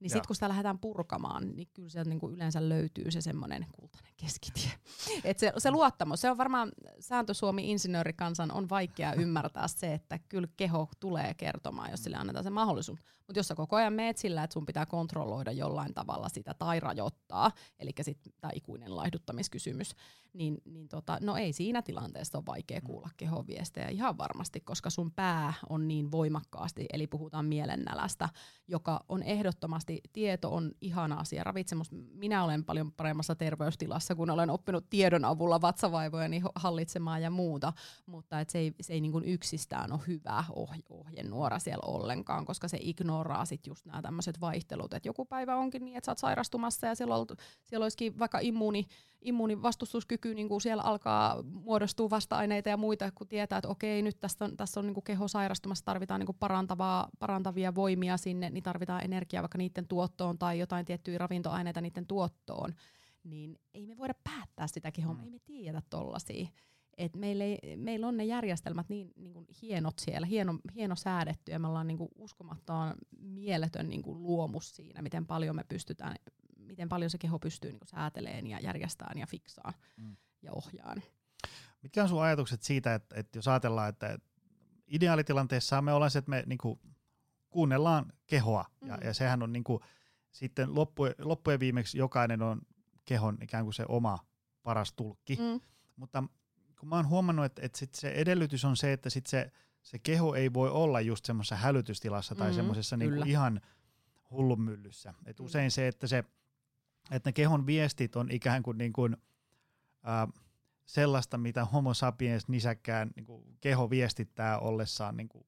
Niin 0.00 0.10
sitten 0.10 0.26
kun 0.26 0.36
sitä 0.36 0.48
lähdetään 0.48 0.78
purkamaan, 0.78 1.56
niin 1.56 1.68
kyllä 1.74 1.88
sieltä 1.88 2.10
niinku 2.10 2.30
yleensä 2.30 2.68
löytyy 2.68 3.10
se 3.10 3.20
semmoinen 3.20 3.66
kultainen 3.72 4.12
keskitie. 4.16 4.70
Et 5.24 5.38
se, 5.38 5.52
se 5.58 5.70
luottamus, 5.70 6.20
se 6.20 6.30
on 6.30 6.38
varmaan 6.38 6.72
sääntö 7.00 7.34
Suomi 7.34 7.70
insinöörikansan 7.70 8.52
on 8.52 8.68
vaikea 8.68 9.12
ymmärtää 9.12 9.68
se, 9.68 9.94
että 9.94 10.18
kyllä 10.28 10.48
keho 10.56 10.88
tulee 11.00 11.34
kertomaan, 11.34 11.90
jos 11.90 12.02
sille 12.02 12.16
annetaan 12.16 12.44
se 12.44 12.50
mahdollisuus. 12.50 12.98
Mutta 13.26 13.38
jos 13.38 13.48
sä 13.48 13.54
koko 13.54 13.76
ajan 13.76 13.92
meet 13.92 14.18
sillä, 14.18 14.44
että 14.44 14.54
sun 14.54 14.66
pitää 14.66 14.86
kontrolloida 14.86 15.52
jollain 15.52 15.94
tavalla 15.94 16.28
sitä 16.28 16.54
tai 16.54 16.80
rajoittaa, 16.80 17.50
eli 17.78 17.90
sitten 18.02 18.32
tämä 18.40 18.52
ikuinen 18.54 18.96
laihduttamiskysymys, 18.96 19.94
niin, 20.32 20.58
niin 20.64 20.88
tota, 20.88 21.18
no 21.20 21.36
ei 21.36 21.52
siinä 21.52 21.82
tilanteessa 21.82 22.38
ole 22.38 22.46
vaikea 22.46 22.80
kuulla 22.80 23.10
kehon 23.16 23.46
viestejä 23.46 23.88
ihan 23.88 24.18
varmasti, 24.18 24.60
koska 24.60 24.90
sun 24.90 25.12
pää 25.12 25.52
on 25.68 25.88
niin 25.88 26.10
voimakkaasti, 26.10 26.86
eli 26.92 27.06
puhutaan 27.06 27.44
mielennälästä, 27.44 28.28
joka 28.68 29.04
on 29.08 29.22
ehdottomasti, 29.22 30.00
tieto 30.12 30.54
on 30.54 30.72
ihana 30.80 31.14
asia. 31.14 31.44
Ravitsemus, 31.44 31.90
minä 31.92 32.44
olen 32.44 32.64
paljon 32.64 32.92
paremmassa 32.92 33.34
terveystilassa, 33.34 34.14
kun 34.14 34.30
olen 34.30 34.50
oppinut 34.50 34.90
tiedon 34.90 35.24
avulla 35.24 35.60
vatsavaivojani 35.60 36.40
ho- 36.40 36.52
hallitsemaan 36.54 37.22
ja 37.22 37.30
muuta, 37.30 37.72
mutta 38.06 38.40
et 38.40 38.50
se 38.50 38.58
ei, 38.58 38.74
se 38.80 38.92
ei 38.92 39.00
niin 39.00 39.12
kuin 39.12 39.24
yksistään 39.24 39.92
ole 39.92 40.00
hyvä 40.06 40.44
ohje, 40.54 40.82
ohjenuora 40.88 41.58
siellä 41.58 41.82
ollenkaan, 41.86 42.44
koska 42.44 42.68
se 42.68 42.78
ignoraa 42.80 43.44
sit 43.44 43.66
just 43.66 43.86
nämä 43.86 44.02
tämmöiset 44.02 44.40
vaihtelut, 44.40 44.94
että 44.94 45.08
joku 45.08 45.24
päivä 45.24 45.56
onkin 45.56 45.84
niin, 45.84 45.96
että 45.96 46.06
sä 46.06 46.12
oot 46.12 46.18
sairastumassa 46.18 46.86
ja 46.86 46.94
siellä, 46.94 47.16
olt, 47.16 47.32
siellä 47.64 47.84
olisikin 47.84 48.18
vaikka 48.18 48.38
immuuni, 48.42 48.86
immuunivastustuskyky, 50.20 50.34
niin 50.34 50.48
kuin 50.48 50.60
siellä 50.60 50.82
alkaa 50.82 51.42
muodostua 51.42 52.10
vasta-aineita 52.10 52.68
ja 52.68 52.76
muita, 52.76 53.10
kun 53.14 53.28
tietää, 53.28 53.58
että 53.58 53.68
okei, 53.68 54.02
nyt 54.02 54.20
tässä 54.20 54.44
on, 54.44 54.56
tässä 54.56 54.80
on 54.80 54.86
niin 54.86 54.94
kuin 54.94 55.04
keho 55.04 55.28
sairastumassa, 55.28 55.84
tarvitaan 55.84 56.20
niin 56.20 56.26
kuin 56.26 56.38
parantavaa, 56.38 57.08
parantavia 57.18 57.74
voimia 57.74 58.16
sinne, 58.16 58.50
niin 58.50 58.62
tarvitaan 58.62 59.04
energiaa 59.04 59.42
vaikka 59.42 59.58
niiden 59.58 59.86
tuottoon 59.88 60.38
tai 60.38 60.58
jotain 60.58 60.86
tiettyjä 60.86 61.18
ravintoaineita 61.18 61.80
niiden 61.80 62.06
tuottoon, 62.06 62.74
niin 63.24 63.56
ei 63.74 63.86
me 63.86 63.96
voida 63.96 64.14
päättää 64.24 64.66
sitä 64.66 64.90
kehoa, 64.92 65.14
Mm. 65.14 65.18
mm. 65.20 65.24
ei 65.24 65.30
me 65.30 65.38
tiedetä 65.38 65.82
tollasia. 65.90 66.48
Et 66.98 67.16
meillä, 67.16 67.44
ei, 67.44 67.76
meillä 67.76 68.08
on 68.08 68.16
ne 68.16 68.24
järjestelmät 68.24 68.88
niin, 68.88 69.12
niin 69.16 69.32
kuin 69.32 69.46
hienot 69.62 69.98
siellä, 69.98 70.26
hieno, 70.26 70.58
hieno 70.74 70.96
säädetty 70.96 71.52
ja 71.52 71.58
me 71.58 71.68
ollaan 71.68 71.86
niin 71.86 71.98
kuin 71.98 72.08
uskomattoman 72.18 72.94
mieletön 73.20 73.88
niin 73.88 74.02
kuin 74.02 74.22
luomus 74.22 74.76
siinä, 74.76 75.02
miten 75.02 75.26
paljon 75.26 75.56
me 75.56 75.64
pystytään, 75.68 76.16
miten 76.70 76.88
paljon 76.88 77.10
se 77.10 77.18
keho 77.18 77.38
pystyy 77.38 77.70
niin 77.70 77.78
kuin 77.80 77.88
sääteleen 77.88 78.46
ja 78.46 78.60
järjestämään 78.60 79.18
ja 79.18 79.26
fiksaan 79.26 79.74
Mm. 79.96 80.04
mm. 80.04 80.16
ja 80.42 80.52
ohjaan. 80.52 81.02
Mitkä 81.82 82.02
on 82.02 82.08
sun 82.08 82.22
ajatukset 82.22 82.62
siitä, 82.62 82.94
että, 82.94 83.14
että 83.20 83.38
jos 83.38 83.48
ajatellaan, 83.48 83.88
että 83.88 84.18
ideaalitilanteessa 84.88 85.82
me 85.82 85.92
ollaan 85.92 86.10
se, 86.10 86.18
että 86.18 86.30
me 86.30 86.42
niinku 86.46 86.80
kuunnellaan 87.50 88.12
kehoa, 88.26 88.64
ja, 88.84 88.96
Mm. 88.96 89.06
ja 89.06 89.14
sehän 89.14 89.42
on 89.42 89.52
niinku, 89.52 89.80
sitten 90.32 90.74
loppu, 90.74 91.02
loppujen 91.18 91.60
viimeksi 91.60 91.98
jokainen 91.98 92.42
on 92.42 92.60
kehon 93.04 93.38
ikään 93.42 93.64
kuin 93.64 93.74
se 93.74 93.84
oma 93.88 94.18
paras 94.62 94.92
tulkki, 94.92 95.36
Mm. 95.36 95.60
mutta 95.96 96.24
kun 96.80 96.88
mä 96.88 96.96
oon 96.96 97.08
huomannut, 97.08 97.44
että, 97.44 97.62
että 97.66 97.78
sit 97.78 97.94
se 97.94 98.10
edellytys 98.10 98.64
on 98.64 98.76
se, 98.76 98.92
että 98.92 99.10
sit 99.10 99.26
se, 99.26 99.52
se 99.82 99.98
keho 99.98 100.34
ei 100.34 100.52
voi 100.52 100.70
olla 100.70 101.00
just 101.00 101.24
semmoisessa 101.24 101.56
hälytystilassa 101.56 102.34
tai 102.34 102.48
Mhm, 102.48 102.56
semmoisessa 102.56 102.96
niinku 102.96 103.22
ihan 103.26 103.60
hullun 104.30 104.60
myllyssä. 104.60 105.14
Et 105.26 105.36
Kyllä. 105.36 105.46
usein 105.46 105.70
se, 105.70 105.88
että, 105.88 106.06
se, 106.06 106.24
että 107.10 107.28
ne 107.28 107.32
kehon 107.32 107.66
viestit 107.66 108.16
on 108.16 108.30
ikään 108.30 108.62
kuin, 108.62 108.78
niin 108.78 108.92
kuin 108.92 109.16
ää, 110.02 110.28
sellaista, 110.86 111.38
mitä 111.38 111.64
homo 111.64 111.94
sapiens 111.94 112.48
nisäkkään 112.48 113.10
niin 113.16 113.24
kuin 113.26 113.44
keho 113.60 113.90
viestittää 113.90 114.58
ollessaan 114.58 115.16
niin 115.16 115.28
kuin 115.28 115.46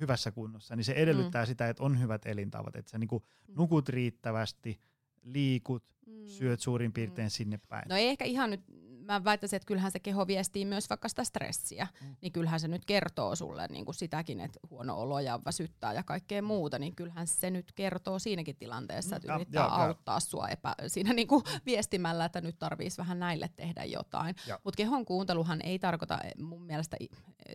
hyvässä 0.00 0.30
kunnossa, 0.30 0.76
niin 0.76 0.84
se 0.84 0.92
edellyttää 0.92 1.42
mm. 1.42 1.46
sitä, 1.46 1.68
että 1.68 1.82
on 1.82 2.00
hyvät 2.00 2.26
elintavat, 2.26 2.76
että 2.76 2.90
sä 2.90 2.98
niin 2.98 3.08
kuin 3.08 3.24
nukut 3.48 3.88
riittävästi, 3.88 4.80
liikut, 5.22 5.84
Mm. 6.06 6.26
syöt 6.26 6.60
suurin 6.60 6.92
piirtein 6.92 7.26
Mm. 7.26 7.30
sinne 7.30 7.60
päin. 7.68 7.84
No 7.88 7.96
ei 7.96 8.08
ehkä 8.08 8.24
ihan 8.24 8.50
nyt, 8.50 8.60
mä 9.06 9.24
väittäisin, 9.24 9.56
että 9.56 9.66
kyllähän 9.66 9.92
se 9.92 10.00
keho 10.00 10.26
viestii 10.26 10.64
myös 10.64 10.90
vaikka 10.90 11.08
sitä 11.08 11.24
stressiä, 11.24 11.86
Mm. 12.00 12.16
niin 12.20 12.32
kyllähän 12.32 12.60
se 12.60 12.68
nyt 12.68 12.84
kertoo 12.84 13.36
sulle 13.36 13.66
niin 13.70 13.84
kuin 13.84 13.94
sitäkin, 13.94 14.40
että 14.40 14.58
huono 14.70 14.96
olo 15.00 15.20
ja 15.20 15.40
väsyttää 15.44 15.92
ja 15.92 16.02
kaikkea 16.02 16.42
muuta, 16.42 16.78
niin 16.78 16.94
kyllähän 16.96 17.26
se 17.26 17.50
nyt 17.50 17.72
kertoo 17.72 18.18
siinäkin 18.18 18.56
tilanteessa, 18.56 19.16
että 19.16 19.28
Mm, 19.28 19.32
ja- 19.32 19.36
yrittää 19.36 19.62
ja- 19.62 19.68
ja- 19.68 19.74
auttaa 19.84 20.20
sua 20.20 20.48
epä, 20.48 20.74
siinä 20.86 21.12
niin 21.12 21.28
kuin 21.28 21.42
viestimällä, 21.66 22.24
että 22.24 22.40
nyt 22.40 22.58
tarvitsisi 22.58 22.98
vähän 22.98 23.18
näille 23.18 23.50
tehdä 23.56 23.84
jotain. 23.84 24.34
Ja. 24.46 24.60
Mutta 24.64 24.76
kehon 24.76 25.04
kuunteluhan 25.04 25.60
ei 25.62 25.78
tarkoita 25.78 26.18
eh, 26.24 26.32
mun 26.44 26.62
mielestä, 26.62 26.96
i- 27.00 27.08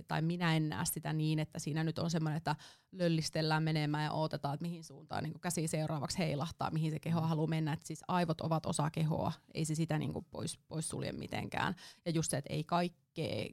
tai 0.07 0.21
minä 0.21 0.55
en 0.55 0.69
näe 0.69 0.85
sitä 0.85 1.13
niin, 1.13 1.39
että 1.39 1.59
siinä 1.59 1.83
nyt 1.83 1.99
on 1.99 2.09
semmoinen, 2.11 2.37
että 2.37 2.55
löllistellään 2.91 3.63
menemään 3.63 4.03
ja 4.03 4.11
odotetaan, 4.11 4.53
että 4.53 4.61
mihin 4.61 4.83
suuntaan 4.83 5.23
niin 5.23 5.39
käsi 5.41 5.67
seuraavaksi 5.67 6.17
heilahtaa, 6.17 6.71
mihin 6.71 6.91
se 6.91 6.99
keho 6.99 7.21
Mm. 7.21 7.27
haluaa 7.27 7.47
mennä. 7.47 7.73
Et 7.73 7.85
siis 7.85 8.03
aivot 8.07 8.41
ovat 8.41 8.65
osa 8.65 8.89
kehoa, 8.89 9.31
ei 9.53 9.65
se 9.65 9.75
sitä 9.75 9.97
niin 9.97 10.13
kuin 10.13 10.25
pois, 10.31 10.57
pois 10.67 10.89
sulje 10.89 11.11
mitenkään. 11.41 11.75
Ja 12.05 12.11
just 12.11 12.31
se, 12.31 12.37
että 12.37 12.53
ei 12.53 12.63
kaikkea, 12.63 13.45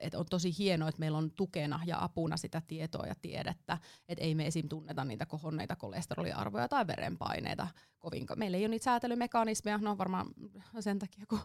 että 0.00 0.18
on 0.18 0.26
tosi 0.30 0.58
hienoa, 0.58 0.88
että 0.88 1.00
meillä 1.00 1.18
on 1.18 1.30
tukena 1.30 1.80
ja 1.86 2.04
apuna 2.04 2.36
sitä 2.36 2.62
tietoa 2.66 3.06
ja 3.06 3.14
tiedettä, 3.22 3.78
että 4.08 4.24
ei 4.24 4.34
me 4.34 4.46
esim. 4.46 4.68
tunneta 4.68 5.04
niitä 5.04 5.26
kohonneita 5.26 5.76
kolesteroliarvoja 5.76 6.68
tai 6.68 6.86
verenpaineita 6.86 7.68
kovinkaan. 7.98 8.38
Meillä 8.38 8.56
ei 8.56 8.62
ole 8.62 8.68
niitä 8.68 8.84
säätelymekanismeja, 8.84 9.78
no 9.78 9.98
varmaan 9.98 10.26
sen 10.80 10.98
takia, 10.98 11.24
kun 11.28 11.38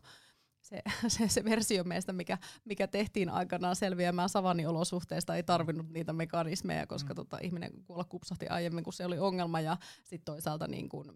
se, 0.62 0.82
se, 1.08 1.28
se 1.28 1.44
versio 1.44 1.84
meistä, 1.84 2.14
mikä, 2.14 2.38
mikä 2.66 2.88
tehtiin 2.88 3.30
aikanaan 3.30 3.76
selviämään 3.76 4.30
savanniolosuhteista, 4.30 5.36
ei 5.36 5.44
tarvinnut 5.44 5.90
niitä 5.90 6.14
mekanismeja, 6.14 6.88
koska 6.88 7.14
mm. 7.14 7.16
tota, 7.16 7.38
ihminen 7.42 7.72
kuolla 7.86 8.04
kupsahti 8.04 8.48
aiemmin, 8.48 8.84
kun 8.84 8.94
se 8.94 9.06
oli 9.06 9.20
ongelma, 9.20 9.62
ja 9.62 9.78
sitten 10.04 10.26
toisaalta 10.34 10.68
niin 10.68 10.90
kun, 10.90 11.16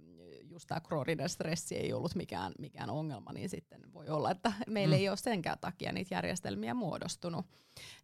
just 0.61 0.67
tämä 0.67 0.79
krooninen 0.81 1.29
stressi 1.29 1.75
ei 1.75 1.93
ollut 1.93 2.15
mikään, 2.15 2.51
mikään 2.59 2.89
ongelma, 2.89 3.33
niin 3.33 3.49
sitten 3.49 3.81
voi 3.93 4.09
olla, 4.09 4.31
että 4.31 4.53
meillä 4.67 4.95
Mm. 4.95 4.97
mm. 4.97 5.01
ei 5.01 5.09
ole 5.09 5.17
senkään 5.17 5.57
takia 5.61 5.91
niitä 5.91 6.15
järjestelmiä 6.15 6.73
muodostunut. 6.73 7.45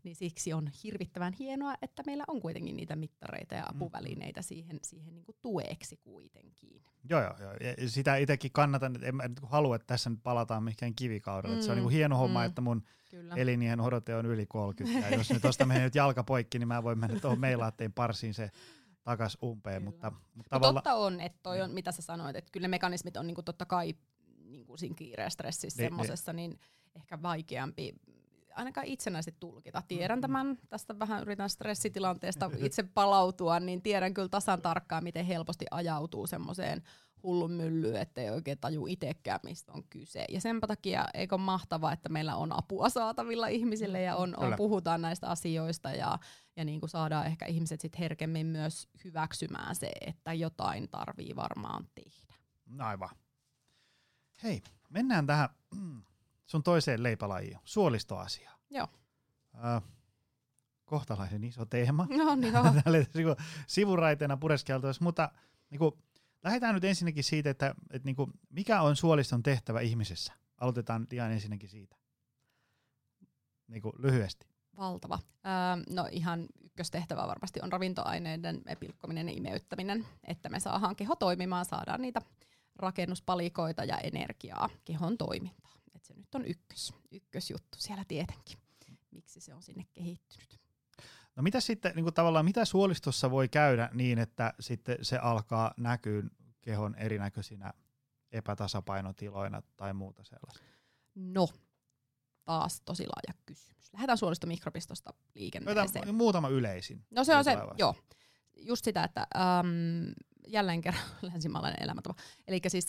Niin 0.03 0.15
siksi 0.15 0.53
on 0.53 0.69
hirvittävän 0.83 1.33
hienoa, 1.33 1.73
että 1.81 2.03
meillä 2.05 2.23
on 2.27 2.41
kuitenkin 2.41 2.75
niitä 2.75 2.95
mittareita 2.95 3.55
ja 3.55 3.61
Mm. 3.63 3.75
apuvälineitä 3.75 4.41
siihen, 4.41 4.79
siihen 4.83 5.13
niin 5.15 5.25
kuin 5.25 5.35
tueksi 5.41 5.97
kuitenkin. 5.97 6.81
Joo, 7.09 7.21
joo, 7.21 7.35
joo. 7.39 7.53
Ja 7.79 7.89
sitä 7.89 8.15
itsekin 8.15 8.51
kannatan, 8.51 8.95
että 8.95 9.07
en 9.07 9.15
nyt 9.17 9.39
halua, 9.43 9.75
että 9.75 9.87
tässä 9.87 10.09
nyt 10.09 10.19
palataan 10.23 10.63
mihinkään 10.63 10.95
kivikaudelle. 10.95 11.55
Mm. 11.55 11.61
Se 11.61 11.71
on 11.71 11.75
Mm, 11.75 11.77
niin 11.77 11.83
kuin 11.83 11.93
hieno 11.93 12.17
homma, 12.17 12.39
mm. 12.39 12.45
että 12.45 12.61
mun 12.61 12.83
Kyllä. 13.11 13.35
elinien 13.35 13.81
odote 13.81 14.15
on 14.15 14.25
yli 14.25 14.45
30. 14.45 15.09
Ja 15.09 15.17
jos 15.17 15.29
nyt 15.33 15.41
tosta 15.41 15.65
menee 15.65 15.83
nyt 15.83 15.95
jalka 15.95 16.23
poikki, 16.23 16.59
niin 16.59 16.67
mä 16.67 16.83
voin 16.83 16.99
mennä 16.99 17.19
tuohon 17.19 17.39
meilaatteen 17.39 17.93
parsiin 17.93 18.33
se 18.33 18.51
takas 19.07 19.37
umpeen. 19.43 19.75
Kyllä. 19.75 19.91
Mutta, 19.91 20.11
mutta 20.11 20.29
Mut 20.35 20.45
tavallaan... 20.49 20.83
totta 20.83 20.93
on, 20.93 21.21
että 21.21 21.39
toi 21.43 21.61
on, 21.61 21.71
mitä 21.71 21.91
sä 21.91 22.01
sanoit, 22.01 22.35
että 22.35 22.51
kyllä 22.51 22.63
ne 22.63 22.67
mekanismit 22.67 23.17
on 23.17 23.27
niinku 23.27 23.43
totta 23.43 23.65
kai 23.65 23.95
niinku 24.45 24.77
siinä 24.77 24.95
kiireen 24.95 25.31
stressissä 25.31 25.81
Niin, 25.81 25.89
semmosessa, 25.89 26.33
niin 26.33 26.59
ehkä 26.95 27.21
vaikeampi 27.21 27.95
ainakaan 28.55 28.87
itsenäisesti 28.87 29.39
tulkita. 29.39 29.83
Tiedän 29.87 30.17
Mm, 30.17 30.19
mm. 30.19 30.21
tämän, 30.21 30.57
tästä 30.69 30.99
vähän 30.99 31.21
yritän 31.21 31.49
stressitilanteesta 31.49 32.51
itse 32.57 32.83
palautua, 32.83 33.59
niin 33.59 33.81
tiedän 33.81 34.13
kyllä 34.13 34.29
tasan 34.29 34.61
tarkkaan, 34.61 35.03
miten 35.03 35.25
helposti 35.25 35.65
ajautuu 35.71 36.27
semmoiseen 36.27 36.81
hullun 37.23 37.51
mylly, 37.51 37.97
ettei 37.97 38.29
oikein 38.29 38.57
taju 38.57 38.87
itsekään, 38.87 39.39
mistä 39.43 39.71
on 39.73 39.83
kyse. 39.89 40.25
Ja 40.29 40.41
sen 40.41 40.59
takia 40.59 41.05
eikö 41.13 41.35
ole 41.35 41.41
mahtavaa, 41.41 41.93
että 41.93 42.09
meillä 42.09 42.35
on 42.35 42.57
apua 42.57 42.89
saatavilla 42.89 43.47
ihmisille 43.47 44.01
ja 44.01 44.15
on, 44.15 44.33
on 44.37 44.53
puhutaan 44.57 45.01
näistä 45.01 45.27
asioista 45.27 45.91
ja, 45.91 46.19
ja 46.55 46.65
niin 46.65 46.79
kuin 46.79 46.89
saadaan 46.89 47.25
ehkä 47.25 47.45
ihmiset 47.45 47.81
sit 47.81 47.99
herkemmin 47.99 48.47
myös 48.47 48.89
hyväksymään 49.03 49.75
se, 49.75 49.91
että 50.01 50.33
jotain 50.33 50.89
tarvii 50.89 51.35
varmaan 51.35 51.87
tehdä. 51.95 52.33
Aivan. 52.79 53.09
Hei, 54.43 54.61
mennään 54.89 55.27
tähän 55.27 55.49
sun 56.51 56.63
toiseen 56.63 57.03
leipälajiin, 57.03 57.59
suolistoasiaan. 57.65 58.59
Joo. 58.69 58.87
Äh, 59.65 59.83
kohtalaisen 60.85 61.43
iso 61.43 61.65
teema. 61.65 62.07
No 62.09 62.35
niin 62.35 62.53
joo. 62.53 62.63
Tälle 62.83 63.07
sivuraiteena 63.67 64.37
pureskeltaisiin, 64.37 65.03
mutta 65.03 65.31
niinku, 65.69 65.97
lähdetään 66.43 66.75
nyt 66.75 66.83
ensinnäkin 66.83 67.23
siitä, 67.23 67.49
että 67.49 67.75
et 67.91 68.03
niinku, 68.03 68.29
mikä 68.49 68.81
on 68.81 68.95
suoliston 68.95 69.43
tehtävä 69.43 69.79
ihmisessä. 69.79 70.33
Aloitetaan 70.57 71.07
ihan 71.11 71.31
ensinnäkin 71.31 71.69
siitä. 71.69 71.95
Niinku, 73.67 73.93
lyhyesti. 73.97 74.47
Valtava. 74.77 75.19
Öö, 75.23 75.93
no 75.95 76.07
ihan 76.11 76.47
ykköstehtävä 76.63 77.27
varmasti 77.27 77.59
on 77.63 77.71
ravintoaineiden 77.71 78.61
pilkkominen 78.79 79.29
ja 79.29 79.35
imeyttäminen, 79.35 80.07
että 80.23 80.49
me 80.49 80.59
saadaan 80.59 80.95
keho 80.95 81.15
toimimaan, 81.15 81.65
saadaan 81.65 82.01
niitä 82.01 82.21
rakennuspalikoita 82.75 83.83
ja 83.83 83.97
energiaa 83.97 84.69
kehon 84.85 85.17
toimintaan. 85.17 85.81
Et 85.95 86.05
se 86.05 86.13
nyt 86.13 86.35
on 86.35 86.45
ykkös, 86.45 86.93
ykkösjuttu 87.11 87.77
siellä 87.77 88.05
tietenkin, 88.07 88.57
miksi 89.11 89.41
se 89.41 89.53
on 89.53 89.63
sinne 89.63 89.85
kehittynyt. 89.93 90.66
No 91.37 91.43
mitä 91.43 91.59
sitten, 91.59 91.91
niin 91.95 92.03
kuin 92.03 92.13
tavallaan, 92.13 92.45
mitä 92.45 92.65
suolistossa 92.65 93.31
voi 93.31 93.47
käydä 93.47 93.89
niin, 93.93 94.19
että 94.19 94.53
sitten 94.59 94.97
se 95.01 95.17
alkaa 95.17 95.73
näkyä 95.77 96.23
kehon 96.61 96.95
erinäköisinä 96.95 97.73
epätasapainotiloina 98.31 99.61
tai 99.77 99.93
muuta 99.93 100.23
sellaista? 100.23 100.63
No, 101.15 101.47
taas 102.45 102.81
tosi 102.81 103.03
laaja 103.03 103.41
kysymys. 103.45 103.93
Lähdetään 103.93 104.17
suolistomikrobistosta 104.17 105.13
liikenteeseen. 105.35 105.87
Otetaan 105.87 106.15
muutama 106.15 106.49
yleisin. 106.49 107.05
No 107.11 107.23
se 107.23 107.35
on 107.35 107.43
se, 107.43 107.57
joo. 107.77 107.95
Just 108.55 108.85
sitä, 108.85 109.03
että 109.03 109.21
äm, 109.21 110.13
jälleen 110.47 110.81
kerran 110.81 111.03
länsimaalainen 111.31 111.83
elämäntapa. 111.83 112.15
Eli 112.47 112.61
siis 112.67 112.87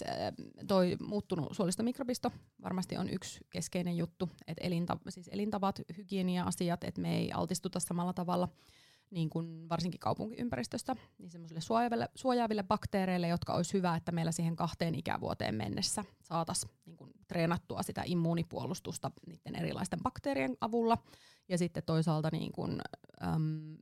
toi 0.68 0.96
muuttunut 1.00 1.48
suolistomikrobisto 1.52 2.32
varmasti 2.62 2.96
on 2.96 3.08
yksi 3.08 3.40
keskeinen 3.50 3.96
juttu, 3.96 4.30
että 4.46 4.64
elinta, 4.64 4.96
siis 5.08 5.28
elintavat, 5.32 5.80
hygienia-asiat, 5.96 6.84
että 6.84 7.00
me 7.00 7.16
ei 7.16 7.32
altistuta 7.32 7.80
samalla 7.80 8.12
tavalla 8.12 8.48
niin 9.10 9.30
kuin 9.30 9.68
varsinkin 9.68 10.00
kaupunkiympäristöstä, 10.00 10.96
niin 11.18 11.30
semmoisille 11.30 11.60
suojaaville, 11.60 12.08
suojaaville 12.14 12.62
bakteereille, 12.62 13.28
jotka 13.28 13.54
olisi 13.54 13.72
hyvä, 13.72 13.96
että 13.96 14.12
meillä 14.12 14.32
siihen 14.32 14.56
kahteen 14.56 14.94
ikävuoteen 14.94 15.54
mennessä 15.54 16.04
saataisiin 16.22 16.72
niin 16.86 16.96
treenattua 17.28 17.82
sitä 17.82 18.02
immuunipuolustusta 18.06 19.10
niiden 19.26 19.54
erilaisten 19.54 20.02
bakteerien 20.02 20.56
avulla. 20.60 20.98
Ja 21.48 21.58
sitten 21.58 21.82
toisaalta 21.86 22.28
niin 22.32 22.52
kuin, 22.52 22.80
äm, 23.22 23.76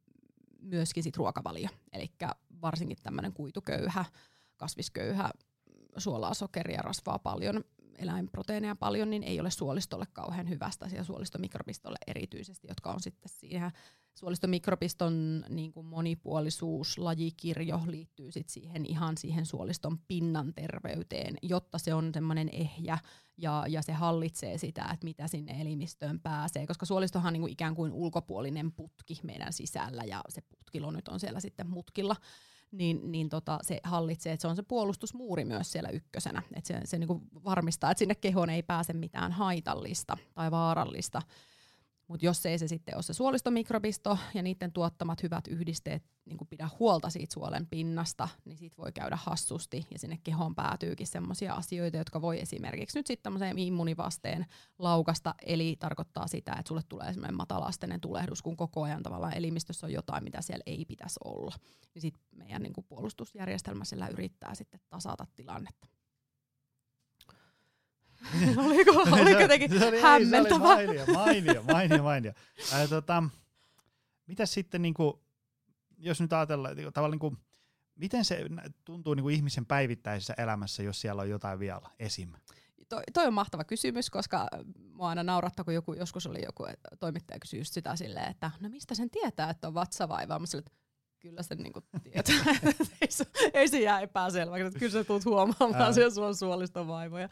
myöskin 0.67 1.03
sit 1.03 1.17
ruokavalio, 1.17 1.69
eli 1.93 2.11
varsinkin 2.62 2.97
tämmöinen 3.03 3.33
kuituköyhä, 3.33 4.05
kasvisköyhä, 4.57 5.31
suolaa, 5.97 6.35
sokeria, 6.35 6.83
rasvaa 6.83 7.19
paljon, 7.19 7.64
eläinproteiineja 7.99 8.76
paljon, 8.76 9.11
niin 9.11 9.22
ei 9.22 9.40
ole 9.40 9.51
suolistolle 9.51 10.07
kauhean 10.12 10.49
hyvästä 10.49 10.88
ja 10.92 11.05
suolistomikrobistolle 11.05 11.99
erityisesti, 12.07 12.68
jotka 12.68 12.90
on 12.90 13.01
sitten 13.01 13.28
siihen 13.28 13.72
suolistomikropiston 14.18 15.44
niin 15.49 15.72
kuin 15.72 15.86
monipuolisuus, 15.86 16.99
lajikirjo 16.99 17.80
liittyy 17.86 18.32
sit 18.32 18.49
siihen 18.49 18.86
ihan 18.86 19.18
siihen 19.18 19.47
suoliston 19.47 19.99
pinnan 20.09 20.55
terveyteen, 20.55 21.36
jotta 21.42 21.78
se 21.78 21.94
on 21.94 22.11
semmoinen 22.14 22.49
ehjä 22.53 22.99
ja, 23.36 23.64
ja 23.68 23.82
se 23.82 23.92
hallitsee 23.92 24.59
sitä, 24.59 24.82
että 24.92 25.05
mitä 25.05 25.28
sinne 25.28 25.61
elimistöön 25.61 26.20
pääsee, 26.20 26.66
koska 26.66 26.86
suolistohan 26.86 27.26
on 27.26 27.32
niin 27.32 27.40
kuin 27.40 27.53
ikään 27.53 27.74
kuin 27.74 27.92
ulkopuolinen 27.92 28.72
putki 28.72 29.20
meidän 29.22 29.53
sisällä 29.53 30.05
ja 30.05 30.22
se 30.28 30.40
putkilo 30.40 30.90
nyt 30.90 31.09
on 31.09 31.20
siellä 31.20 31.40
sitten 31.40 31.70
mutkilla, 31.70 32.16
niin, 32.73 33.12
niin 33.12 33.29
tota, 33.29 33.59
se 33.62 33.81
hallitsee, 33.85 34.33
että 34.33 34.43
se 34.43 34.49
on 34.49 34.57
se 34.57 34.62
puolustusmuuri 34.62 35.45
myös 35.45 35.73
siellä 35.73 35.89
ykkösenä, 35.89 36.43
että 36.57 36.69
se, 36.69 36.81
se 36.85 36.99
niin 36.99 37.09
kuin 37.09 37.23
varmistaa, 37.45 37.91
että 37.91 37.99
sinne 37.99 38.14
kehoon 38.14 38.51
ei 38.51 38.62
pääse 38.62 38.93
mitään 38.93 39.33
haitallista 39.33 40.17
tai 40.35 40.51
vaarallista. 40.51 41.23
Mutta 42.09 42.27
jos 42.27 42.47
ei 42.47 42.59
se 42.59 42.69
sitten 42.69 42.95
ole 42.95 43.03
se 43.03 43.13
suolistomikrobisto 43.13 44.19
ja 44.35 44.43
niiden 44.43 44.73
tuottamat 44.73 45.23
hyvät 45.23 45.47
yhdisteet 45.47 46.03
niin 46.25 46.39
pidä 46.51 46.69
huolta 46.79 47.11
siitä 47.11 47.35
suolen 47.35 47.67
pinnasta, 47.67 48.29
niin 48.45 48.59
siitä 48.59 48.77
voi 48.77 48.93
käydä 48.93 49.19
hassusti 49.23 49.87
ja 49.91 49.99
sinne 49.99 50.19
kehoon 50.25 50.55
päätyykin 50.55 51.07
sellaisia 51.07 51.55
asioita, 51.55 51.97
jotka 51.97 52.21
voi 52.21 52.41
esimerkiksi 52.41 52.99
nyt 52.99 53.07
sitten 53.07 53.23
tämmöiseen 53.23 53.59
immunivasteen 53.59 54.47
laukasta, 54.79 55.35
eli 55.47 55.77
tarkoittaa 55.79 56.27
sitä, 56.27 56.53
että 56.53 56.69
sulle 56.69 56.83
tulee 56.89 57.13
semmoinen 57.13 57.37
matalasteinen 57.37 58.01
tulehdus, 58.01 58.43
kun 58.43 58.57
koko 58.57 58.83
ajan 58.83 59.03
tavallaan 59.03 59.37
elimistössä 59.37 59.87
on 59.87 59.93
jotain, 59.93 60.25
mitä 60.25 60.43
siellä 60.43 60.63
ei 60.67 60.85
pitäisi 60.85 61.21
olla. 61.25 61.55
Niin 61.95 62.03
sitten 62.03 62.23
meidän 62.37 62.63
niin 62.63 62.73
puolustusjärjestelmä 62.89 63.85
sillä 63.85 64.09
yrittää 64.09 64.55
sitten 64.55 64.81
tasata 64.89 65.27
tilannetta. 65.35 65.95
oliko, 68.67 68.91
oliko 69.21 69.41
jotenkin 69.41 69.79
se 69.79 69.87
oli, 69.87 70.01
hämmentävä? 70.01 70.77
Ei, 70.77 70.87
se 70.87 70.93
oli 70.93 71.12
mainio, 71.12 71.14
mainio, 71.14 71.62
mainio, 71.62 72.03
mainio. 72.03 72.33
Ää, 72.73 72.89
tota, 72.89 73.23
mitäs 74.27 74.53
sitten, 74.53 74.83
niin 74.83 74.95
kuin, 74.95 75.14
jos 75.99 76.21
nyt 76.21 76.33
ajatellaan, 76.33 76.77
niin, 76.77 76.93
tavallaan 76.93 77.11
niin 77.11 77.19
kuin, 77.19 77.39
miten 77.95 78.25
se 78.25 78.45
tuntuu 78.85 79.14
niin 79.14 79.23
kuin 79.23 79.35
ihmisen 79.35 79.67
päivittäisessä 79.67 80.35
elämässä, 80.39 80.83
jos 80.83 81.01
siellä 81.01 81.23
on 81.23 81.31
jotain 81.31 81.59
vielä 81.59 81.91
esim? 81.99 82.33
Toi, 82.89 83.03
toi 83.12 83.27
on 83.27 83.35
mahtava 83.35 83.64
kysymys, 83.64 84.11
koska 84.11 84.49
mua 84.93 85.09
aina 85.09 85.23
naurattaa, 85.23 85.64
kun 85.64 85.75
joku, 85.75 85.93
joskus 85.93 86.27
oli 86.27 86.45
joku 86.45 86.67
toimittaja 87.01 87.41
kysyi 87.41 87.61
just 87.61 87.73
sitä 87.73 87.97
silleen, 87.97 88.31
että 88.31 88.51
no 88.61 88.69
mistä 88.69 88.95
sen 88.95 89.11
tietää, 89.11 89.51
että 89.51 89.69
on 89.69 89.75
vatsavaivaa. 89.75 90.39
Mä 90.39 90.47
sille, 90.47 90.64
kyllä 91.29 91.43
sen 91.43 91.59
niinku 91.59 91.81
tietää. 92.03 92.35
ei, 93.03 93.11
se, 93.11 93.24
ei 93.55 93.68
se 93.68 93.81
jää 93.81 94.01
epäselväksi, 94.01 94.66
että 94.66 94.79
kyllä 94.79 94.93
sä 94.93 95.05
tulet 95.05 95.24
huomaamaan 95.24 95.95
siellä 95.95 96.14
sun 96.14 96.35
suolistovaivoja. 96.35 97.29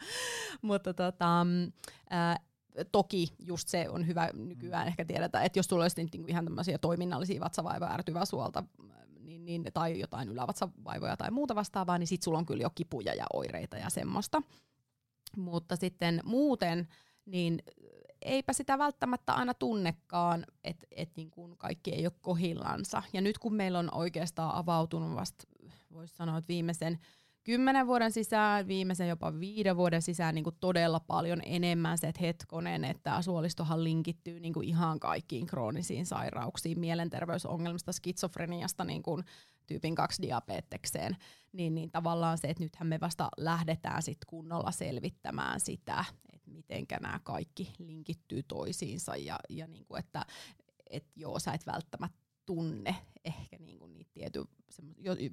Mutta 0.61 0.93
tota, 0.93 1.45
ää, 2.09 2.39
toki 2.91 3.27
just 3.39 3.67
se 3.67 3.89
on 3.89 4.07
hyvä 4.07 4.29
nykyään 4.33 4.87
ehkä 4.87 5.05
tiedetä, 5.05 5.41
että 5.41 5.59
jos 5.59 5.67
tulee 5.67 5.89
sitten 5.89 6.07
niinku 6.13 6.27
ihan 6.27 6.45
tämmöisiä 6.45 6.77
toiminnallisia 6.77 7.41
vatsavaivoja, 7.41 7.91
ärtyvää 7.91 8.25
suolta, 8.25 8.63
niin, 9.19 9.45
niin, 9.45 9.63
tai 9.73 9.99
jotain 9.99 10.29
ylävatsavaivoja 10.29 11.17
tai 11.17 11.31
muuta 11.31 11.55
vastaavaa, 11.55 11.97
niin 11.97 12.07
sit 12.07 12.23
sulla 12.23 12.37
on 12.37 12.45
kyllä 12.45 12.61
jo 12.61 12.69
kipuja 12.75 13.13
ja 13.13 13.25
oireita 13.33 13.77
ja 13.77 13.89
semmoista. 13.89 14.41
Mutta 15.37 15.75
sitten 15.75 16.21
muuten, 16.23 16.87
niin 17.25 17.59
eipä 18.25 18.53
sitä 18.53 18.77
välttämättä 18.77 19.33
aina 19.33 19.53
tunnekaan, 19.53 20.45
että 20.63 20.87
et 20.91 21.09
niin 21.15 21.31
kuin 21.31 21.57
kaikki 21.57 21.91
ei 21.91 22.05
ole 22.05 22.13
kohillansa. 22.21 23.03
Ja 23.13 23.21
nyt 23.21 23.37
kun 23.37 23.53
meillä 23.53 23.79
on 23.79 23.93
oikeastaan 23.93 24.55
avautunut 24.55 25.15
vasta, 25.15 25.43
voisi 25.93 26.15
sanoa, 26.15 26.37
että 26.37 26.47
viimeisen 26.47 26.99
kymmenen 27.43 27.87
vuoden 27.87 28.11
sisään, 28.11 28.67
viimeisen 28.67 29.07
jopa 29.07 29.39
viiden 29.39 29.77
vuoden 29.77 30.01
sisään 30.01 30.35
niin 30.35 30.43
kuin 30.43 30.55
todella 30.59 30.99
paljon 30.99 31.41
enemmän 31.45 31.97
se, 31.97 32.07
että 32.07 32.21
hetkonen, 32.21 32.83
että 32.83 33.21
suolistohan 33.21 33.83
linkittyy 33.83 34.39
niin 34.39 34.53
kuin 34.53 34.67
ihan 34.67 34.99
kaikkiin 34.99 35.45
kroonisiin 35.45 36.05
sairauksiin, 36.05 36.79
mielenterveysongelmista, 36.79 37.91
skitsofreniasta 37.91 38.83
niin 38.83 39.03
kuin 39.03 39.23
tyypin 39.65 39.95
2 39.95 40.21
diabetekseen, 40.21 41.17
niin, 41.51 41.75
niin 41.75 41.91
tavallaan 41.91 42.37
se, 42.37 42.47
että 42.47 42.63
nythän 42.63 42.87
me 42.87 42.99
vasta 42.99 43.29
lähdetään 43.37 44.01
sit 44.01 44.25
kunnolla 44.27 44.71
selvittämään 44.71 45.59
sitä, 45.59 46.05
miten 46.55 46.85
nämä 47.01 47.19
kaikki 47.23 47.73
linkittyy 47.77 48.43
toisiinsa 48.43 49.15
ja, 49.15 49.39
ja 49.49 49.67
niin 49.67 49.85
kuin, 49.85 49.99
että 49.99 50.25
et 50.89 51.05
joo, 51.15 51.39
sä 51.39 51.53
et 51.53 51.65
välttämättä 51.65 52.19
tunne 52.45 52.95
ehkä 53.25 53.57
niin 53.59 53.79
kuin 53.79 53.93
niitä 53.93 54.11
tiety, 54.13 54.45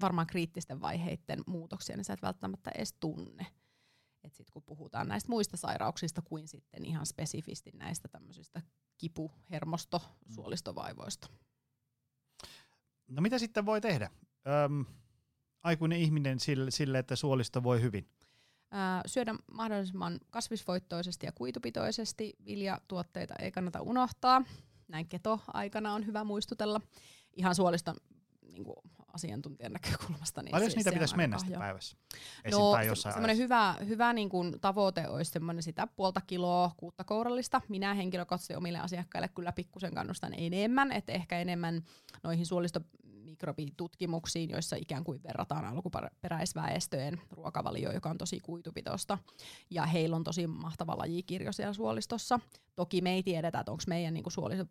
varmaan 0.01 0.27
kriittisten 0.27 0.81
vaiheiden 0.81 1.41
muutoksia, 1.47 1.97
niin 1.97 2.05
sä 2.05 2.13
et 2.13 2.23
välttämättä 2.23 2.71
edes 2.75 2.95
tunne. 3.01 3.47
Et 4.25 4.35
sit 4.35 4.51
kun 4.51 4.63
puhutaan 4.63 5.09
näistä 5.09 5.29
muista 5.29 5.57
sairauksista 5.57 6.23
kuin 6.23 6.49
sitten 6.49 6.85
ihan 6.85 7.07
spesifisti 7.07 7.71
näistä 7.75 8.09
tämmöisistä 8.09 8.63
kipu-, 8.99 9.33
hermosto-, 9.51 9.99
mm. 9.99 10.35
suolistovaivoista. 10.35 11.29
No 13.09 13.23
mitä 13.23 13.39
sitten 13.39 13.67
voi 13.67 13.81
tehdä? 13.81 14.11
Öm, 14.65 14.85
aikuinen 15.63 15.99
ihminen 15.99 16.41
sille, 16.41 16.71
sille, 16.71 16.99
että 16.99 17.17
suolisto 17.17 17.63
voi 17.63 17.83
hyvin 17.83 18.09
syödä 19.07 19.35
mahdollisimman 19.53 20.21
kasvisvoittoisesti 20.31 21.27
ja 21.27 21.33
kuitupitoisesti. 21.33 22.37
Viljatuotteita 22.47 23.35
ei 23.39 23.53
kannata 23.53 23.81
unohtaa. 23.81 24.45
Näin 24.89 25.09
keto-aikana 25.09 25.95
on 25.95 26.07
hyvä 26.07 26.25
muistutella. 26.25 26.81
Ihan 27.37 27.55
suolista 27.55 27.95
niin 28.43 28.65
kuin 28.65 28.77
asiantuntijan 29.15 29.73
näkökulmasta. 29.73 30.43
Niin 30.43 30.51
Paljon 30.51 30.71
siis 30.71 30.77
niitä 30.77 30.93
pitäisi 30.93 31.17
mennä 31.17 31.39
sitten 31.39 31.59
päivässä? 31.59 31.97
Esim. 32.45 32.59
No, 32.61 32.95
semmoinen 32.95 33.37
hyvä, 33.37 33.77
hyvä 33.89 34.13
niin 34.13 34.29
kuin 34.29 34.61
tavoite 34.61 35.09
olisi 35.09 35.31
semmoinen 35.31 35.63
sitä 35.63 35.87
puolta 35.87 36.21
kiloa 36.21 36.71
kuutta 36.77 37.05
kourallista. 37.05 37.61
Minä 37.69 37.95
henkilökohtaisesti 37.95 38.55
omille 38.55 38.79
asiakkaille 38.79 39.29
kyllä 39.29 39.53
pikkusen 39.53 39.95
kannustan 39.95 40.35
enemmän, 40.37 40.93
että 40.93 41.13
ehkä 41.13 41.39
enemmän 41.39 41.83
noihin 42.23 42.47
suolisto 42.47 42.81
mikrobitutkimuksiin, 43.03 44.51
joissa 44.51 44.77
ikään 44.77 45.05
kuin 45.05 45.23
verrataan 45.23 45.65
alkuperäisväestöjen 45.65 47.21
ruokavalio, 47.31 47.93
joka 47.93 48.11
on 48.11 48.19
tosi 48.19 48.41
kuitupitosta. 48.41 49.19
Ja 49.71 49.87
heillä 49.87 50.17
on 50.17 50.25
tosi 50.25 50.47
mahtava 50.47 50.99
lajikirjo 50.99 51.53
siellä 51.53 51.73
suolistossa. 51.73 52.41
Toki 52.75 53.01
me 53.01 53.13
ei 53.13 53.23
tiedetä, 53.23 53.61
että 53.61 53.73
onko 53.73 53.83
meidän 53.87 54.15
niin 54.15 54.25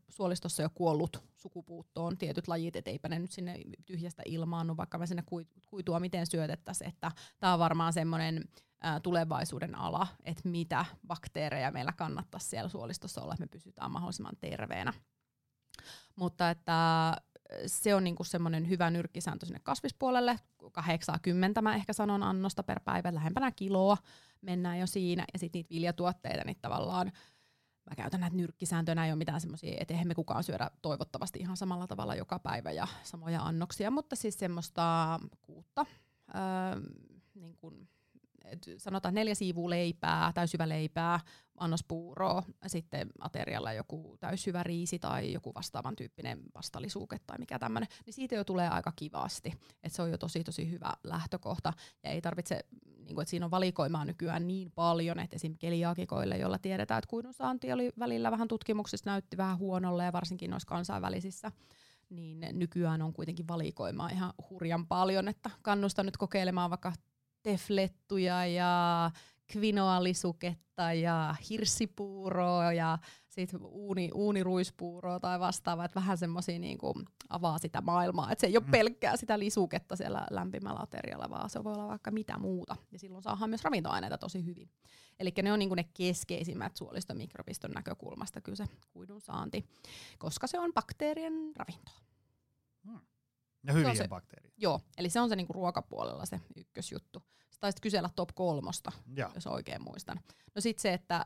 suolistossa 0.09 0.63
jo 0.63 0.69
kuollut 0.75 1.23
sukupuuttoon 1.37 2.17
tietyt 2.17 2.47
lajit, 2.47 2.75
et 2.75 2.87
eipä 2.87 3.09
ne 3.09 3.19
nyt 3.19 3.31
sinne 3.31 3.59
tyhjästä 3.85 4.23
ilmaannu, 4.33 4.77
vaikka 4.77 4.97
me 4.97 5.07
sinne 5.07 5.23
kuitua 5.67 5.99
miten 5.99 6.27
syötettäisiin. 6.27 6.87
Että 6.89 7.11
tämä 7.39 7.53
on 7.53 7.59
varmaan 7.59 7.93
semmoinen 7.93 8.43
tulevaisuuden 9.03 9.75
ala, 9.75 10.07
että 10.23 10.49
mitä 10.49 10.85
bakteereja 11.07 11.71
meillä 11.71 11.93
kannattaisi 11.93 12.49
siellä 12.49 12.69
suolistossa 12.69 13.21
olla, 13.21 13.33
että 13.33 13.43
me 13.43 13.47
pysytään 13.47 13.91
mahdollisimman 13.91 14.37
terveenä. 14.39 14.93
Mutta 16.15 16.49
että 16.49 17.17
se 17.65 17.95
on 17.95 18.03
niinku 18.03 18.23
semmoinen 18.23 18.69
hyvä 18.69 18.89
nyrkkisääntö 18.89 19.45
sinne 19.45 19.59
kasvispuolelle. 19.63 20.39
80 20.71 21.61
mä 21.61 21.75
ehkä 21.75 21.93
sanon 21.93 22.23
annosta 22.23 22.63
per 22.63 22.79
päivä, 22.79 23.15
lähempänä 23.15 23.51
kiloa 23.51 23.97
mennään 24.41 24.79
jo 24.79 24.87
siinä. 24.87 25.25
Ja 25.33 25.39
sitten 25.39 25.59
niitä 25.59 25.69
viljatuotteita, 25.69 26.43
niin 26.45 26.57
tavallaan 26.61 27.11
mä 27.91 27.95
käytän 27.95 28.19
näitä 28.19 28.35
nyrkkisääntöjä, 28.35 29.05
ei 29.05 29.11
ole 29.11 29.17
mitään 29.17 29.41
semmoisia, 29.41 29.77
että 29.79 29.93
eihän 29.93 30.07
me 30.07 30.15
kukaan 30.15 30.43
syödä 30.43 30.71
toivottavasti 30.81 31.39
ihan 31.39 31.57
samalla 31.57 31.87
tavalla 31.87 32.15
joka 32.15 32.39
päivä 32.39 32.71
ja 32.71 32.87
samoja 33.03 33.41
annoksia, 33.41 33.91
mutta 33.91 34.15
siis 34.15 34.39
semmoista 34.39 35.19
kuutta, 35.41 35.85
öö, 36.35 36.81
niin 37.33 37.57
kuin 37.57 37.89
et 38.45 38.67
sanotaan 38.77 39.13
neljä 39.13 39.35
siivua 39.35 39.69
leipää, 39.69 40.31
täysjyvä 40.33 40.69
leipää, 40.69 41.19
annos 41.57 41.83
puuroa, 41.87 42.43
sitten 42.67 43.09
aterialla 43.19 43.73
joku 43.73 44.17
täysjyvä 44.19 44.63
riisi 44.63 44.99
tai 44.99 45.33
joku 45.33 45.53
vastaavan 45.55 45.95
tyyppinen 45.95 46.39
pastalisuuke 46.53 47.17
tai 47.27 47.37
mikä 47.37 47.59
tämmöinen, 47.59 47.89
niin 48.05 48.13
siitä 48.13 48.35
jo 48.35 48.43
tulee 48.43 48.69
aika 48.69 48.93
kivasti. 48.95 49.53
Et 49.83 49.93
se 49.93 50.01
on 50.01 50.11
jo 50.11 50.17
tosi 50.17 50.43
tosi 50.43 50.71
hyvä 50.71 50.93
lähtökohta 51.03 51.73
ja 52.03 52.09
ei 52.09 52.21
tarvitse, 52.21 52.59
niin 52.97 53.15
kuin, 53.15 53.23
että 53.23 53.29
siinä 53.29 53.45
on 53.45 53.51
valikoimaa 53.51 54.05
nykyään 54.05 54.47
niin 54.47 54.71
paljon, 54.71 55.19
että 55.19 55.35
esimerkiksi 55.35 55.59
keliaakikoille, 55.59 56.37
joilla 56.37 56.57
tiedetään, 56.57 56.97
että 56.97 57.09
kuidun 57.09 57.33
saanti 57.33 57.73
oli 57.73 57.91
välillä 57.99 58.31
vähän 58.31 58.47
tutkimuksissa 58.47 59.09
näytti 59.09 59.37
vähän 59.37 59.57
huonolle 59.57 60.03
ja 60.03 60.13
varsinkin 60.13 60.51
noissa 60.51 60.67
kansainvälisissä 60.67 61.51
niin 62.09 62.45
nykyään 62.53 63.01
on 63.01 63.13
kuitenkin 63.13 63.47
valikoimaa 63.47 64.09
ihan 64.09 64.33
hurjan 64.49 64.87
paljon, 64.87 65.27
että 65.27 65.49
kannustan 65.61 66.05
nyt 66.05 66.17
kokeilemaan 66.17 66.69
vaikka 66.69 66.93
teflettuja 67.43 68.45
ja 68.45 69.11
kvinoalisuketta 69.51 70.93
ja 70.93 71.35
hirssipuuroa 71.49 72.73
ja 72.73 72.97
sitten 73.29 73.59
uuni, 73.63 74.09
uuniruispuuroa 74.13 75.19
tai 75.19 75.39
vastaavaa, 75.39 75.85
että 75.85 75.99
vähän 75.99 76.17
semmoisia 76.17 76.59
niinku 76.59 76.93
avaa 77.29 77.57
sitä 77.57 77.81
maailmaa, 77.81 78.31
että 78.31 78.39
se 78.41 78.47
ei 78.47 78.57
ole 78.57 78.65
mm. 78.65 78.71
pelkkää 78.71 79.17
sitä 79.17 79.39
lisuketta 79.39 79.95
siellä 79.95 80.27
lämpimällä 80.29 80.79
aterialla, 80.79 81.29
vaan 81.29 81.49
se 81.49 81.63
voi 81.63 81.73
olla 81.73 81.87
vaikka 81.87 82.11
mitä 82.11 82.37
muuta. 82.37 82.75
Ja 82.91 82.99
silloin 82.99 83.23
saadaan 83.23 83.49
myös 83.49 83.63
ravintoaineita 83.63 84.17
tosi 84.17 84.45
hyvin. 84.45 84.69
Eli 85.19 85.33
ne 85.43 85.53
on 85.53 85.59
niinku 85.59 85.75
ne 85.75 85.83
keskeisimmät 85.83 86.77
suolistomikropiston 86.77 87.71
näkökulmasta 87.71 88.41
kyllä 88.41 88.55
se 88.55 88.65
kuidun 88.91 89.21
saanti, 89.21 89.65
koska 90.17 90.47
se 90.47 90.59
on 90.59 90.73
bakteerien 90.73 91.33
ravintoa. 91.55 91.95
Hmm. 92.85 92.99
Ja 93.63 93.73
hyvien 93.73 93.97
se, 93.97 94.07
bakteerien. 94.07 94.53
Joo, 94.57 94.81
eli 94.97 95.09
se 95.09 95.19
on 95.19 95.29
se 95.29 95.35
niinku 95.35 95.53
ruokapuolella 95.53 96.25
se 96.25 96.39
ykkösjuttu. 96.55 97.23
Sä 97.49 97.59
taisit 97.59 97.79
kysellä 97.79 98.09
top 98.15 98.29
kolmosta, 98.35 98.91
ja. 99.15 99.31
jos 99.35 99.47
oikein 99.47 99.83
muistan. 99.83 100.19
No 100.55 100.61
sitten 100.61 100.81
se, 100.81 100.93
että 100.93 101.25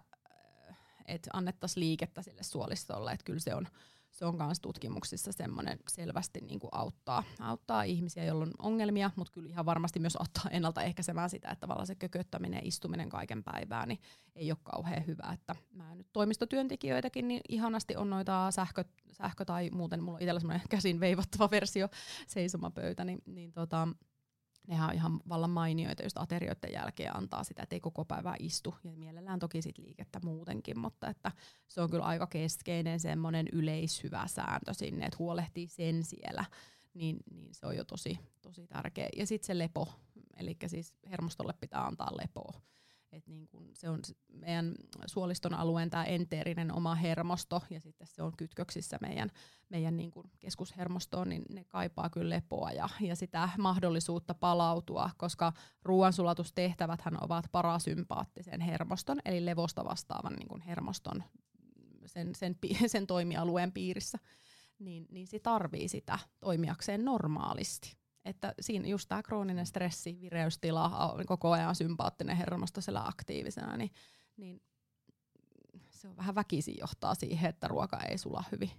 et 1.05 1.27
annettaisiin 1.33 1.81
liikettä 1.81 2.21
sille 2.21 2.43
suolistolle, 2.43 3.11
että 3.11 3.23
kyllä 3.23 3.39
se 3.39 3.55
on 3.55 3.67
se 4.15 4.25
on 4.25 4.35
myös 4.35 4.59
tutkimuksissa 4.59 5.31
semmoinen 5.31 5.79
selvästi 5.87 6.39
niin 6.41 6.59
kuin 6.59 6.69
auttaa, 6.71 7.23
auttaa 7.39 7.83
ihmisiä, 7.83 8.23
joilla 8.23 8.43
on 8.43 8.51
ongelmia, 8.59 9.11
mutta 9.15 9.33
kyllä 9.33 9.49
ihan 9.49 9.65
varmasti 9.65 9.99
myös 9.99 10.15
auttaa 10.15 10.51
ennaltaehkäisemään 10.51 11.29
sitä, 11.29 11.49
että 11.49 11.59
tavallaan 11.59 11.87
se 11.87 11.95
kököttäminen 11.95 12.57
ja 12.57 12.67
istuminen 12.67 13.09
kaiken 13.09 13.43
päivää 13.43 13.85
niin 13.85 13.99
ei 14.35 14.51
ole 14.51 14.57
kauhean 14.63 15.07
hyvä. 15.07 15.31
Että 15.33 15.55
mä 15.71 15.95
nyt 15.95 16.07
toimistotyöntekijöitäkin 16.13 17.27
niin 17.27 17.41
ihanasti 17.49 17.95
on 17.95 18.09
noita 18.09 18.51
sähkö, 18.51 18.83
sähkö 19.11 19.45
tai 19.45 19.69
muuten, 19.69 20.03
mulla 20.03 20.15
on 20.15 20.21
itsellä 20.21 20.39
semmoinen 20.39 20.67
käsin 20.69 20.99
veivattava 20.99 21.51
versio, 21.51 21.87
seisomapöytä, 22.27 23.03
niin, 23.03 23.21
niin 23.25 23.51
tota, 23.51 23.87
nehän 24.67 24.89
on 24.89 24.95
ihan 24.95 25.19
vallan 25.29 25.49
mainioita 25.49 26.03
just 26.03 26.17
aterioiden 26.17 26.73
jälkeen 26.73 27.17
antaa 27.17 27.43
sitä, 27.43 27.63
että 27.63 27.75
ei 27.75 27.79
koko 27.79 28.05
päivää 28.05 28.35
istu. 28.39 28.75
Ja 28.83 28.91
mielellään 28.95 29.39
toki 29.39 29.61
sit 29.61 29.77
liikettä 29.77 30.19
muutenkin, 30.23 30.79
mutta 30.79 31.09
että 31.09 31.31
se 31.67 31.81
on 31.81 31.89
kyllä 31.89 32.05
aika 32.05 32.27
keskeinen 32.27 32.99
semmoinen 32.99 33.47
yleishyvä 33.51 34.27
sääntö 34.27 34.73
sinne, 34.73 35.05
että 35.05 35.17
huolehtii 35.19 35.67
sen 35.67 36.03
siellä, 36.03 36.45
niin, 36.93 37.17
niin 37.31 37.55
se 37.55 37.65
on 37.65 37.75
jo 37.77 37.83
tosi, 37.83 38.19
tosi 38.41 38.67
tärkeä. 38.67 39.09
Ja 39.17 39.27
sitten 39.27 39.47
se 39.47 39.57
lepo, 39.57 39.89
eli 40.37 40.57
siis 40.67 40.95
hermostolle 41.09 41.53
pitää 41.59 41.85
antaa 41.85 42.17
lepoa 42.17 42.61
et 43.15 43.27
niin 43.27 43.47
kun 43.47 43.69
se 43.73 43.89
on 43.89 43.99
meidän 44.33 44.75
suoliston 45.05 45.53
alueen 45.53 45.89
tämä 45.89 46.03
enteerinen 46.03 46.73
oma 46.73 46.95
hermosto 46.95 47.61
ja 47.69 47.81
sitten 47.81 48.07
se 48.07 48.23
on 48.23 48.33
kytköksissä 48.37 48.97
meidän, 49.01 49.31
meidän 49.69 49.97
niin 49.97 50.11
kun 50.11 50.31
keskushermostoon, 50.39 51.29
niin 51.29 51.43
ne 51.49 51.63
kaipaa 51.63 52.09
kyllä 52.09 52.35
lepoa 52.35 52.71
ja, 52.71 52.89
ja 53.01 53.15
sitä 53.15 53.49
mahdollisuutta 53.57 54.33
palautua, 54.33 55.09
koska 55.17 55.53
ruoansulatustehtäväthän 55.83 57.23
ovat 57.23 57.45
parasympaattisen 57.51 58.61
hermoston, 58.61 59.19
eli 59.25 59.45
levosta 59.45 59.85
vastaavan 59.85 60.33
niin 60.33 60.47
kun 60.47 60.61
hermoston 60.61 61.23
sen, 62.05 62.35
sen, 62.35 62.55
sen 62.87 63.07
toimialueen 63.07 63.71
piirissä, 63.71 64.17
niin, 64.79 65.05
niin 65.09 65.27
se 65.27 65.39
tarvii 65.39 65.87
sitä 65.87 66.19
toimijakseen 66.39 67.05
normaalisti. 67.05 68.04
Että 68.25 68.53
siinä 68.59 68.87
just 68.87 69.09
tämä 69.09 69.23
krooninen 69.23 69.65
stressi, 69.65 70.17
vireystila, 70.21 71.15
koko 71.25 71.51
ajan 71.51 71.75
sympaattinen 71.75 72.37
hermosto 72.37 72.81
siellä 72.81 73.07
aktiivisena, 73.07 73.77
niin, 73.77 73.91
niin 74.37 74.61
se 75.89 76.07
on 76.07 76.17
vähän 76.17 76.35
väkisin 76.35 76.75
johtaa 76.79 77.15
siihen, 77.15 77.49
että 77.49 77.67
ruoka 77.67 77.99
ei 77.99 78.17
sula 78.17 78.43
hyvin. 78.51 78.71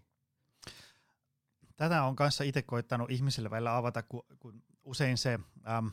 Tätä 1.76 2.02
on 2.02 2.16
kanssa 2.16 2.44
itse 2.44 2.62
koittanut 2.62 3.10
ihmisille 3.10 3.50
välillä 3.50 3.76
avata, 3.76 4.02
kun, 4.02 4.22
kun 4.38 4.62
usein 4.84 5.18
se 5.18 5.38
äm, 5.68 5.90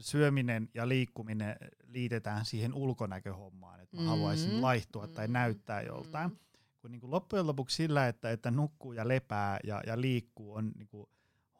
syöminen 0.00 0.68
ja 0.74 0.88
liikkuminen 0.88 1.56
liitetään 1.86 2.44
siihen 2.44 2.74
ulkonäköhommaan, 2.74 3.80
että 3.80 3.96
mä 3.96 4.02
mm, 4.02 4.08
haluaisin 4.08 4.62
laihtua 4.62 5.06
mm, 5.06 5.12
tai 5.12 5.28
näyttää 5.28 5.82
joltain. 5.82 6.30
Mm. 6.30 6.36
Kun 6.80 6.90
niin 6.90 7.00
kuin 7.00 7.10
loppujen 7.10 7.46
lopuksi 7.46 7.76
sillä, 7.76 8.08
että, 8.08 8.30
että 8.30 8.50
nukkuu 8.50 8.92
ja 8.92 9.08
lepää 9.08 9.60
ja, 9.64 9.82
ja 9.86 10.00
liikkuu 10.00 10.54
on 10.54 10.72
niin 10.76 10.88
kuin 10.88 11.08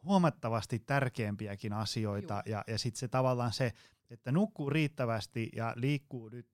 huomattavasti 0.07 0.79
tärkeämpiäkin 0.79 1.73
asioita 1.73 2.43
ja, 2.45 2.63
ja 2.67 2.77
sitten 2.77 2.99
se 2.99 3.07
tavallaan 3.07 3.53
se, 3.53 3.73
että 4.09 4.31
nukkuu 4.31 4.69
riittävästi 4.69 5.49
ja 5.55 5.73
liikkuu 5.75 6.29
nyt 6.29 6.47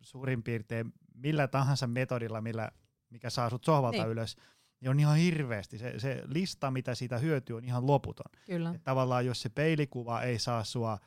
suurin 0.00 0.42
piirtein 0.42 0.92
millä 1.14 1.48
tahansa 1.48 1.86
metodilla, 1.86 2.40
millä, 2.40 2.70
mikä 3.10 3.30
saa 3.30 3.50
sut 3.50 3.64
sohvalta 3.64 4.02
niin. 4.02 4.10
ylös, 4.10 4.36
niin 4.80 4.90
on 4.90 5.00
ihan 5.00 5.16
hirveästi. 5.16 5.78
Se, 5.78 5.98
se 5.98 6.22
lista, 6.26 6.70
mitä 6.70 6.94
siitä 6.94 7.18
hyötyy, 7.18 7.56
on 7.56 7.64
ihan 7.64 7.86
loputon. 7.86 8.30
Kyllä. 8.46 8.72
Et 8.74 8.84
tavallaan 8.84 9.26
jos 9.26 9.42
se 9.42 9.48
peilikuva 9.48 10.22
ei 10.22 10.38
saa 10.38 10.64
sua 10.64 10.98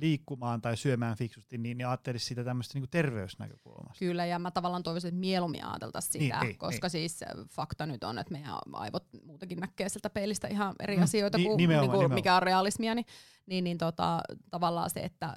liikkumaan 0.00 0.62
tai 0.62 0.76
syömään 0.76 1.16
fiksusti, 1.16 1.58
niin, 1.58 1.78
niin 1.78 1.88
ajattelisi 1.88 2.26
sitä 2.26 2.44
tämmöistä 2.44 2.78
niin 2.78 2.90
terveysnäkökulmasta. 2.90 3.98
Kyllä, 3.98 4.26
ja 4.26 4.38
mä 4.38 4.50
tavallaan 4.50 4.82
toivoisin, 4.82 5.08
että 5.08 5.20
mieluummin 5.20 5.64
ajateltaisiin 5.64 6.12
sitä, 6.12 6.38
niin, 6.38 6.46
niin, 6.46 6.58
koska 6.58 6.86
niin. 6.86 6.90
siis 6.90 7.20
fakta 7.50 7.86
nyt 7.86 8.04
on, 8.04 8.18
että 8.18 8.32
meidän 8.32 8.54
aivot 8.72 9.04
muutenkin 9.26 9.60
näkee 9.60 9.88
sieltä 9.88 10.10
peilistä 10.10 10.48
ihan 10.48 10.74
eri 10.80 10.96
mm, 10.96 11.02
asioita 11.02 11.38
kuin, 11.38 11.56
nimenomaan, 11.56 11.98
niin 11.98 12.08
kuin 12.08 12.14
mikä 12.14 12.36
on 12.36 12.42
realismia, 12.42 12.94
niin, 12.94 13.06
niin, 13.46 13.64
niin 13.64 13.78
tota, 13.78 14.20
tavallaan 14.50 14.90
se, 14.90 15.00
että 15.00 15.34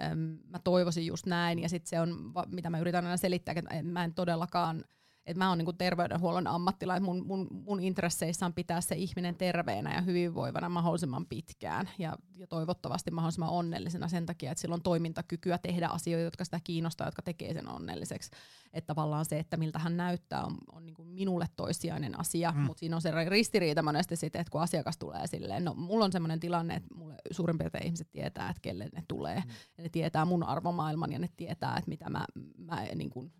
ähm, 0.00 0.18
mä 0.48 0.58
toivoisin 0.64 1.06
just 1.06 1.26
näin, 1.26 1.58
ja 1.58 1.68
sitten 1.68 1.88
se 1.88 2.00
on, 2.00 2.32
mitä 2.46 2.70
mä 2.70 2.78
yritän 2.78 3.04
aina 3.04 3.16
selittää, 3.16 3.54
että 3.58 3.82
mä 3.82 4.04
en 4.04 4.14
todellakaan– 4.14 4.84
että 5.30 5.44
mä 5.44 5.48
oon 5.48 5.58
niinku 5.58 5.72
terveydenhuollon 5.72 6.46
ammattilainen, 6.46 7.02
mun, 7.02 7.26
mun, 7.26 7.48
mun 7.50 7.80
intresseissä 7.80 8.46
on 8.46 8.52
pitää 8.52 8.80
se 8.80 8.94
ihminen 8.94 9.34
terveenä 9.34 9.94
ja 9.94 10.00
hyvinvoivana 10.00 10.68
mahdollisimman 10.68 11.26
pitkään 11.26 11.90
ja, 11.98 12.16
ja 12.36 12.46
toivottavasti 12.46 13.10
mahdollisimman 13.10 13.50
onnellisena 13.50 14.08
sen 14.08 14.26
takia, 14.26 14.50
että 14.50 14.60
sillä 14.60 14.74
on 14.74 14.82
toimintakykyä 14.82 15.58
tehdä 15.58 15.88
asioita, 15.88 16.24
jotka 16.24 16.44
sitä 16.44 16.60
kiinnostaa, 16.64 17.06
jotka 17.06 17.22
tekee 17.22 17.54
sen 17.54 17.68
onnelliseksi. 17.68 18.30
Että 18.72 18.86
tavallaan 18.86 19.24
se, 19.24 19.38
että 19.38 19.56
miltä 19.56 19.78
hän 19.78 19.96
näyttää, 19.96 20.44
on, 20.44 20.58
on 20.72 20.86
niinku 20.86 21.04
minulle 21.04 21.46
toissijainen 21.56 22.20
asia, 22.20 22.52
mm. 22.52 22.60
mutta 22.60 22.80
siinä 22.80 22.96
on 22.96 23.02
se 23.02 23.12
ristiriita 23.28 23.82
monesti 23.82 24.16
sitten, 24.16 24.40
että 24.40 24.50
kun 24.50 24.62
asiakas 24.62 24.98
tulee 24.98 25.26
silleen, 25.26 25.64
no 25.64 25.74
mulla 25.74 26.04
on 26.04 26.12
sellainen 26.12 26.40
tilanne, 26.40 26.74
että 26.74 26.94
mulle 26.94 27.14
suurin 27.30 27.58
piirtein 27.58 27.86
ihmiset 27.86 28.08
tietää, 28.12 28.50
että 28.50 28.62
kelle 28.62 28.88
ne 28.92 29.02
tulee, 29.08 29.36
mm. 29.36 29.50
ja 29.78 29.82
ne 29.82 29.88
tietää 29.88 30.24
mun 30.24 30.44
arvomaailman 30.44 31.12
ja 31.12 31.18
ne 31.18 31.28
tietää, 31.36 31.76
että 31.76 31.88
mitä 31.90 32.10
mä, 32.10 32.24
mä 32.58 32.82
niin 32.94 33.10
kuin 33.10 33.32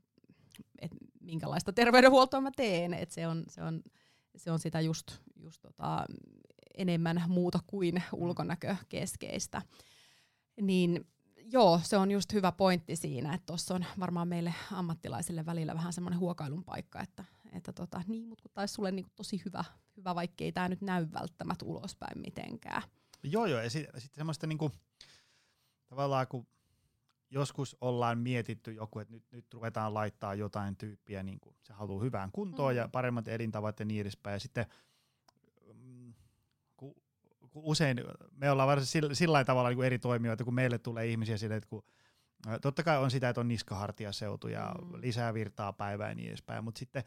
että 0.78 0.96
minkälaista 1.20 1.72
terveydenhuoltoa 1.72 2.40
mä 2.40 2.50
teen. 2.56 2.94
Et 2.94 3.10
se, 3.10 3.26
on, 3.26 3.44
se, 3.48 3.62
on, 3.62 3.82
se 4.36 4.50
on 4.50 4.58
sitä 4.58 4.80
just, 4.80 5.18
just 5.36 5.60
tota, 5.60 6.04
enemmän 6.78 7.22
muuta 7.28 7.58
kuin 7.66 7.94
mm. 7.94 8.02
ulkonäkökeskeistä. 8.12 9.62
Niin 10.60 11.06
joo, 11.52 11.80
se 11.84 11.96
on 11.96 12.10
just 12.10 12.32
hyvä 12.32 12.52
pointti 12.52 12.96
siinä, 12.96 13.34
että 13.34 13.46
tuossa 13.46 13.74
on 13.74 13.84
varmaan 14.00 14.28
meille 14.28 14.54
ammattilaisille 14.72 15.46
välillä 15.46 15.74
vähän 15.74 15.92
semmoinen 15.92 16.20
huokailun 16.20 16.64
paikka, 16.64 17.00
että 17.00 17.24
että 17.52 17.72
tota, 17.72 18.02
niin, 18.06 18.28
mutta 18.28 18.42
kun 18.42 18.50
taisi 18.54 18.74
sulle 18.74 18.92
niinku 18.92 19.10
tosi 19.16 19.42
hyvä, 19.44 19.64
hyvä 19.96 20.14
vaikkei 20.14 20.52
tämä 20.52 20.68
nyt 20.68 20.80
näy 20.80 21.06
välttämättä 21.12 21.64
ulospäin 21.64 22.20
mitenkään. 22.20 22.82
Joo, 23.22 23.46
joo, 23.46 23.60
ja 23.60 23.70
sitten 23.70 24.00
sit 24.00 24.14
semmoista 24.14 24.46
niinku, 24.46 24.72
tavallaan 25.86 26.26
kun 26.26 26.46
joskus 27.30 27.76
ollaan 27.80 28.18
mietitty 28.18 28.72
joku, 28.72 28.98
että 28.98 29.14
nyt, 29.14 29.24
nyt 29.32 29.54
ruvetaan 29.54 29.94
laittaa 29.94 30.34
jotain 30.34 30.76
tyyppiä, 30.76 31.22
niin 31.22 31.40
kuin 31.40 31.56
se 31.62 31.72
haluaa 31.72 32.04
hyvään 32.04 32.30
kuntoon 32.32 32.72
mm. 32.72 32.76
ja 32.76 32.88
paremmat 32.88 33.28
elintavat 33.28 33.80
ja 33.80 33.84
niin 33.84 34.00
edespäin. 34.00 34.34
Ja 34.34 34.40
sitten 34.40 34.66
mm, 35.74 36.14
kun, 36.76 36.94
kun 37.50 37.62
usein 37.64 38.00
me 38.30 38.50
ollaan 38.50 38.68
varsin 38.68 38.86
sillä, 38.86 39.14
sillä 39.14 39.44
tavalla 39.44 39.68
niin 39.68 39.76
kuin 39.76 39.86
eri 39.86 39.98
toimijoita, 39.98 40.44
kun 40.44 40.54
meille 40.54 40.78
tulee 40.78 41.06
ihmisiä 41.06 41.36
sille, 41.36 41.56
että 41.56 41.68
kun 41.68 41.82
Totta 42.62 42.82
kai 42.82 42.98
on 42.98 43.10
sitä, 43.10 43.28
että 43.28 43.40
on 43.40 43.48
niskahartiaseutu 43.48 44.48
ja 44.48 44.74
mm. 44.82 45.00
lisää 45.00 45.34
virtaa 45.34 45.72
päivää 45.72 46.08
ja 46.08 46.14
niin 46.14 46.28
edespäin, 46.28 46.64
mutta 46.64 46.78
sitten 46.78 47.04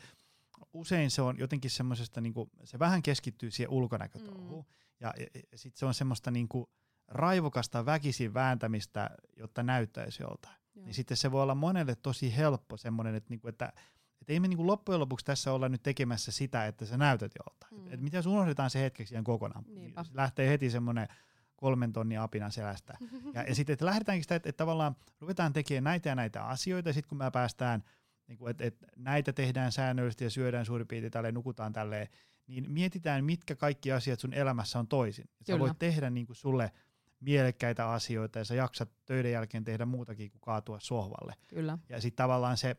usein 0.73 1.11
se 1.11 1.21
on 1.21 1.39
jotenkin 1.39 1.71
semmoisesta, 1.71 2.21
niin 2.21 2.33
kuin, 2.33 2.51
se 2.63 2.79
vähän 2.79 3.01
keskittyy 3.01 3.51
siihen 3.51 3.71
ulkonäkötouhuun. 3.71 4.65
Mm. 4.65 4.73
Ja, 4.99 5.13
ja, 5.19 5.41
ja 5.51 5.57
sitten 5.57 5.79
se 5.79 5.85
on 5.85 5.93
semmoista 5.93 6.31
niin 6.31 6.47
kuin, 6.47 6.65
raivokasta 7.07 7.85
väkisin 7.85 8.33
vääntämistä, 8.33 9.09
jotta 9.37 9.63
näyttäisi 9.63 10.23
joltain. 10.23 10.55
Joo. 10.75 10.85
Niin 10.85 10.93
sitten 10.93 11.17
se 11.17 11.31
voi 11.31 11.43
olla 11.43 11.55
monelle 11.55 11.95
tosi 11.95 12.37
helppo 12.37 12.77
semmoinen, 12.77 13.15
että, 13.15 13.29
niinku, 13.29 13.47
että, 13.47 13.73
että 14.21 14.33
ei 14.33 14.39
me 14.39 14.47
niinku 14.47 14.67
loppujen 14.67 14.99
lopuksi 14.99 15.25
tässä 15.25 15.53
olla 15.53 15.69
nyt 15.69 15.83
tekemässä 15.83 16.31
sitä, 16.31 16.67
että 16.67 16.85
sä 16.85 16.97
näytät 16.97 17.31
joltain. 17.39 17.81
Mm. 17.81 17.93
Että 17.93 18.03
mitä 18.03 18.17
jos 18.17 18.25
unohdetaan 18.25 18.69
se 18.69 18.81
hetkeksi 18.81 19.13
ihan 19.13 19.23
kokonaan. 19.23 19.65
Niinpä. 19.67 20.03
Se 20.03 20.11
lähtee 20.13 20.49
heti 20.49 20.69
semmoinen 20.69 21.07
kolmen 21.55 21.93
tonnin 21.93 22.19
apina 22.19 22.49
selästä. 22.49 22.97
Ja, 23.33 23.43
ja 23.43 23.55
sitten, 23.55 23.73
että 23.73 23.85
lähdetäänkin 23.85 24.23
sitä, 24.23 24.35
että, 24.35 24.49
että 24.49 24.57
tavallaan 24.57 24.95
ruvetaan 25.19 25.53
tekemään 25.53 25.83
näitä 25.83 26.09
ja 26.09 26.15
näitä 26.15 26.45
asioita, 26.45 26.89
ja 26.89 26.93
sitten 26.93 27.09
kun 27.09 27.17
me 27.17 27.31
päästään, 27.31 27.83
niin 28.27 28.37
kuin, 28.37 28.51
että, 28.51 28.63
että 28.63 28.87
näitä 28.95 29.33
tehdään 29.33 29.71
säännöllisesti 29.71 30.23
ja 30.23 30.29
syödään 30.29 30.65
suurin 30.65 30.87
piirtein 30.87 31.11
tälleen, 31.11 31.33
nukutaan 31.33 31.73
tälleen, 31.73 32.07
niin 32.47 32.71
mietitään, 32.71 33.25
mitkä 33.25 33.55
kaikki 33.55 33.91
asiat 33.91 34.19
sun 34.19 34.33
elämässä 34.33 34.79
on 34.79 34.87
toisin. 34.87 35.29
Sä 35.47 35.59
voit 35.59 35.79
tehdä 35.79 36.09
niin 36.09 36.25
kuin 36.25 36.35
sulle– 36.35 36.71
mielekkäitä 37.23 37.89
asioita 37.89 38.39
ja 38.39 38.45
sä 38.45 38.55
jaksat 38.55 38.89
töiden 39.05 39.31
jälkeen 39.31 39.63
tehdä 39.63 39.85
muutakin 39.85 40.31
kuin 40.31 40.41
kaatua 40.41 40.79
sohvalle. 40.79 41.33
Kyllä. 41.47 41.77
Ja 41.89 42.01
sitten 42.01 42.23
tavallaan 42.23 42.57
se 42.57 42.75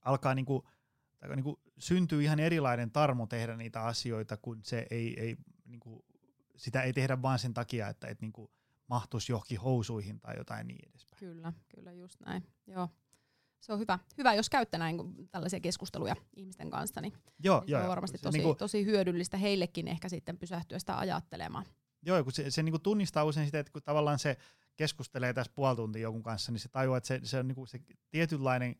alkaa 0.00 0.34
niinku, 0.34 0.68
niinku 1.36 1.60
syntyy 1.78 2.22
ihan 2.22 2.40
erilainen 2.40 2.90
tarmo 2.90 3.26
tehdä 3.26 3.56
niitä 3.56 3.82
asioita, 3.82 4.36
kun 4.36 4.60
se 4.62 4.86
ei, 4.90 5.20
ei 5.20 5.36
niinku, 5.64 6.04
sitä 6.56 6.82
ei 6.82 6.92
tehdä 6.92 7.22
vaan 7.22 7.38
sen 7.38 7.54
takia, 7.54 7.88
että 7.88 8.06
et 8.06 8.20
niinku 8.20 8.50
mahtuisi 8.86 9.32
johonkin 9.32 9.60
housuihin 9.60 10.20
tai 10.20 10.36
jotain 10.36 10.68
niin 10.68 10.88
edespäin. 10.88 11.18
Kyllä, 11.18 11.52
kyllä 11.74 11.92
just 11.92 12.20
näin. 12.20 12.46
Joo. 12.66 12.88
Se 13.60 13.72
on 13.72 13.78
hyvä, 13.78 13.98
hyvä 14.18 14.34
jos 14.34 14.50
käytte 14.50 14.78
näin 14.78 14.96
tällaisia 15.30 15.60
keskusteluja 15.60 16.16
ihmisten 16.36 16.70
kanssa, 16.70 17.00
niin 17.00 17.12
joo, 17.44 17.60
niin 17.60 17.70
joo, 17.70 17.80
se 17.80 17.84
on 17.84 17.90
varmasti 17.90 18.18
tosi, 18.18 18.38
niinku, 18.38 18.54
tosi 18.54 18.84
hyödyllistä 18.84 19.36
heillekin 19.36 19.88
ehkä 19.88 20.08
sitten 20.08 20.38
pysähtyä 20.38 20.78
sitä 20.78 20.98
ajattelemaan. 20.98 21.64
Joo, 22.06 22.24
kun 22.24 22.32
se, 22.32 22.50
se 22.50 22.62
niinku 22.62 22.78
tunnistaa 22.78 23.24
usein 23.24 23.46
sitä, 23.46 23.58
että 23.58 23.72
kun 23.72 23.82
tavallaan 23.82 24.18
se 24.18 24.36
keskustelee 24.76 25.32
tässä 25.32 25.52
puoli 25.54 25.76
tuntia 25.76 26.02
jonkun 26.02 26.22
kanssa, 26.22 26.52
niin 26.52 26.60
se 26.60 26.68
tajuaa, 26.68 26.98
että 26.98 27.08
se, 27.08 27.20
se 27.22 27.38
on 27.38 27.48
niinku 27.48 27.66
se 27.66 27.80
tietynlainen 28.10 28.76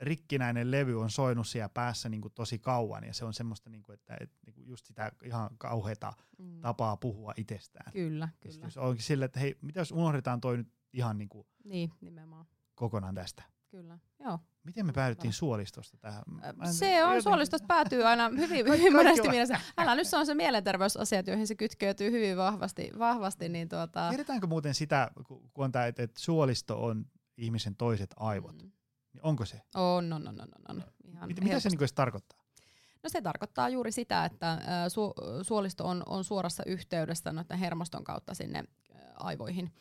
rikkinäinen 0.00 0.70
levy 0.70 1.00
on 1.00 1.10
soinut 1.10 1.46
siellä 1.46 1.68
päässä 1.68 2.08
niinku 2.08 2.30
tosi 2.30 2.58
kauan, 2.58 3.04
ja 3.04 3.14
se 3.14 3.24
on 3.24 3.34
semmoista, 3.34 3.70
niinku, 3.70 3.92
että 3.92 4.16
et, 4.20 4.30
niinku 4.46 4.60
just 4.62 4.86
sitä 4.86 5.12
ihan 5.24 5.50
kauheata 5.58 6.12
mm. 6.38 6.60
tapaa 6.60 6.96
puhua 6.96 7.32
itsestään. 7.36 7.92
Kyllä, 7.92 8.28
kyllä. 8.40 8.70
Se 8.70 8.80
onkin 8.80 9.04
sille, 9.04 9.24
että 9.24 9.40
hei, 9.40 9.56
mitä 9.62 9.80
jos 9.80 9.92
unohdetaan 9.92 10.40
toi 10.40 10.56
nyt 10.56 10.68
ihan 10.92 11.18
niinku 11.18 11.46
niin, 11.64 11.90
nimenomaan. 12.00 12.46
kokonaan 12.74 13.14
tästä. 13.14 13.42
Kyllä, 13.70 13.98
joo. 14.20 14.38
Miten 14.68 14.86
me 14.86 14.92
päädyttiin 14.92 15.32
suolistosta 15.32 15.96
tähän? 15.96 16.22
Se 16.70 17.04
on, 17.04 17.22
suolistosta 17.22 17.66
päätyy 17.66 18.02
aina 18.02 18.28
hyvin, 18.42 18.66
hyvin 18.66 18.92
monesti 18.92 19.28
mielessä. 19.28 19.60
Älä 19.78 19.94
nyt 19.94 20.06
se 20.06 20.16
on 20.16 20.26
se 20.26 20.34
mielenterveysasiat, 20.34 21.26
joihin 21.26 21.46
se 21.46 21.54
kytkeytyy 21.54 22.10
hyvin 22.10 22.36
vahvasti. 22.36 22.90
vahvasti 22.98 23.48
niin 23.48 23.68
tuota... 23.68 24.08
Tiedetäänkö 24.08 24.46
muuten 24.46 24.74
sitä, 24.74 25.10
kun 25.26 25.64
on 25.64 25.72
tämä, 25.72 25.86
että, 25.86 26.02
että 26.02 26.20
suolisto 26.20 26.84
on 26.84 27.06
ihmisen 27.36 27.76
toiset 27.76 28.14
aivot? 28.16 28.62
Mm. 28.62 28.70
Niin 29.12 29.22
onko 29.22 29.44
se? 29.44 29.60
On, 29.74 30.12
on, 30.12 30.28
on, 30.28 30.40
on. 30.40 30.48
on. 30.68 30.84
Ihan 31.04 31.28
Mit, 31.28 31.40
mitä 31.40 31.60
se 31.60 31.68
niin 31.68 31.88
tarkoittaa? 31.94 32.38
No 33.02 33.08
se 33.08 33.20
tarkoittaa 33.20 33.68
juuri 33.68 33.92
sitä, 33.92 34.24
että 34.24 34.58
su- 34.88 35.44
suolisto 35.44 35.88
on, 35.88 36.02
on 36.06 36.24
suorassa 36.24 36.62
yhteydessä 36.66 37.32
noiden 37.32 37.58
hermoston 37.58 38.04
kautta 38.04 38.34
sinne 38.34 38.64
aivoihin. 39.14 39.72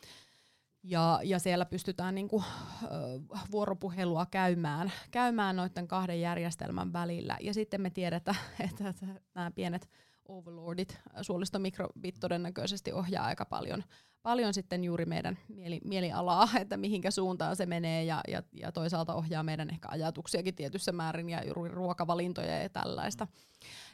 Ja, 0.83 1.19
ja 1.23 1.39
siellä 1.39 1.65
pystytään 1.65 2.15
niinku, 2.15 2.43
äh, 2.83 3.41
vuoropuhelua 3.51 4.25
käymään, 4.25 4.91
käymään 5.11 5.55
noiden 5.55 5.87
kahden 5.87 6.21
järjestelmän 6.21 6.93
välillä. 6.93 7.37
Ja 7.41 7.53
sitten 7.53 7.81
me 7.81 7.89
tiedetään, 7.89 8.37
että, 8.59 8.89
että 8.89 9.05
nämä 9.35 9.51
pienet 9.51 9.89
overlordit, 10.27 10.99
suolistomikrobit 11.21 12.15
todennäköisesti 12.19 12.93
ohjaa 12.93 13.25
aika 13.25 13.45
paljon, 13.45 13.83
paljon 14.21 14.53
sitten 14.53 14.83
juuri 14.83 15.05
meidän 15.05 15.37
mieli, 15.47 15.79
mielialaa, 15.83 16.49
että 16.61 16.77
mihinkä 16.77 17.11
suuntaan 17.11 17.55
se 17.55 17.65
menee 17.65 18.03
ja, 18.03 18.21
ja, 18.27 18.43
ja 18.53 18.71
toisaalta 18.71 19.15
ohjaa 19.15 19.43
meidän 19.43 19.69
ehkä 19.69 19.87
ajatuksiakin 19.91 20.55
tietyssä 20.55 20.91
määrin 20.91 21.29
ja 21.29 21.41
ruokavalintoja 21.69 22.61
ja 22.61 22.69
tällaista. 22.69 23.25
Mm. 23.25 23.31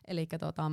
Eli 0.07 0.27
tota, 0.39 0.71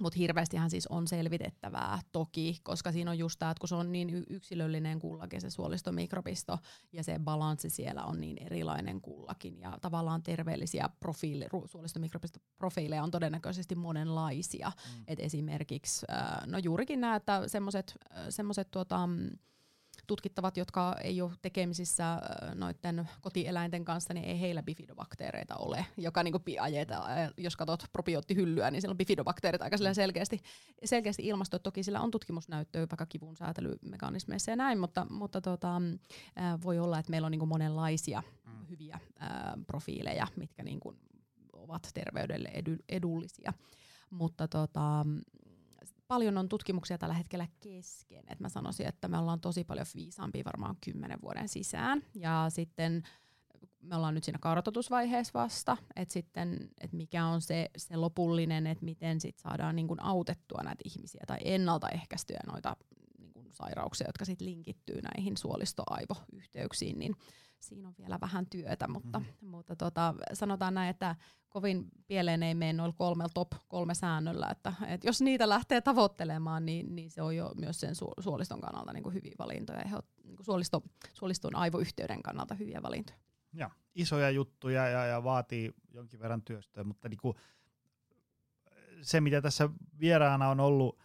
mutta 0.00 0.18
hirveästihan 0.18 0.70
siis 0.70 0.86
on 0.86 1.06
selvitettävää 1.06 1.98
toki, 2.12 2.58
koska 2.62 2.92
siinä 2.92 3.10
on 3.10 3.18
just 3.18 3.38
tämä, 3.38 3.50
että 3.50 3.60
kun 3.60 3.68
se 3.68 3.74
on 3.74 3.92
niin 3.92 4.24
yksilöllinen 4.30 4.98
kullakin 5.00 5.40
se 5.40 5.50
suolistomikrobisto 5.50 6.58
ja 6.92 7.04
se 7.04 7.18
balanssi 7.24 7.70
siellä 7.70 8.04
on 8.04 8.20
niin 8.20 8.42
erilainen 8.42 9.00
kullakin 9.00 9.60
ja 9.60 9.78
tavallaan 9.80 10.22
terveellisiä 10.22 10.88
profiili, 11.00 11.46
suolistomikrobistoprofiileja 11.66 13.02
on 13.02 13.10
todennäköisesti 13.10 13.74
monenlaisia. 13.74 14.68
Mm. 14.68 15.04
Et 15.08 15.20
esimerkiksi, 15.20 16.06
no 16.46 16.58
juurikin 16.58 17.00
nämä, 17.00 17.16
että 17.16 17.42
semmoiset 18.28 18.70
tuota, 18.70 19.08
tutkittavat, 20.06 20.56
jotka 20.56 20.96
ei 21.02 21.22
ole 21.22 21.32
tekemisissä 21.42 22.12
äh, 22.12 22.20
noiden 22.54 23.08
kotieläinten 23.20 23.84
kanssa, 23.84 24.14
niin 24.14 24.24
ei 24.24 24.40
heillä 24.40 24.62
bifidobakteereita 24.62 25.56
ole, 25.56 25.86
joka 25.96 26.22
niin 26.22 26.34
ajeta, 26.60 27.02
jos 27.36 27.56
katsot 27.56 27.84
probioottihyllyä, 27.92 28.70
niin 28.70 28.82
siellä 28.82 28.92
on 28.92 28.98
bifidobakteerit 28.98 29.62
aika 29.62 29.76
selkeästi, 29.94 30.40
selkeästi 30.84 31.26
ilmasto. 31.26 31.58
Toki 31.58 31.82
sillä 31.82 32.00
on 32.00 32.10
tutkimusnäyttöä 32.10 32.80
vaikka 32.80 33.06
kivun 33.06 33.36
säätelymekanismeissa 33.36 34.50
ja 34.50 34.56
näin, 34.56 34.78
mutta, 34.78 35.06
mutta 35.10 35.40
tota, 35.40 35.76
äh, 35.76 36.62
voi 36.62 36.78
olla, 36.78 36.98
että 36.98 37.10
meillä 37.10 37.26
on 37.26 37.32
niin 37.32 37.48
monenlaisia 37.48 38.22
mm. 38.46 38.66
hyviä 38.70 38.98
äh, 39.22 39.30
profiileja, 39.66 40.26
mitkä 40.36 40.62
niin 40.62 40.80
ovat 41.52 41.90
terveydelle 41.94 42.50
edu, 42.54 42.76
edullisia. 42.88 43.52
Mutta 44.10 44.48
tota, 44.48 45.06
paljon 46.08 46.38
on 46.38 46.48
tutkimuksia 46.48 46.98
tällä 46.98 47.14
hetkellä 47.14 47.48
kesken. 47.60 48.24
Et 48.30 48.40
mä 48.40 48.48
sanoisin, 48.48 48.86
että 48.86 49.08
me 49.08 49.18
ollaan 49.18 49.40
tosi 49.40 49.64
paljon 49.64 49.86
viisaampia 49.94 50.44
varmaan 50.44 50.76
kymmenen 50.84 51.18
vuoden 51.22 51.48
sisään. 51.48 52.02
Ja 52.14 52.46
sitten 52.48 53.02
me 53.82 53.96
ollaan 53.96 54.14
nyt 54.14 54.24
siinä 54.24 54.38
kartoitusvaiheessa 54.38 55.38
vasta, 55.38 55.76
että 55.96 56.12
sitten, 56.12 56.70
että 56.80 56.96
mikä 56.96 57.26
on 57.26 57.40
se, 57.40 57.70
se 57.76 57.96
lopullinen, 57.96 58.66
että 58.66 58.84
miten 58.84 59.20
sit 59.20 59.38
saadaan 59.38 59.76
niin 59.76 59.88
kun 59.88 60.02
autettua 60.02 60.62
näitä 60.64 60.82
ihmisiä 60.84 61.24
tai 61.26 61.38
ennaltaehkäistyä 61.44 62.40
noita 62.46 62.76
niin 63.18 63.32
kun 63.32 63.50
sairauksia, 63.52 64.08
jotka 64.08 64.24
sitten 64.24 64.46
linkittyy 64.46 65.00
näihin 65.02 65.36
suolistoaivoyhteyksiin, 65.36 66.98
niin 66.98 67.16
siinä 67.64 67.88
on 67.88 67.94
vielä 67.98 68.18
vähän 68.20 68.46
työtä, 68.46 68.88
mutta, 68.88 69.18
mm-hmm. 69.18 69.48
mutta 69.48 69.76
tota, 69.76 70.14
sanotaan 70.32 70.74
näin, 70.74 70.90
että 70.90 71.16
kovin 71.48 71.88
pieleen 72.06 72.42
ei 72.42 72.54
mene 72.54 72.72
noilla 72.72 72.94
kolmella 72.98 73.30
top 73.34 73.52
kolme 73.68 73.94
säännöllä, 73.94 74.48
että, 74.50 74.72
että 74.86 75.08
jos 75.08 75.20
niitä 75.20 75.48
lähtee 75.48 75.80
tavoittelemaan, 75.80 76.66
niin, 76.66 76.96
niin 76.96 77.10
se 77.10 77.22
on 77.22 77.36
jo 77.36 77.52
myös 77.60 77.80
sen 77.80 77.90
su- 77.92 78.22
suoliston 78.22 78.60
kannalta 78.60 78.92
niin 78.92 79.02
kuin 79.02 79.14
hyviä 79.14 79.34
valintoja 79.38 79.80
ja 79.80 80.02
niin 80.24 80.36
kuin 80.36 80.46
suolisto, 80.46 80.82
suoliston 81.12 81.56
aivoyhteyden 81.56 82.22
kannalta 82.22 82.54
hyviä 82.54 82.82
valintoja. 82.82 83.18
Ja, 83.52 83.70
isoja 83.94 84.30
juttuja 84.30 84.88
ja, 84.88 85.06
ja 85.06 85.24
vaatii 85.24 85.74
jonkin 85.92 86.20
verran 86.20 86.42
työstöä, 86.42 86.84
mutta 86.84 87.08
niin 87.08 87.20
kuin 87.20 87.36
se, 89.02 89.20
mitä 89.20 89.42
tässä 89.42 89.68
vieraana 90.00 90.48
on 90.48 90.60
ollut 90.60 90.98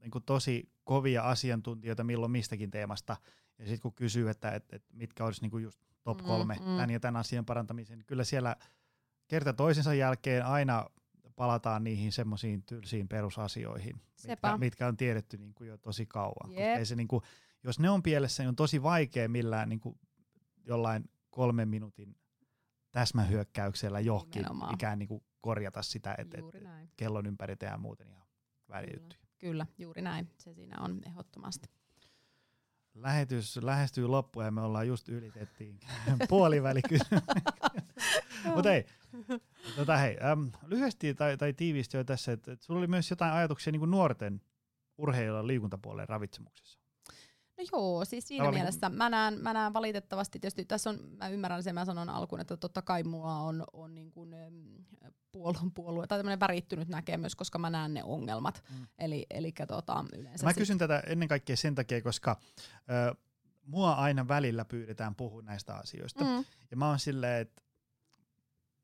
niin 0.00 0.10
kuin 0.10 0.24
tosi 0.24 0.70
kovia 0.84 1.22
asiantuntijoita 1.22 2.04
milloin 2.04 2.32
mistäkin 2.32 2.70
teemasta, 2.70 3.16
ja 3.60 3.66
sitten 3.66 3.80
kun 3.80 3.94
kysyy, 3.94 4.30
että 4.30 4.50
et, 4.50 4.72
et 4.72 4.84
mitkä 4.92 5.24
olisi 5.24 5.40
niinku 5.40 5.58
just 5.58 5.80
top 6.02 6.18
mm, 6.18 6.26
kolme 6.26 6.54
mm, 6.54 6.64
tämän 6.64 6.90
ja 6.90 7.00
tämän 7.00 7.20
asian 7.20 7.44
parantamiseen, 7.44 7.98
niin 7.98 8.06
kyllä 8.06 8.24
siellä 8.24 8.56
kerta 9.28 9.52
toisensa 9.52 9.94
jälkeen 9.94 10.46
aina 10.46 10.86
palataan 11.36 11.84
niihin 11.84 12.12
semmoisiin 12.12 12.62
tylsiin 12.62 13.08
perusasioihin, 13.08 14.00
mitkä, 14.28 14.56
mitkä 14.58 14.86
on 14.86 14.96
tiedetty 14.96 15.38
niinku 15.38 15.64
jo 15.64 15.78
tosi 15.78 16.06
kauan. 16.06 16.50
Yep. 16.50 16.78
Ei 16.78 16.86
se 16.86 16.96
niinku, 16.96 17.22
jos 17.64 17.78
ne 17.78 17.90
on 17.90 18.02
pielessä, 18.02 18.42
niin 18.42 18.48
on 18.48 18.56
tosi 18.56 18.82
vaikea 18.82 19.28
millään 19.28 19.68
niinku 19.68 19.98
jollain 20.66 21.10
kolmen 21.30 21.68
minuutin 21.68 22.16
täsmähyökkäyksellä 22.90 24.00
johonkin 24.00 24.46
ikään 24.72 24.98
niinku 24.98 25.24
korjata 25.40 25.82
sitä, 25.82 26.14
että 26.18 26.38
et, 26.38 26.54
et 26.54 26.90
kellon 26.96 27.26
ympäri 27.26 27.56
tehdään 27.56 27.80
muuten 27.80 28.08
ihan 28.08 28.26
väärin 28.68 29.08
Kyllä, 29.38 29.66
juuri 29.78 30.02
näin. 30.02 30.30
Se 30.38 30.54
siinä 30.54 30.80
on 30.80 31.00
ehdottomasti 31.06 31.68
lähetys 33.02 33.56
lähestyy 33.56 34.06
loppuun 34.06 34.44
ja 34.44 34.50
me 34.50 34.60
ollaan 34.60 34.88
just 34.88 35.08
ylitettiin 35.08 35.80
puolivälikysymys. 36.28 37.24
Mutta 38.54 38.72
ei, 38.72 38.86
Tota, 39.76 39.96
hei, 39.96 40.18
äm, 40.32 40.52
lyhyesti 40.66 41.14
tai, 41.14 41.36
tai 41.36 41.52
tiivisti 41.52 41.96
jo 41.96 42.04
tässä, 42.04 42.32
että, 42.32 42.52
että 42.52 42.64
sulla 42.64 42.78
oli 42.78 42.86
myös 42.86 43.10
jotain 43.10 43.32
ajatuksia 43.32 43.72
niin 43.72 43.80
kuin 43.80 43.90
nuorten 43.90 44.40
urheilijoiden 44.98 45.46
liikuntapuolen 45.46 46.08
ravitsemuksessa. 46.08 46.79
No 47.60 47.78
joo, 47.78 48.04
siis 48.04 48.28
siinä 48.28 48.44
Tavallaan 48.44 48.64
mielessä 48.64 48.88
mä 48.88 49.10
näen, 49.10 49.40
mä 49.40 49.52
näen 49.52 49.72
valitettavasti, 49.72 50.38
tietysti 50.40 50.64
tässä 50.64 50.90
on, 50.90 50.98
mä 51.18 51.28
ymmärrän 51.28 51.62
sen, 51.62 51.74
mä 51.74 51.84
sanon 51.84 52.08
alkuun, 52.08 52.40
että 52.40 52.56
totta 52.56 52.82
kai 52.82 53.02
mulla 53.02 53.36
on, 53.36 53.64
on 53.72 53.94
niin 53.94 54.10
kuin, 54.10 54.34
puolue, 55.32 55.70
puolue 55.74 56.06
tai 56.06 56.18
tämmöinen 56.18 56.40
värittynyt 56.40 56.88
näkemys, 56.88 57.36
koska 57.36 57.58
mä 57.58 57.70
näen 57.70 57.94
ne 57.94 58.04
ongelmat. 58.04 58.62
Mm. 58.70 58.86
Eli, 58.98 59.26
eli 59.30 59.52
tota, 59.68 60.04
yleensä 60.12 60.46
Mä 60.46 60.50
sit- 60.50 60.58
kysyn 60.58 60.78
tätä 60.78 61.02
ennen 61.06 61.28
kaikkea 61.28 61.56
sen 61.56 61.74
takia, 61.74 62.02
koska 62.02 62.36
ö, 62.90 63.14
mua 63.66 63.92
aina 63.92 64.28
välillä 64.28 64.64
pyydetään 64.64 65.14
puhua 65.14 65.42
näistä 65.42 65.74
asioista. 65.74 66.24
Mm. 66.24 66.44
Ja 66.70 66.76
mä 66.76 66.88
oon 66.88 66.98
silleen, 66.98 67.40
että 67.40 67.62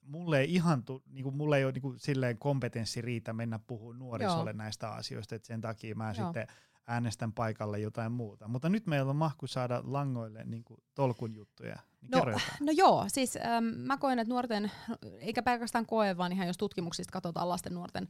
mulle 0.07 0.41
ei 0.41 0.55
ihan 0.55 0.85
tu, 0.85 1.03
niinku, 1.07 1.31
mulle 1.31 1.59
ei 1.59 1.65
ole 1.65 1.73
niinku, 1.73 1.95
silleen 1.97 2.39
kompetenssi 2.39 3.01
riitä 3.01 3.33
mennä 3.33 3.59
puhumaan 3.67 3.99
nuorisolle 3.99 4.51
Joo. 4.51 4.57
näistä 4.59 4.91
asioista, 4.91 5.35
että 5.35 5.47
sen 5.47 5.61
takia 5.61 5.95
mä 5.95 6.13
Joo. 6.17 6.27
sitten 6.27 6.47
äänestän 6.87 7.33
paikalle 7.33 7.79
jotain 7.79 8.13
muuta. 8.13 8.49
Mutta 8.49 8.69
nyt 8.69 8.87
meillä 8.87 9.11
on 9.11 9.17
mahku 9.17 9.47
saada 9.47 9.83
langoille 9.85 10.45
niinku, 10.45 10.83
tolkun 10.95 11.35
juttuja. 11.35 11.77
Niin 12.01 12.11
No. 12.11 12.39
No 12.61 12.73
joo, 12.73 13.05
siis 13.09 13.37
äm, 13.37 13.65
mä 13.65 13.97
koen, 13.97 14.19
että 14.19 14.35
nuorten, 14.35 14.71
eikä 15.19 15.43
pelkästään 15.43 15.87
koe, 15.87 16.17
vaan 16.17 16.33
ihan 16.33 16.47
jos 16.47 16.57
tutkimuksista 16.57 17.13
katsotaan 17.13 17.49
lasten 17.49 17.75
nuorten 17.75 18.09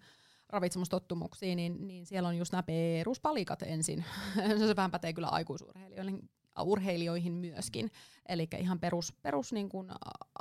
ravitsemustottumuksia, 0.48 1.56
niin, 1.56 1.86
niin 1.86 2.06
siellä 2.06 2.28
on 2.28 2.38
just 2.38 2.52
nämä 2.52 2.62
peruspalikat 2.62 3.62
ensin. 3.62 4.04
Se 4.66 4.76
vähän 4.76 4.90
pätee 4.90 5.12
kyllä 5.12 5.28
aikuisurheilijoihin 5.28 6.30
urheilijoihin 6.62 7.32
myöskin. 7.32 7.90
Eli 8.28 8.48
ihan 8.58 8.80
perus, 8.80 9.12
perus 9.22 9.52
niin 9.52 9.68
kun 9.68 9.90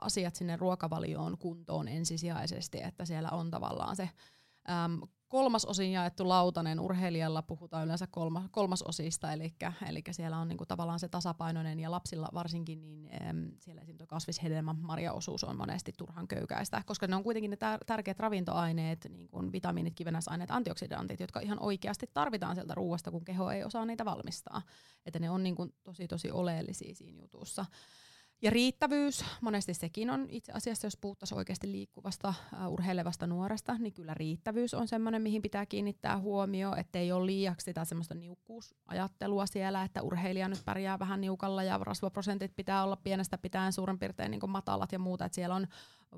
asiat 0.02 0.36
sinne 0.36 0.56
ruokavalioon 0.56 1.38
kuntoon 1.38 1.88
ensisijaisesti, 1.88 2.82
että 2.82 3.06
siellä 3.06 3.30
on 3.30 3.52
tavallaan 3.52 3.96
se 3.96 4.10
äm, 4.70 5.02
kolmas 5.28 5.66
osin 5.66 5.92
jaettu 5.92 6.30
lautanen. 6.30 6.80
Urheilijalla 6.80 7.42
puhutaan 7.42 7.86
yleensä 7.86 8.08
kolma, 8.08 8.50
kolmasosista, 8.52 9.32
eli, 9.34 9.56
eli 9.90 10.04
siellä 10.12 10.38
on 10.38 10.48
niinku 10.48 10.66
tavallaan 10.66 11.00
se 11.00 11.08
tasapainoinen 11.08 11.80
ja 11.80 11.92
lapsilla 11.92 12.30
varsinkin, 12.34 12.82
niin 12.82 13.10
äm, 13.30 13.52
siellä 13.60 13.82
esimerkiksi 13.82 14.08
kasvishedelmän 14.08 14.78
marjaosuus 14.80 15.44
on 15.44 15.58
monesti 15.58 15.94
turhan 15.98 16.28
köykäistä, 16.28 16.84
koska 16.86 17.08
ne 17.08 17.16
on 17.16 17.24
kuitenkin 17.24 17.52
ne 17.52 17.58
tär- 17.58 17.84
tärkeät 17.86 18.20
ravintoaineet, 18.20 19.08
niin 19.10 19.30
kuin 19.30 19.52
vitamiinit, 19.52 19.96
kivennäisaineet, 19.96 20.52
antioksidantit, 20.52 21.20
jotka 21.20 21.40
ihan 21.40 21.60
oikeasti 21.60 22.10
tarvitaan 22.14 22.56
sieltä 22.56 22.76
ruoasta, 22.76 23.12
kun 23.12 23.26
keho 23.26 23.52
ei 23.52 23.64
osaa 23.64 23.86
niitä 23.86 24.06
valmistaa. 24.06 24.62
Että 25.06 25.20
ne 25.20 25.30
on 25.30 25.44
niin 25.44 25.56
kuin 25.56 25.74
tosi 25.84 26.08
tosi 26.08 26.32
oleellisia 26.32 26.96
siinä 26.96 27.22
jutussa. 27.22 27.66
Ja 28.46 28.52
riittävyys, 28.52 29.26
monesti 29.42 29.74
sekin 29.74 30.10
on 30.10 30.26
itse 30.30 30.52
asiassa, 30.52 30.88
jos 30.88 30.98
puhuttaisiin 30.98 31.38
oikeasti 31.38 31.72
liikkuvasta, 31.72 32.34
uh, 32.54 32.74
urheilevasta 32.74 33.28
nuoresta, 33.28 33.78
niin 33.78 33.94
kyllä 33.94 34.14
riittävyys 34.14 34.74
on 34.74 34.88
semmoinen, 34.88 35.22
mihin 35.22 35.42
pitää 35.42 35.66
kiinnittää 35.66 36.20
huomio, 36.20 36.76
ettei 36.76 37.12
ole 37.12 37.26
liiaksi 37.26 37.66
sitä 37.66 37.86
semmoista 37.86 38.16
niukkuusajattelua 38.16 39.46
siellä, 39.46 39.84
että 39.84 40.02
urheilija 40.02 40.48
nyt 40.48 40.62
pärjää 40.66 41.00
vähän 41.00 41.22
niukalla 41.22 41.64
ja 41.64 41.80
rasvaprosentit 41.82 42.56
pitää 42.56 42.84
olla 42.84 42.96
pienestä 42.96 43.38
pitäen 43.38 43.74
suurin 43.74 44.00
piirtein 44.00 44.32
niin 44.32 44.50
matalat 44.50 44.92
ja 44.92 45.00
muuta, 45.00 45.26
että 45.26 45.36
siellä 45.36 45.56
on 45.56 45.68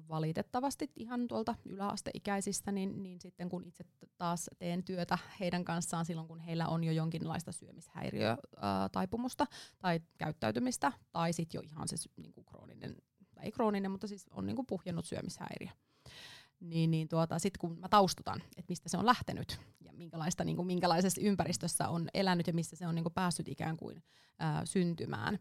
valitettavasti 0.09 0.91
ihan 0.95 1.28
tuolta 1.28 1.55
yläasteikäisistä, 1.65 2.71
niin, 2.71 3.03
niin 3.03 3.21
sitten 3.21 3.49
kun 3.49 3.65
itse 3.65 3.86
taas 4.17 4.49
teen 4.59 4.84
työtä 4.84 5.17
heidän 5.39 5.65
kanssaan 5.65 6.05
silloin, 6.05 6.28
kun 6.28 6.39
heillä 6.39 6.67
on 6.67 6.84
jo 6.84 6.91
jonkinlaista 6.91 7.51
syömishäiriötaipumusta 7.51 9.47
tai 9.80 9.99
käyttäytymistä, 10.17 10.91
tai 11.11 11.34
sitten 11.34 11.59
jo 11.59 11.61
ihan 11.61 11.88
se 11.88 11.97
niin 12.18 12.34
kuin 12.34 12.45
krooninen, 12.45 12.95
tai 13.36 13.45
ei 13.45 13.51
krooninen, 13.51 13.91
mutta 13.91 14.07
siis 14.07 14.26
on 14.32 14.45
niin 14.45 14.55
kuin 14.55 14.65
puhjennut 14.65 15.05
syömishäiriö. 15.05 15.70
Niin, 16.59 16.91
niin 16.91 17.07
tuota, 17.07 17.39
sitten 17.39 17.59
kun 17.59 17.80
mä 17.80 17.89
taustutan, 17.89 18.41
että 18.57 18.70
mistä 18.70 18.89
se 18.89 18.97
on 18.97 19.05
lähtenyt 19.05 19.59
ja 19.82 19.93
minkälaista, 19.93 20.43
niin 20.43 20.55
kuin, 20.55 20.65
minkälaisessa 20.65 21.22
ympäristössä 21.22 21.89
on 21.89 22.09
elänyt 22.13 22.47
ja 22.47 22.53
missä 22.53 22.76
se 22.76 22.88
on 22.88 22.95
niin 22.95 23.03
kuin 23.03 23.13
päässyt 23.13 23.47
ikään 23.47 23.78
kuin 23.78 24.03
ää, 24.39 24.65
syntymään, 24.65 25.39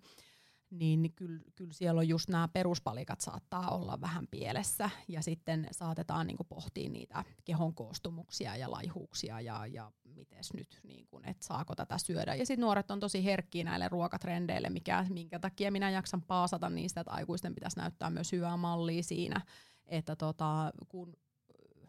niin, 0.70 1.02
niin 1.02 1.12
kyllä, 1.12 1.40
kyllä 1.56 1.72
siellä 1.72 1.98
on 1.98 2.08
just 2.08 2.28
nämä 2.28 2.48
peruspalikat 2.48 3.20
saattaa 3.20 3.70
olla 3.70 4.00
vähän 4.00 4.26
pielessä 4.30 4.90
ja 5.08 5.22
sitten 5.22 5.68
saatetaan 5.70 6.26
niin 6.26 6.36
kuin 6.36 6.46
pohtia 6.46 6.90
niitä 6.90 7.24
kehon 7.44 7.74
koostumuksia 7.74 8.56
ja 8.56 8.70
laihuuksia 8.70 9.40
ja, 9.40 9.66
ja 9.66 9.92
mites 10.04 10.54
nyt, 10.54 10.80
niin 10.82 11.06
kuin, 11.06 11.28
että 11.28 11.46
saako 11.46 11.74
tätä 11.74 11.98
syödä. 11.98 12.34
Ja 12.34 12.46
sitten 12.46 12.62
nuoret 12.62 12.90
on 12.90 13.00
tosi 13.00 13.24
herkkiä 13.24 13.64
näille 13.64 13.88
ruokatrendeille, 13.88 14.70
mikä, 14.70 15.06
minkä 15.08 15.38
takia 15.38 15.72
minä 15.72 15.90
jaksan 15.90 16.22
paasata 16.22 16.70
niistä, 16.70 17.00
että 17.00 17.12
aikuisten 17.12 17.54
pitäisi 17.54 17.78
näyttää 17.78 18.10
myös 18.10 18.32
hyvää 18.32 18.56
mallia 18.56 19.02
siinä, 19.02 19.40
että 19.86 20.16
tota, 20.16 20.72
kun 20.88 21.16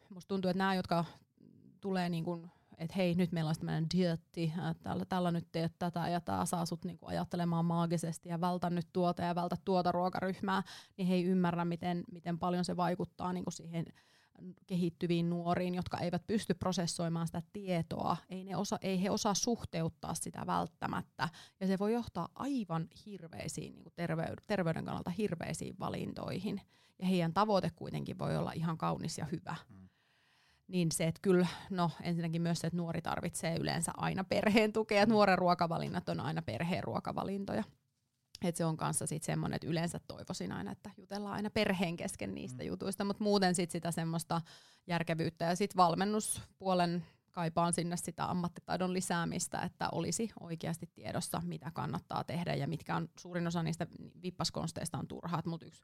musta 0.09 0.28
tuntuu, 0.28 0.49
että 0.49 0.57
nämä, 0.57 0.75
jotka 0.75 1.05
tulee 1.82 2.09
niin 2.09 2.23
kuin 2.23 2.51
että 2.78 2.95
hei, 2.97 3.15
nyt 3.15 3.32
meillä 3.32 3.49
on 3.49 3.55
tämmöinen 3.55 3.88
dietti, 3.97 4.53
että 4.71 4.84
tällä, 4.84 5.05
tällä 5.05 5.32
nyt 5.32 5.47
teet 5.51 5.73
tätä 5.80 6.09
ja 6.09 6.21
tämä 6.21 6.45
saa 6.45 6.65
sut 6.65 6.86
niinku 6.86 7.05
ajattelemaan 7.05 7.65
maagisesti 7.65 8.30
ja 8.30 8.41
vältä 8.41 8.69
nyt 8.69 8.88
tuota 8.93 9.21
ja 9.21 9.36
vältä 9.36 9.55
tuota 9.65 9.91
ruokaryhmää, 9.91 10.63
niin 10.97 11.07
he 11.07 11.13
ei 11.13 11.23
ymmärrä, 11.23 11.65
miten, 11.65 12.03
miten 12.11 12.39
paljon 12.39 12.65
se 12.65 12.78
vaikuttaa 12.78 13.34
niinku 13.34 13.51
siihen 13.51 13.86
kehittyviin 14.67 15.30
nuoriin, 15.30 15.75
jotka 15.75 15.97
eivät 15.97 16.28
pysty 16.28 16.53
prosessoimaan 16.53 17.28
sitä 17.28 17.41
tietoa, 17.53 18.17
ei, 18.30 18.43
ne 18.43 18.55
osa, 18.55 18.78
ei 18.82 19.03
he 19.03 19.09
osaa 19.09 19.34
suhteuttaa 19.34 20.13
sitä 20.13 20.43
välttämättä, 20.47 21.30
ja 21.59 21.67
se 21.67 21.80
voi 21.80 21.93
johtaa 21.93 22.30
aivan 22.36 22.88
hirveisiin 23.05 23.75
niin 23.75 23.93
terveyden, 23.95 24.36
terveyden 24.47 24.86
kannalta 24.86 25.09
hirveisiin 25.09 25.75
valintoihin, 25.80 26.61
ja 26.99 27.07
heidän 27.07 27.34
tavoite 27.34 27.71
kuitenkin 27.75 28.19
voi 28.19 28.38
olla 28.38 28.51
ihan 28.51 28.78
kaunis 28.78 29.17
ja 29.17 29.25
hyvä. 29.25 29.55
Mm 29.69 29.88
niin 30.68 30.91
se, 30.91 31.07
että 31.07 31.20
kyllä, 31.22 31.47
no 31.70 31.91
ensinnäkin 32.01 32.41
myös 32.41 32.59
se, 32.59 32.68
että 32.68 32.78
nuori 32.78 33.01
tarvitsee 33.01 33.57
yleensä 33.57 33.91
aina 33.97 34.24
perheen 34.24 34.74
tukea, 34.74 35.01
että 35.01 35.13
nuoren 35.13 35.38
ruokavalinnat 35.38 36.09
on 36.09 36.20
aina 36.20 36.41
perheen 36.41 36.84
ruokavalintoja. 36.84 37.63
Et 38.43 38.55
se 38.55 38.65
on 38.65 38.78
kanssa 38.78 39.07
sit 39.07 39.24
semmoinen, 39.24 39.55
että 39.55 39.68
yleensä 39.68 39.99
toivoisin 40.07 40.51
aina, 40.51 40.72
että 40.72 40.89
jutellaan 40.97 41.34
aina 41.34 41.49
perheen 41.49 41.97
kesken 41.97 42.36
niistä 42.36 42.63
mm. 42.63 42.68
jutuista, 42.68 43.03
mutta 43.03 43.24
muuten 43.24 43.55
sit 43.55 43.72
sitä 43.72 43.91
semmoista 43.91 44.41
järkevyyttä 44.88 45.45
ja 45.45 45.55
sitten 45.55 45.78
valmennuspuolen 45.78 47.05
kaipaan 47.32 47.74
sinne 47.74 47.97
sitä 47.97 48.26
ammattitaidon 48.26 48.93
lisäämistä, 48.93 49.61
että 49.61 49.89
olisi 49.91 50.30
oikeasti 50.39 50.89
tiedossa, 50.93 51.41
mitä 51.45 51.72
kannattaa 51.72 52.24
tehdä 52.24 52.53
ja 52.53 52.68
mitkä 52.68 52.95
on 52.95 53.09
suurin 53.20 53.47
osa 53.47 53.63
niistä 53.63 53.88
vippaskonsteista 54.22 54.97
on 54.97 55.07
turhaat, 55.07 55.45
mutta 55.45 55.65
yksi 55.65 55.84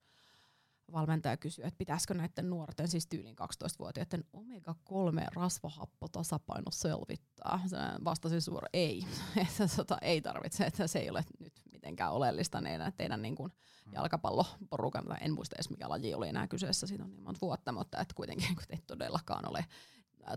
valmentaja 0.92 1.38
kysyi, 1.38 1.66
että 1.66 1.78
pitäisikö 1.78 2.14
näiden 2.14 2.50
nuorten, 2.50 2.88
siis 2.88 3.08
tyylin 3.08 3.36
12-vuotiaiden 3.42 4.24
omega-3 4.34 5.28
rasvahappotasapaino 5.36 6.72
selvittää. 6.72 7.60
Se 7.68 7.78
vastasi 8.04 8.42
suora 8.42 8.68
ei, 8.74 9.06
että 9.38 9.76
tota, 9.76 9.98
ei 10.02 10.22
tarvitse, 10.22 10.66
että 10.66 10.88
se 10.88 11.00
ei 11.00 11.10
ole 11.10 11.24
nyt 11.40 11.54
mitenkään 11.72 12.12
oleellista 12.12 12.62
teidän, 12.62 12.94
teidän 12.98 13.22
niin 13.22 13.36
kuin 13.36 13.52
jalkapalloporukan, 13.92 15.06
tai 15.06 15.18
en 15.22 15.34
muista 15.34 15.56
edes 15.56 15.70
mikä 15.70 15.90
laji 15.90 16.14
oli 16.14 16.30
enää 16.30 16.48
kyseessä, 16.48 16.88
siitä 16.88 17.04
on 17.04 17.12
niin 17.12 17.24
monta 17.24 17.42
vuotta, 17.42 17.72
mutta 17.72 18.00
että 18.00 18.14
kuitenkin 18.16 18.56
kun 18.56 18.66
ei 18.70 18.84
todellakaan 18.88 19.50
ole 19.50 19.66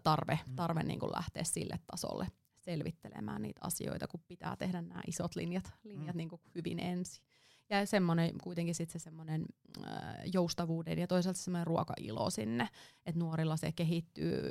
tarve, 0.02 0.38
tarve 0.56 0.82
niin 0.82 1.00
kuin 1.00 1.12
lähteä 1.12 1.44
sille 1.44 1.80
tasolle 1.86 2.26
selvittelemään 2.56 3.42
niitä 3.42 3.60
asioita, 3.64 4.08
kun 4.08 4.20
pitää 4.28 4.56
tehdä 4.56 4.82
nämä 4.82 5.00
isot 5.06 5.36
linjat, 5.36 5.72
linjat 5.84 6.14
mm. 6.14 6.18
niin 6.18 6.28
kuin 6.28 6.40
hyvin 6.54 6.78
ensin 6.78 7.24
ja 7.70 7.86
semmoinen 7.86 8.30
kuitenkin 8.42 8.74
sitten 8.74 9.00
se 9.00 9.04
semmoinen 9.04 9.46
äh, 9.84 9.92
joustavuuden 10.32 10.98
ja 10.98 11.06
toisaalta 11.06 11.40
semmoinen 11.40 11.66
ruokailo 11.66 12.30
sinne, 12.30 12.68
että 13.06 13.18
nuorilla 13.18 13.56
se 13.56 13.72
kehittyy, 13.72 14.50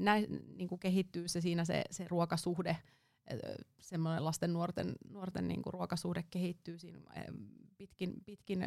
näin, 0.00 0.44
niin 0.56 0.68
kuin 0.68 0.78
kehittyy 0.78 1.28
se 1.28 1.40
siinä 1.40 1.64
se, 1.64 1.84
se 1.90 2.08
ruokasuhde, 2.08 2.76
semmoinen 3.80 4.24
lasten 4.24 4.52
nuorten, 4.52 4.92
nuorten 5.10 5.48
niin 5.48 5.62
kuin 5.62 5.74
ruokasuhde 5.74 6.24
kehittyy 6.30 6.78
siinä 6.78 7.00
pitkin, 7.78 8.14
pitkin 8.24 8.66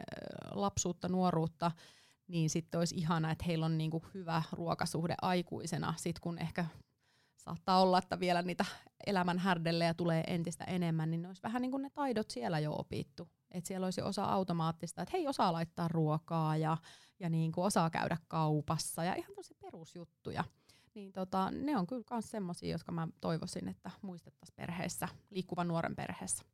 lapsuutta, 0.51 1.07
nuoruutta, 1.07 1.71
niin 2.27 2.49
sitten 2.49 2.77
olisi 2.77 2.95
ihana, 2.95 3.31
että 3.31 3.45
heillä 3.47 3.65
on 3.65 3.77
niin 3.77 3.91
kuin 3.91 4.03
hyvä 4.13 4.43
ruokasuhde 4.51 5.15
aikuisena, 5.21 5.93
sit 5.97 6.19
kun 6.19 6.37
ehkä 6.37 6.65
saattaa 7.37 7.81
olla, 7.81 7.97
että 7.97 8.19
vielä 8.19 8.41
niitä 8.41 8.65
elämän 9.07 9.39
härdellejä 9.39 9.93
tulee 9.93 10.23
entistä 10.27 10.63
enemmän, 10.63 11.11
niin 11.11 11.21
ne 11.21 11.27
olisi 11.27 11.43
vähän 11.43 11.61
niin 11.61 11.71
kuin 11.71 11.83
ne 11.83 11.89
taidot 11.89 12.29
siellä 12.29 12.59
jo 12.59 12.73
opittu. 12.73 13.29
Että 13.51 13.67
siellä 13.67 13.85
olisi 13.85 14.01
osa 14.01 14.23
automaattista, 14.23 15.01
että 15.01 15.17
hei, 15.17 15.27
osaa 15.27 15.53
laittaa 15.53 15.87
ruokaa 15.87 16.57
ja, 16.57 16.77
ja 17.19 17.29
niin 17.29 17.51
kuin 17.51 17.65
osaa 17.65 17.89
käydä 17.89 18.17
kaupassa 18.27 19.03
ja 19.03 19.15
ihan 19.15 19.35
tosi 19.35 19.55
perusjuttuja. 19.55 20.43
Niin 20.95 21.13
tota, 21.13 21.51
ne 21.51 21.77
on 21.77 21.87
kyllä 21.87 22.03
myös 22.11 22.31
semmoisia, 22.31 22.71
jotka 22.71 22.91
mä 22.91 23.07
toivoisin, 23.21 23.67
että 23.67 23.91
muistettaisiin 24.01 24.55
perheessä, 24.55 25.07
liikkuvan 25.29 25.67
nuoren 25.67 25.95
perheessä. 25.95 26.45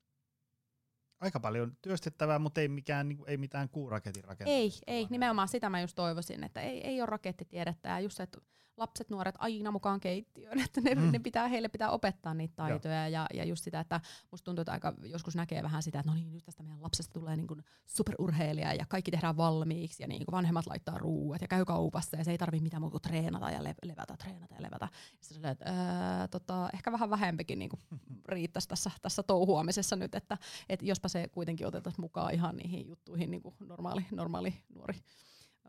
Aika 1.26 1.39
paljon 1.39 1.78
työstettävää, 1.82 2.39
mutta 2.39 2.61
ei, 2.61 2.67
mikään, 2.67 3.09
niin 3.09 3.17
kuin, 3.17 3.30
ei 3.30 3.38
mitään 3.38 3.69
kuuraketin 3.69 4.23
rakentamista. 4.23 4.84
Ei, 4.88 4.97
ei, 4.97 5.07
nimenomaan 5.09 5.47
sitä 5.47 5.69
mä 5.69 5.82
just 5.82 5.95
toivoisin, 5.95 6.43
että 6.43 6.61
ei, 6.61 6.88
ei 6.88 7.01
ole 7.01 7.05
rakettitiedettä 7.05 7.89
ja 7.89 7.99
just 7.99 8.17
se, 8.17 8.23
että 8.23 8.39
lapset, 8.78 9.09
nuoret 9.09 9.36
aina 9.39 9.71
mukaan 9.71 9.99
keittiöön, 9.99 10.59
että 10.65 10.82
ne, 10.82 10.95
mm. 10.95 11.11
ne 11.11 11.19
pitää, 11.19 11.47
heille 11.47 11.67
pitää 11.67 11.89
opettaa 11.89 12.34
niitä 12.34 12.53
taitoja 12.55 13.09
ja, 13.09 13.28
ja 13.34 13.45
just 13.45 13.63
sitä, 13.63 13.80
että 13.80 14.01
musta 14.32 14.45
tuntuu, 14.45 14.61
että 14.61 14.71
aika 14.71 14.93
joskus 15.03 15.36
näkee 15.36 15.63
vähän 15.63 15.84
sitä, 15.84 15.99
että 15.99 16.11
no 16.11 16.15
niin, 16.15 16.34
nyt 16.34 16.45
tästä 16.45 16.63
meidän 16.63 16.84
lapsesta 16.84 17.13
tulee 17.13 17.36
niin 17.36 17.47
kuin 17.47 17.63
superurheilija 17.86 18.73
ja 18.73 18.86
kaikki 18.89 19.11
tehdään 19.11 19.38
valmiiksi 19.38 20.03
ja 20.03 20.07
niin 20.07 20.26
kuin 20.26 20.34
vanhemmat 20.34 20.67
laittaa 20.67 20.97
ruuat 20.97 21.41
ja 21.41 21.47
käy 21.47 21.65
kaupassa 21.65 22.17
ja 22.17 22.23
se 22.23 22.32
ei 22.32 22.38
tarvi 22.38 22.59
mitään 22.59 22.82
muuta 22.82 22.91
kuin 22.91 23.01
treenata 23.01 23.51
ja 23.51 23.63
levätä, 23.63 24.17
treenata 24.17 24.55
ja 24.55 24.61
levätä. 24.61 24.88
Sitten 25.21 25.41
se 25.41 25.49
että 25.49 25.65
ää, 25.65 26.28
tota, 26.28 26.69
ehkä 26.73 26.91
vähän 26.91 27.09
vähempikin 27.09 27.59
niin 27.59 27.69
kuin 27.69 27.80
riittäisi 28.28 28.67
tässä, 28.67 28.91
tässä 29.01 29.23
touhuamisessa 29.23 29.95
nyt, 29.95 30.15
että 30.15 30.38
et 30.69 30.82
jospa 30.82 31.07
se 31.20 31.28
kuitenkin 31.28 31.68
otetaan 31.68 31.95
mukaan 31.97 32.34
ihan 32.34 32.55
niihin 32.55 32.88
juttuihin 32.88 33.32
niin 33.32 33.41
kuin 33.41 33.55
normaali, 33.59 34.05
normaali 34.11 34.53
nuori, 34.76 34.99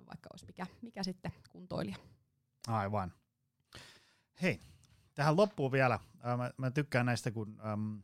vaikka 0.07 0.28
olisi 0.32 0.47
mikä, 0.47 0.66
mikä 0.82 1.03
sitten 1.03 1.32
kuntoilija. 1.51 1.97
Aivan. 2.68 3.12
Hei, 4.42 4.61
tähän 5.14 5.36
loppuun 5.36 5.72
vielä. 5.72 6.01
Mä, 6.36 6.51
mä 6.57 6.70
tykkään 6.70 7.07
näistä, 7.07 7.30
kun 7.30 7.61
äm, 7.72 8.03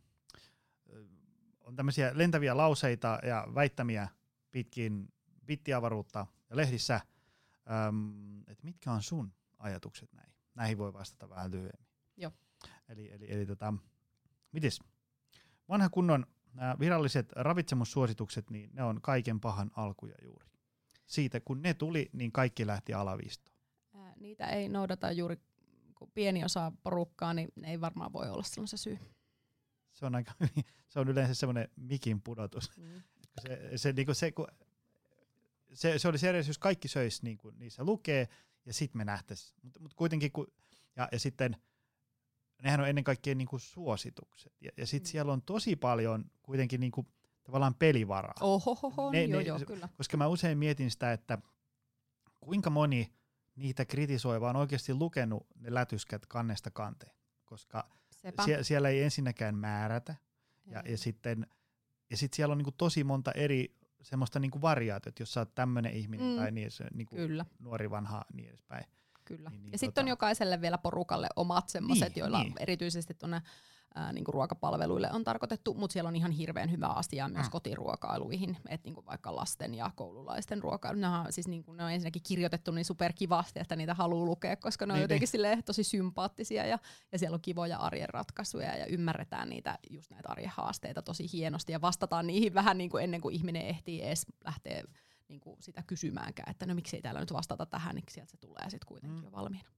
on 1.60 1.76
tämmöisiä 1.76 2.10
lentäviä 2.14 2.56
lauseita 2.56 3.18
ja 3.22 3.46
väittämiä 3.54 4.08
pitkin 4.50 5.08
bittiavaruutta 5.46 6.26
ja 6.50 6.56
lehdissä. 6.56 6.94
Äm, 7.88 8.40
että 8.40 8.64
mitkä 8.64 8.92
on 8.92 9.02
sun 9.02 9.32
ajatukset 9.58 10.12
näihin? 10.12 10.34
Näihin 10.54 10.78
voi 10.78 10.92
vastata 10.92 11.28
vähän 11.28 11.50
lyhyemmin. 11.50 11.86
Joo. 12.16 12.32
Eli, 12.88 13.12
eli, 13.12 13.32
eli 13.32 13.46
tota, 13.46 13.74
mites? 14.52 14.80
Vanha 15.68 15.88
kunnon 15.88 16.26
nämä 16.54 16.76
viralliset 16.80 17.32
ravitsemussuositukset, 17.32 18.50
niin 18.50 18.70
ne 18.72 18.82
on 18.82 19.00
kaiken 19.02 19.40
pahan 19.40 19.70
alkuja 19.76 20.14
juuri. 20.24 20.46
Siitä 21.06 21.40
kun 21.40 21.62
ne 21.62 21.74
tuli, 21.74 22.10
niin 22.12 22.32
kaikki 22.32 22.66
lähti 22.66 22.94
alavistoon 22.94 23.52
niitä 24.22 24.46
ei 24.46 24.68
noudata 24.68 25.12
juuri 25.12 25.36
pieni 26.14 26.44
osa 26.44 26.72
porukkaa, 26.82 27.34
niin 27.34 27.48
ne 27.56 27.70
ei 27.70 27.80
varmaan 27.80 28.12
voi 28.12 28.30
olla 28.30 28.42
silloin 28.42 28.68
se 28.68 28.76
syy. 28.76 28.98
Se 29.92 30.06
on, 30.06 30.14
aika, 30.14 30.32
se 30.88 31.00
on 31.00 31.08
yleensä 31.08 31.34
semmoinen 31.34 31.68
mikin 31.76 32.22
pudotus. 32.22 32.70
Mm. 32.76 33.02
Se, 33.42 33.78
se, 33.78 33.92
niin 33.92 34.14
se, 34.14 34.32
kun, 34.32 34.46
se, 35.72 35.98
se 35.98 36.08
olisi 36.08 36.28
eri, 36.28 36.38
jos 36.46 36.58
kaikki 36.58 36.88
söisi 36.88 37.24
niin 37.24 37.38
kuin 37.38 37.58
niissä 37.58 37.84
lukee, 37.84 38.28
ja 38.66 38.72
sitten 38.72 38.98
me 38.98 39.04
nähtäisiin. 39.04 39.58
Mutta 39.62 39.80
mut 39.80 39.94
kuitenkin, 39.94 40.32
kun, 40.32 40.46
ja, 40.96 41.08
ja 41.12 41.18
sitten 41.18 41.56
nehän 42.62 42.80
on 42.80 42.88
ennen 42.88 43.04
kaikkea 43.04 43.34
niin 43.34 43.48
kuin 43.48 43.60
suositukset. 43.60 44.52
Ja, 44.60 44.70
ja 44.76 44.86
sitten 44.86 45.08
mm. 45.08 45.10
siellä 45.10 45.32
on 45.32 45.42
tosi 45.42 45.76
paljon 45.76 46.24
kuitenkin 46.42 46.80
niin 46.80 46.92
kuin, 46.92 47.06
tavallaan 47.44 47.74
pelivaraa. 47.74 48.34
Ohohoho, 48.40 49.10
ne, 49.10 49.24
joo, 49.24 49.40
ne, 49.40 49.46
joo, 49.46 49.58
kyllä. 49.66 49.88
Koska 49.96 50.16
mä 50.16 50.26
usein 50.26 50.58
mietin 50.58 50.90
sitä, 50.90 51.12
että 51.12 51.38
kuinka 52.40 52.70
moni 52.70 53.12
niitä 53.56 53.84
kritisoi, 53.84 54.40
vaan 54.40 54.56
oikeasti 54.56 54.94
lukenut 54.94 55.46
ne 55.58 55.74
lätyskät 55.74 56.26
kannesta 56.26 56.70
kanteen, 56.70 57.16
koska 57.44 57.88
sie, 58.44 58.64
siellä 58.64 58.88
ei 58.88 59.02
ensinnäkään 59.02 59.54
määrätä, 59.58 60.14
ja, 60.66 60.82
ja 60.86 60.98
sitten 60.98 61.46
ja 62.10 62.16
sit 62.16 62.32
siellä 62.32 62.52
on 62.52 62.58
niinku 62.58 62.72
tosi 62.72 63.04
monta 63.04 63.32
eri 63.32 63.76
semmoista 64.02 64.38
niinku 64.38 64.60
variaatiota, 64.62 65.22
jos 65.22 65.32
sä 65.32 65.40
oot 65.40 65.54
tämmöinen 65.54 65.92
ihminen 65.92 66.26
mm. 66.26 66.36
tai 66.36 66.50
niin, 66.50 66.70
se, 66.70 66.84
niinku 66.94 67.16
Kyllä. 67.16 67.44
nuori, 67.58 67.90
vanha, 67.90 68.24
niin 68.32 68.48
edespäin. 68.48 68.84
Kyllä. 69.36 69.50
Niin, 69.50 69.62
niin, 69.62 69.72
ja 69.72 69.78
sitten 69.78 69.94
tota... 69.94 70.00
on 70.00 70.08
jokaiselle 70.08 70.60
vielä 70.60 70.78
porukalle 70.78 71.28
omat 71.36 71.68
semmoiset, 71.68 72.14
niin, 72.14 72.20
joilla 72.20 72.42
niin. 72.42 72.54
erityisesti 72.60 73.14
tuonne 73.14 73.42
ää, 73.94 74.12
niin 74.12 74.24
kuin 74.24 74.32
ruokapalveluille 74.34 75.10
on 75.12 75.24
tarkoitettu, 75.24 75.74
mutta 75.74 75.92
siellä 75.92 76.08
on 76.08 76.16
ihan 76.16 76.30
hirveän 76.30 76.70
hyvä 76.70 76.86
asia 76.86 77.28
myös 77.28 77.46
mm. 77.46 77.50
kotiruokailuihin, 77.50 78.56
että 78.68 78.86
niin 78.86 78.94
kuin 78.94 79.06
vaikka 79.06 79.36
lasten 79.36 79.74
ja 79.74 79.90
koululaisten 79.96 80.62
ruokailu. 80.62 80.98
Nämä 80.98 81.20
on, 81.20 81.32
siis 81.32 81.48
niin 81.48 81.64
kuin 81.64 81.76
ne 81.76 81.84
on 81.84 81.92
ensinnäkin 81.92 82.22
kirjoitettu 82.22 82.70
niin 82.70 82.84
superkivasti, 82.84 83.60
että 83.60 83.76
niitä 83.76 83.94
haluaa 83.94 84.24
lukea, 84.24 84.56
koska 84.56 84.86
ne 84.86 84.92
on 84.92 84.96
niin, 84.96 85.02
jotenkin 85.02 85.28
niin. 85.32 85.64
tosi 85.64 85.84
sympaattisia 85.84 86.66
ja, 86.66 86.78
ja 87.12 87.18
siellä 87.18 87.34
on 87.34 87.42
kivoja 87.42 87.78
arjen 87.78 88.08
ratkaisuja 88.08 88.76
ja 88.76 88.86
ymmärretään 88.86 89.48
niitä 89.48 89.78
just 89.90 90.10
näitä 90.10 90.28
arjen 90.28 90.52
haasteita 90.54 91.02
tosi 91.02 91.32
hienosti 91.32 91.72
ja 91.72 91.80
vastataan 91.80 92.26
niihin 92.26 92.54
vähän 92.54 92.78
niin 92.78 92.90
kuin 92.90 93.04
ennen 93.04 93.20
kuin 93.20 93.34
ihminen 93.34 93.66
ehtii 93.66 94.02
edes 94.02 94.26
lähteä 94.44 94.82
niin 95.28 95.40
kuin 95.40 95.62
sitä 95.62 95.82
kysymäänkään, 95.82 96.50
että 96.50 96.66
no 96.66 96.74
miksi 96.74 96.96
ei 96.96 97.02
täällä 97.02 97.20
nyt 97.20 97.32
vastata 97.32 97.66
tähän, 97.66 97.94
niin 97.94 98.04
sieltä 98.10 98.30
se 98.30 98.36
tulee 98.36 98.70
sitten 98.70 98.86
kuitenkin 98.86 99.18
mm. 99.18 99.24
jo 99.24 99.32
valmiina. 99.32 99.70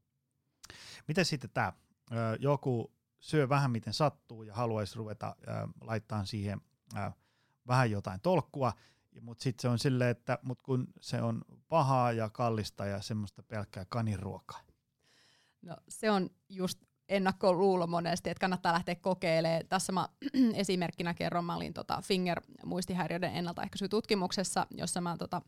Miten 1.08 1.24
sitten 1.24 1.50
tämä, 1.50 1.72
joku 2.38 2.92
syö 3.18 3.48
vähän 3.48 3.70
miten 3.70 3.92
sattuu 3.92 4.42
ja 4.42 4.54
haluaisi 4.54 4.96
ruveta 4.96 5.26
äh, 5.48 5.68
laittaa 5.80 6.24
siihen 6.24 6.60
äh, 6.96 7.14
vähän 7.66 7.90
jotain 7.90 8.20
tolkkua, 8.20 8.72
mutta 9.20 9.42
sitten 9.42 9.62
se 9.62 9.68
on 9.68 9.78
silleen, 9.78 10.10
että 10.10 10.38
mut 10.42 10.62
kun 10.62 10.86
se 11.00 11.22
on 11.22 11.42
pahaa 11.68 12.12
ja 12.12 12.30
kallista 12.30 12.86
ja 12.86 13.02
semmoista 13.02 13.42
pelkkää 13.42 13.84
kaniruokaa. 13.88 14.60
No 15.62 15.76
se 15.88 16.10
on 16.10 16.30
just 16.48 16.78
ennakkoluulo 17.08 17.86
monesti, 17.86 18.30
että 18.30 18.40
kannattaa 18.40 18.72
lähteä 18.72 18.94
kokeilemaan. 18.94 19.62
Tässä 19.68 19.92
mä 19.92 20.08
esimerkkinä 20.54 21.14
kerron, 21.14 21.44
mä 21.44 21.56
olin 21.56 21.74
tota 21.74 22.02
Finger-muistihäiriöiden 22.02 23.34
ennaltaehkäisytutkimuksessa, 23.34 24.66
jossa 24.70 25.00
mä 25.00 25.16
tota 25.16 25.42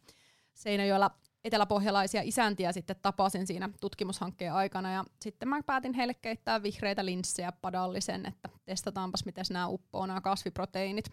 Seinäjoella 0.54 1.11
eteläpohjalaisia 1.44 2.22
isäntiä 2.24 2.72
sitten 2.72 2.96
tapasin 3.02 3.46
siinä 3.46 3.70
tutkimushankkeen 3.80 4.52
aikana 4.52 4.92
ja 4.92 5.04
sitten 5.22 5.48
mä 5.48 5.62
päätin 5.66 5.94
heille 5.94 6.14
keittää 6.14 6.62
vihreitä 6.62 7.04
linssejä 7.04 7.52
padallisen, 7.52 8.26
että 8.26 8.48
testataanpas 8.64 9.24
miten 9.24 9.44
nämä 9.50 9.68
uppoo 9.68 10.07
nämä 10.07 10.20
kasviproteiinit. 10.20 11.11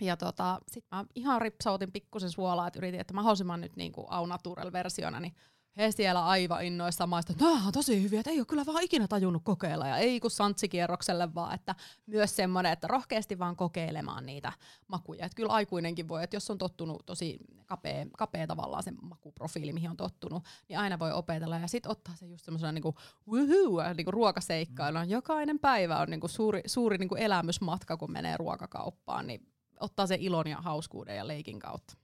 Ja 0.00 0.16
tota, 0.16 0.60
sitten 0.68 0.98
mä 0.98 1.04
ihan 1.14 1.42
ripsautin 1.42 1.92
pikkusen 1.92 2.30
suolaa, 2.30 2.66
että 2.66 2.78
yritin, 2.78 3.00
että 3.00 3.14
mahdollisimman 3.14 3.60
nyt 3.60 3.76
niin 3.76 3.92
kuin 3.92 4.06
au 4.10 4.26
natural 4.26 4.72
versiona, 4.72 5.20
niin 5.20 5.34
he 5.78 5.90
siellä 5.90 6.26
aivan 6.26 6.64
innoissaan 6.64 7.08
maista, 7.08 7.32
että 7.32 7.44
nämä 7.44 7.66
on 7.66 7.72
tosi 7.72 8.02
hyviä, 8.02 8.20
että 8.20 8.30
ei 8.30 8.38
ole 8.38 8.46
kyllä 8.46 8.66
vaan 8.66 8.82
ikinä 8.82 9.08
tajunnut 9.08 9.42
kokeilla. 9.44 9.86
Ja 9.86 9.96
ei 9.96 10.20
kun 10.20 10.30
santsikierrokselle 10.30 11.34
vaan, 11.34 11.54
että 11.54 11.74
myös 12.06 12.36
semmoinen, 12.36 12.72
että 12.72 12.86
rohkeasti 12.86 13.38
vaan 13.38 13.56
kokeilemaan 13.56 14.26
niitä 14.26 14.52
makuja. 14.88 15.26
Että 15.26 15.36
kyllä 15.36 15.52
aikuinenkin 15.52 16.08
voi, 16.08 16.24
että 16.24 16.36
jos 16.36 16.50
on 16.50 16.58
tottunut 16.58 17.06
tosi 17.06 17.38
kapea, 17.66 18.06
kapea 18.18 18.46
tavallaan 18.46 18.82
se 18.82 18.92
makuprofiili, 19.02 19.72
mihin 19.72 19.90
on 19.90 19.96
tottunut, 19.96 20.44
niin 20.68 20.78
aina 20.78 20.98
voi 20.98 21.12
opetella. 21.12 21.58
Ja 21.58 21.68
sitten 21.68 21.92
ottaa 21.92 22.14
se 22.16 22.26
just 22.26 22.44
semmoisena 22.44 22.72
niinku, 22.72 22.94
woohoo, 23.30 23.92
niinku 23.96 24.10
ruokaseikkailuna. 24.10 25.04
Mm. 25.04 25.10
Jokainen 25.10 25.58
päivä 25.58 25.98
on 25.98 26.10
niinku 26.10 26.28
suuri, 26.28 26.62
suuri 26.66 26.98
niinku 26.98 27.14
elämysmatka, 27.14 27.96
kun 27.96 28.12
menee 28.12 28.36
ruokakauppaan, 28.36 29.26
niin 29.26 29.48
ottaa 29.80 30.06
se 30.06 30.16
ilon 30.20 30.46
ja 30.46 30.56
hauskuuden 30.56 31.16
ja 31.16 31.26
leikin 31.26 31.58
kautta. 31.58 31.94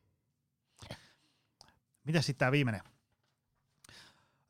Mitä 2.05 2.21
sitten 2.21 2.39
tämä 2.39 2.53
viimeinen? 2.53 2.94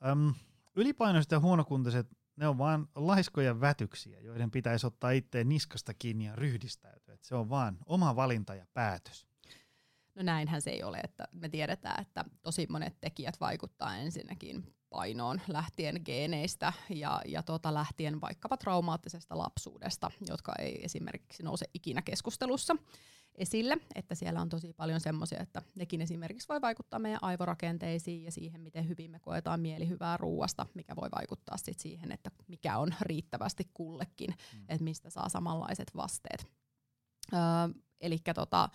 Öm, 0.07 0.35
ylipainoiset 0.77 1.33
ja 1.33 1.41
huonokuntoiset, 1.41 2.07
ne 2.37 2.49
on 2.49 2.59
vaan 2.59 2.89
laiskoja 2.95 3.61
vätyksiä, 3.61 4.21
joiden 4.21 4.51
pitäisi 4.51 4.87
ottaa 4.87 5.11
itteen 5.11 5.49
niskasta 5.49 5.95
kiinni 5.95 6.27
ja 6.27 6.37
ryhdistäytyä. 6.37 7.15
Et 7.15 7.25
se 7.25 7.35
on 7.35 7.51
vaan 7.51 7.79
oma 7.87 8.17
valinta 8.17 8.55
ja 8.55 8.67
päätös. 8.75 9.27
No 10.15 10.23
näinhän 10.23 10.63
se 10.63 10.71
ei 10.71 10.83
ole, 10.83 10.99
että 10.99 11.29
me 11.33 11.49
tiedetään, 11.49 12.03
että 12.03 12.25
tosi 12.43 12.67
monet 12.71 13.01
tekijät 13.01 13.41
vaikuttaa 13.41 13.97
ensinnäkin 13.97 14.75
painoon 14.91 15.41
lähtien 15.49 16.01
geeneistä 16.05 16.73
ja, 16.91 17.21
ja 17.27 17.43
tota, 17.43 17.75
lähtien 17.75 18.21
vaikkapa 18.21 18.57
traumaattisesta 18.57 19.39
lapsuudesta, 19.39 20.11
jotka 20.29 20.53
ei 20.59 20.85
esimerkiksi 20.85 21.43
nouse 21.43 21.67
ikinä 21.75 22.03
keskustelussa 22.03 22.77
esille, 23.35 23.77
että 23.95 24.15
siellä 24.15 24.41
on 24.41 24.49
tosi 24.49 24.73
paljon 24.73 25.01
semmoisia, 25.01 25.41
että 25.41 25.63
nekin 25.75 26.01
esimerkiksi 26.01 26.49
voi 26.49 26.61
vaikuttaa 26.61 26.99
meidän 26.99 27.23
aivorakenteisiin 27.23 28.25
ja 28.25 28.33
siihen, 28.33 28.61
miten 28.61 28.89
hyvin 28.89 29.11
me 29.11 29.19
koetaan 29.19 29.61
mielihyvää 29.61 30.17
ruuasta, 30.17 30.67
mikä 30.75 30.97
voi 30.97 31.09
vaikuttaa 31.19 31.57
sit 31.57 31.79
siihen, 31.79 32.13
että 32.13 32.31
mikä 32.49 32.79
on 32.79 32.95
riittävästi 33.01 33.71
kullekin, 33.75 34.31
mm. 34.55 34.65
että 34.69 34.85
mistä 34.85 35.11
saa 35.11 35.29
samanlaiset 35.29 35.91
vasteet. 35.97 36.47
Öö, 37.33 37.41
Eli 38.05 38.19
tota, 38.35 38.69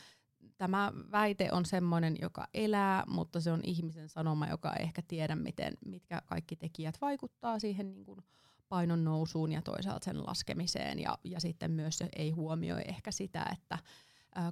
tämä 0.58 0.92
väite 1.12 1.50
on 1.52 1.66
semmoinen, 1.66 2.16
joka 2.22 2.48
elää, 2.54 3.04
mutta 3.08 3.42
se 3.42 3.52
on 3.52 3.62
ihmisen 3.64 4.10
sanoma, 4.10 4.48
joka 4.48 4.74
ei 4.74 4.84
ehkä 4.84 5.02
tiedä, 5.08 5.36
miten, 5.36 5.74
mitkä 5.86 6.22
kaikki 6.26 6.56
tekijät 6.56 7.02
vaikuttaa 7.02 7.60
siihen 7.60 7.90
niin 7.90 8.06
kuin 8.06 8.20
painon 8.70 9.04
nousuun 9.04 9.52
ja 9.52 9.62
toisaalta 9.62 10.06
sen 10.06 10.26
laskemiseen. 10.26 11.00
Ja, 11.00 11.18
ja 11.24 11.40
sitten 11.40 11.72
myös 11.72 11.98
se 11.98 12.10
ei 12.16 12.32
huomioi 12.32 12.82
ehkä 12.88 13.12
sitä, 13.12 13.46
että 13.54 13.78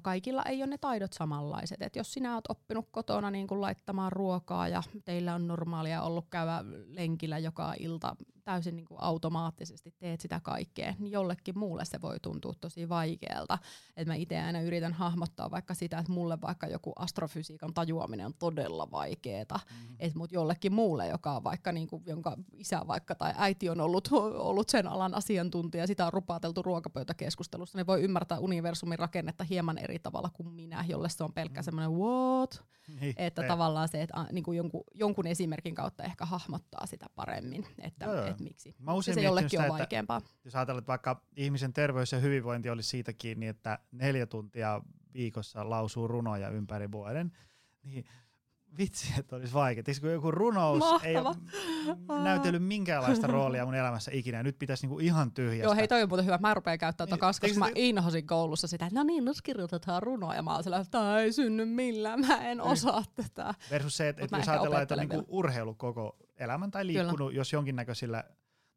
kaikilla 0.02 0.42
ei 0.42 0.62
ole 0.62 0.66
ne 0.66 0.78
taidot 0.78 1.12
samanlaiset. 1.12 1.82
Et 1.82 1.96
jos 1.96 2.12
sinä 2.12 2.34
olet 2.34 2.44
oppinut 2.48 2.88
kotona 2.90 3.30
niin 3.30 3.46
kun 3.46 3.60
laittamaan 3.60 4.12
ruokaa 4.12 4.68
ja 4.68 4.82
teillä 5.04 5.34
on 5.34 5.48
normaalia 5.48 6.02
ollut 6.02 6.26
käydä 6.30 6.64
lenkillä 6.86 7.38
joka 7.38 7.74
ilta 7.78 8.16
täysin 8.48 8.76
niin 8.76 8.86
kuin 8.86 9.00
automaattisesti 9.00 9.94
teet 9.98 10.20
sitä 10.20 10.40
kaikkea, 10.40 10.94
niin 10.98 11.12
jollekin 11.12 11.58
muulle 11.58 11.84
se 11.84 12.00
voi 12.00 12.20
tuntua 12.20 12.54
tosi 12.60 12.88
vaikealta. 12.88 13.58
Että 13.96 14.10
mä 14.12 14.14
itse 14.14 14.40
aina 14.40 14.60
yritän 14.60 14.92
hahmottaa 14.92 15.50
vaikka 15.50 15.74
sitä, 15.74 15.98
että 15.98 16.12
mulle 16.12 16.40
vaikka 16.40 16.66
joku 16.66 16.92
astrofysiikan 16.96 17.74
tajuaminen 17.74 18.26
on 18.26 18.34
todella 18.38 18.90
vaikeeta, 18.90 19.60
mm-hmm. 19.70 19.96
että 19.98 20.18
mut 20.18 20.32
jollekin 20.32 20.72
muulle, 20.72 21.06
joka 21.06 21.36
on 21.36 21.44
vaikka 21.44 21.72
niin 21.72 21.88
kuin, 21.88 22.02
jonka 22.06 22.36
isä 22.52 22.80
vaikka 22.86 23.14
tai 23.14 23.34
äiti 23.36 23.68
on 23.68 23.80
ollut, 23.80 24.08
ollut 24.50 24.68
sen 24.68 24.86
alan 24.86 25.14
asiantuntija, 25.14 25.86
sitä 25.86 26.06
on 26.06 26.12
rupaateltu 26.12 26.62
ruokapöytäkeskustelussa, 26.62 27.78
niin 27.78 27.86
voi 27.86 28.02
ymmärtää 28.02 28.38
universumin 28.38 28.98
rakennetta 28.98 29.44
hieman 29.44 29.78
eri 29.78 29.98
tavalla 29.98 30.30
kuin 30.32 30.48
minä, 30.48 30.84
jolle 30.88 31.08
se 31.08 31.24
on 31.24 31.32
pelkkä 31.32 31.60
mm-hmm. 31.60 31.64
semmoinen 31.64 31.92
what? 31.92 32.64
Niin, 33.00 33.14
että 33.16 33.42
ei. 33.42 33.48
tavallaan 33.48 33.88
se, 33.88 34.02
että 34.02 34.26
niin 34.32 34.44
kuin 34.44 34.56
jonkun, 34.56 34.84
jonkun 34.94 35.26
esimerkin 35.26 35.74
kautta 35.74 36.02
ehkä 36.04 36.24
hahmottaa 36.24 36.86
sitä 36.86 37.06
paremmin, 37.14 37.66
että, 37.78 38.06
joo, 38.06 38.26
että 38.26 38.42
miksi 38.42 38.74
Mä 38.78 38.92
usein 38.92 39.14
se 39.14 39.20
jollekin 39.20 39.50
sitä, 39.50 39.62
on 39.62 39.68
vaikeampaa. 39.68 40.20
Jos 40.44 40.56
ajatellaan, 40.56 40.78
että 40.78 40.88
vaikka 40.88 41.22
ihmisen 41.36 41.72
terveys 41.72 42.12
ja 42.12 42.18
hyvinvointi 42.18 42.70
olisi 42.70 42.88
siitä 42.88 43.12
kiinni, 43.12 43.46
että 43.46 43.78
neljä 43.92 44.26
tuntia 44.26 44.82
viikossa 45.14 45.70
lausuu 45.70 46.08
runoja 46.08 46.48
ympäri 46.48 46.92
vuoden, 46.92 47.32
niin 47.82 48.04
vitsi, 48.78 49.14
että 49.18 49.36
olisi 49.36 49.54
vaikea. 49.54 49.84
Eikö 49.86 50.00
kun 50.00 50.10
joku 50.10 50.30
runous 50.30 50.78
Mahtava. 50.78 51.08
ei 51.08 51.16
ole 51.16 51.36
näytellyt 52.22 52.64
minkäänlaista 52.64 53.26
roolia 53.26 53.64
mun 53.64 53.74
elämässä 53.74 54.10
ikinä, 54.14 54.42
nyt 54.42 54.58
pitäisi 54.58 54.86
niinku 54.86 54.98
ihan 54.98 55.32
tyhjästä. 55.32 55.64
Joo, 55.64 55.74
hei 55.74 55.88
toi 55.88 56.02
on 56.02 56.08
muuten 56.08 56.26
hyvä. 56.26 56.38
Mä 56.38 56.54
rupean 56.54 56.78
käyttää 56.78 57.06
niin, 57.06 57.18
koska 57.18 57.48
mä 57.58 57.66
te... 57.66 57.72
inhosin 57.74 58.26
koulussa 58.26 58.66
sitä, 58.66 58.86
että 58.86 58.98
no 58.98 59.02
niin, 59.02 59.24
nyt 59.24 59.42
kirjoitetaan 59.42 60.02
runoa, 60.02 60.34
ja 60.34 60.42
mä 60.42 60.54
oon 60.54 60.64
sellainen, 60.64 60.84
että 60.84 61.18
ei 61.18 61.32
synny 61.32 61.64
millään, 61.64 62.20
mä 62.20 62.36
en 62.36 62.58
niin. 62.58 62.60
osaa 62.60 63.04
tätä. 63.14 63.54
Versus 63.70 63.96
se, 63.96 64.08
että, 64.08 64.24
että 64.24 64.36
jos 64.36 64.48
ajatellaan, 64.48 64.82
että 64.82 64.96
niinku 64.96 65.24
urheilu 65.28 65.74
koko 65.74 66.16
elämän 66.36 66.70
tai 66.70 66.86
liikkunut, 66.86 67.16
Kyllä. 67.16 67.32
jos 67.32 67.52
jonkinnäköisillä 67.52 68.24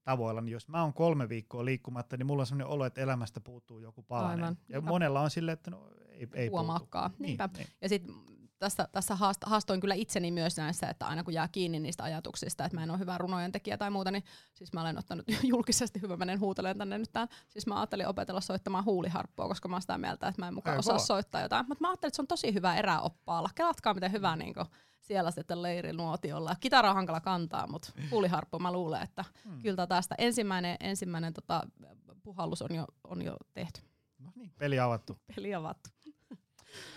tavoilla, 0.03 0.41
niin 0.41 0.53
jos 0.53 0.67
mä 0.67 0.81
oon 0.81 0.93
kolme 0.93 1.29
viikkoa 1.29 1.65
liikkumatta, 1.65 2.17
niin 2.17 2.25
mulla 2.25 2.41
on 2.41 2.47
sellainen 2.47 2.73
olo, 2.73 2.85
että 2.85 3.01
elämästä 3.01 3.41
puuttuu 3.41 3.79
joku 3.79 4.03
palanen. 4.03 4.43
Aivan, 4.43 4.57
ja 4.69 4.77
niinpä. 4.77 4.89
monella 4.89 5.21
on 5.21 5.29
silleen, 5.29 5.53
että 5.53 5.71
no, 5.71 5.89
ei, 6.09 6.27
ei 6.33 6.47
Huomaakaan. 6.47 7.11
Niin, 7.19 7.37
niin. 7.57 7.67
Ja 7.81 7.89
sitten 7.89 8.15
tässä, 8.61 8.87
tässä 8.91 9.17
haastoin 9.45 9.79
kyllä 9.79 9.93
itseni 9.93 10.31
myös 10.31 10.57
näissä, 10.57 10.89
että 10.89 11.07
aina 11.07 11.23
kun 11.23 11.33
jää 11.33 11.47
kiinni 11.47 11.79
niistä 11.79 12.03
ajatuksista, 12.03 12.65
että 12.65 12.77
mä 12.77 12.83
en 12.83 12.91
ole 12.91 12.99
hyvä 12.99 13.17
runojen 13.17 13.51
tekijä 13.51 13.77
tai 13.77 13.89
muuta, 13.89 14.11
niin 14.11 14.23
siis 14.53 14.73
mä 14.73 14.81
olen 14.81 14.97
ottanut 14.97 15.25
julkisesti 15.43 16.01
hyvä 16.01 16.17
menen 16.17 16.39
huutelemaan 16.39 16.77
tänne 16.77 16.97
nyt 16.97 17.11
tämän. 17.11 17.27
Siis 17.49 17.67
mä 17.67 17.79
ajattelin 17.79 18.07
opetella 18.07 18.41
soittamaan 18.41 18.85
huuliharppua, 18.85 19.47
koska 19.47 19.69
mä 19.69 19.75
oon 19.75 19.81
sitä 19.81 19.97
mieltä, 19.97 20.27
että 20.27 20.41
mä 20.41 20.47
en 20.47 20.53
mukaan 20.53 20.79
osaa 20.79 20.93
kova. 20.93 21.05
soittaa 21.05 21.41
jotain. 21.41 21.65
Mutta 21.67 21.81
mä 21.81 21.89
ajattelin, 21.89 22.09
että 22.09 22.15
se 22.15 22.21
on 22.21 22.27
tosi 22.27 22.53
hyvä 22.53 22.75
eräoppaalla. 22.75 23.49
Kelatkaa 23.55 23.93
miten 23.93 24.11
hyvä 24.11 24.35
niin 24.35 24.53
kuin, 24.53 24.65
siellä 25.01 25.31
sitten 25.31 25.61
leirinuotiolla. 25.61 26.55
Kitara 26.59 26.89
on 26.89 26.95
hankala 26.95 27.19
kantaa, 27.19 27.67
mutta 27.67 27.91
huuliharppu 28.11 28.59
mä 28.59 28.71
luulen, 28.71 29.01
että 29.01 29.25
hmm. 29.43 29.61
kyllä 29.61 29.87
tästä 29.87 30.15
ensimmäinen, 30.17 30.77
ensimmäinen 30.79 31.33
tota, 31.33 31.63
puhallus 32.23 32.61
on 32.61 32.75
jo, 32.75 32.85
on 33.03 33.21
jo 33.21 33.35
tehty. 33.53 33.81
No 34.19 34.31
niin, 34.35 34.53
peli 34.57 34.79
avattu. 34.79 35.17
Peli 35.35 35.55
avattu. 35.55 35.89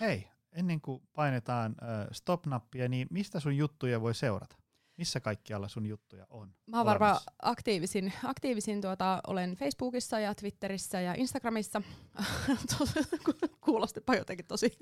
Hei, 0.01 0.29
ennen 0.55 0.81
kuin 0.81 1.03
painetaan 1.13 1.75
stop-nappia, 2.13 2.89
niin 2.89 3.07
mistä 3.11 3.41
sun 3.41 3.57
juttuja 3.57 4.01
voi 4.01 4.15
seurata? 4.15 4.57
Missä 4.97 5.21
kaikkialla 5.21 5.69
sun 5.69 5.87
juttuja 5.87 6.27
on? 6.31 6.55
Mä 6.67 6.77
oon 6.77 6.87
varmaan 6.87 7.21
aktiivisin, 7.43 8.13
aktiivisin 8.25 8.81
tuota, 8.81 9.21
olen 9.27 9.55
Facebookissa 9.55 10.21
ja 10.21 10.35
Twitterissä 10.35 11.01
ja 11.01 11.15
Instagramissa. 11.15 11.83
Kuulostipa 13.65 14.15
jotenkin 14.15 14.47
tosi 14.47 14.79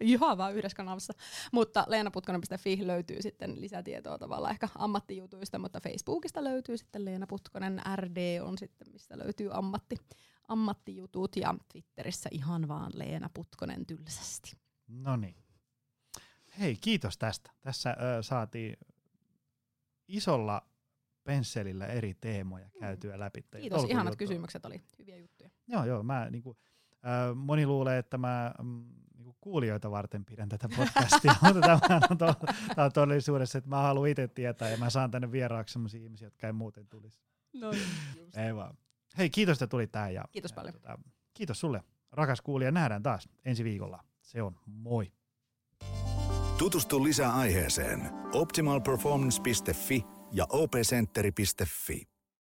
juhavaa 0.00 0.50
yhdessä 0.50 0.76
kanavassa. 0.76 1.12
Mutta 1.52 1.84
leenaputkonen.fi 1.88 2.86
löytyy 2.86 3.22
sitten 3.22 3.60
lisätietoa 3.60 4.18
tavallaan 4.18 4.52
ehkä 4.52 4.68
ammattijutuista, 4.74 5.58
mutta 5.58 5.80
Facebookista 5.80 6.44
löytyy 6.44 6.76
sitten 6.76 7.04
Leena 7.04 7.26
Putkonen, 7.26 7.82
RD 7.96 8.40
on 8.42 8.58
sitten, 8.58 8.92
mistä 8.92 9.18
löytyy 9.18 9.50
ammatti, 9.52 9.96
ammattijutut 10.48 11.36
ja 11.36 11.54
Twitterissä 11.72 12.28
ihan 12.32 12.68
vaan 12.68 12.92
Leena 12.94 13.30
Putkonen 13.34 13.86
tylsästi. 13.86 14.61
No 14.92 15.16
niin. 15.16 15.36
Hei, 16.58 16.76
kiitos 16.76 17.18
tästä. 17.18 17.50
Tässä 17.60 17.90
ö, 17.90 18.22
saatiin 18.22 18.76
isolla 20.08 20.62
pensselillä 21.24 21.86
eri 21.86 22.14
teemoja 22.14 22.66
mm. 22.66 22.80
käytyä 22.80 23.18
läpi. 23.18 23.44
Kiitos, 23.60 23.84
ihanat 23.84 24.12
juttu. 24.12 24.24
kysymykset 24.24 24.66
oli 24.66 24.82
hyviä 24.98 25.16
juttuja. 25.16 25.50
Joo, 25.68 25.84
joo. 25.84 26.02
Mä, 26.02 26.30
niinku, 26.30 26.56
ö, 26.94 27.34
moni 27.34 27.66
luulee, 27.66 27.98
että 27.98 28.18
mä 28.18 28.54
mm, 28.62 28.84
niinku 29.16 29.36
kuulijoita 29.40 29.90
varten 29.90 30.24
pidän 30.24 30.48
tätä 30.48 30.68
podcastia, 30.76 31.34
mutta 31.42 31.60
tämä 31.60 32.00
on, 32.10 32.18
to, 32.18 32.34
tämä 32.74 32.84
on 32.84 32.92
todellisuudessa, 32.92 33.58
että 33.58 33.70
mä 33.70 33.82
haluan 33.82 34.08
itse 34.08 34.28
tietää 34.28 34.70
ja 34.70 34.76
mä 34.76 34.90
saan 34.90 35.10
tänne 35.10 35.32
vieraaksi 35.32 35.72
sellaisia 35.72 36.02
ihmisiä, 36.02 36.26
jotka 36.26 36.46
ei 36.46 36.52
muuten 36.52 36.86
tulisi. 36.86 37.20
No 37.54 37.70
niin, 37.70 37.82
just. 38.16 38.36
Ei 38.36 38.54
vaan. 38.54 38.78
Hei, 39.18 39.30
kiitos, 39.30 39.56
että 39.56 39.66
tulit 39.66 39.92
tähän. 39.92 40.14
Ja, 40.14 40.24
kiitos 40.32 40.52
paljon. 40.52 40.74
Ja, 40.74 40.80
tota, 40.80 40.98
kiitos 41.34 41.60
sulle, 41.60 41.84
rakas 42.12 42.40
kuulija. 42.40 42.70
Nähdään 42.70 43.02
taas 43.02 43.28
ensi 43.44 43.64
viikolla. 43.64 44.04
Se 44.22 44.42
on 44.42 44.58
moi. 44.66 45.12
Tutustu 46.58 47.04
lisää 47.04 47.32
aiheeseen 47.32 48.10
optimalperformance.fi 48.32 50.04
ja 50.32 50.46
opcenteri.fi. 50.50 52.11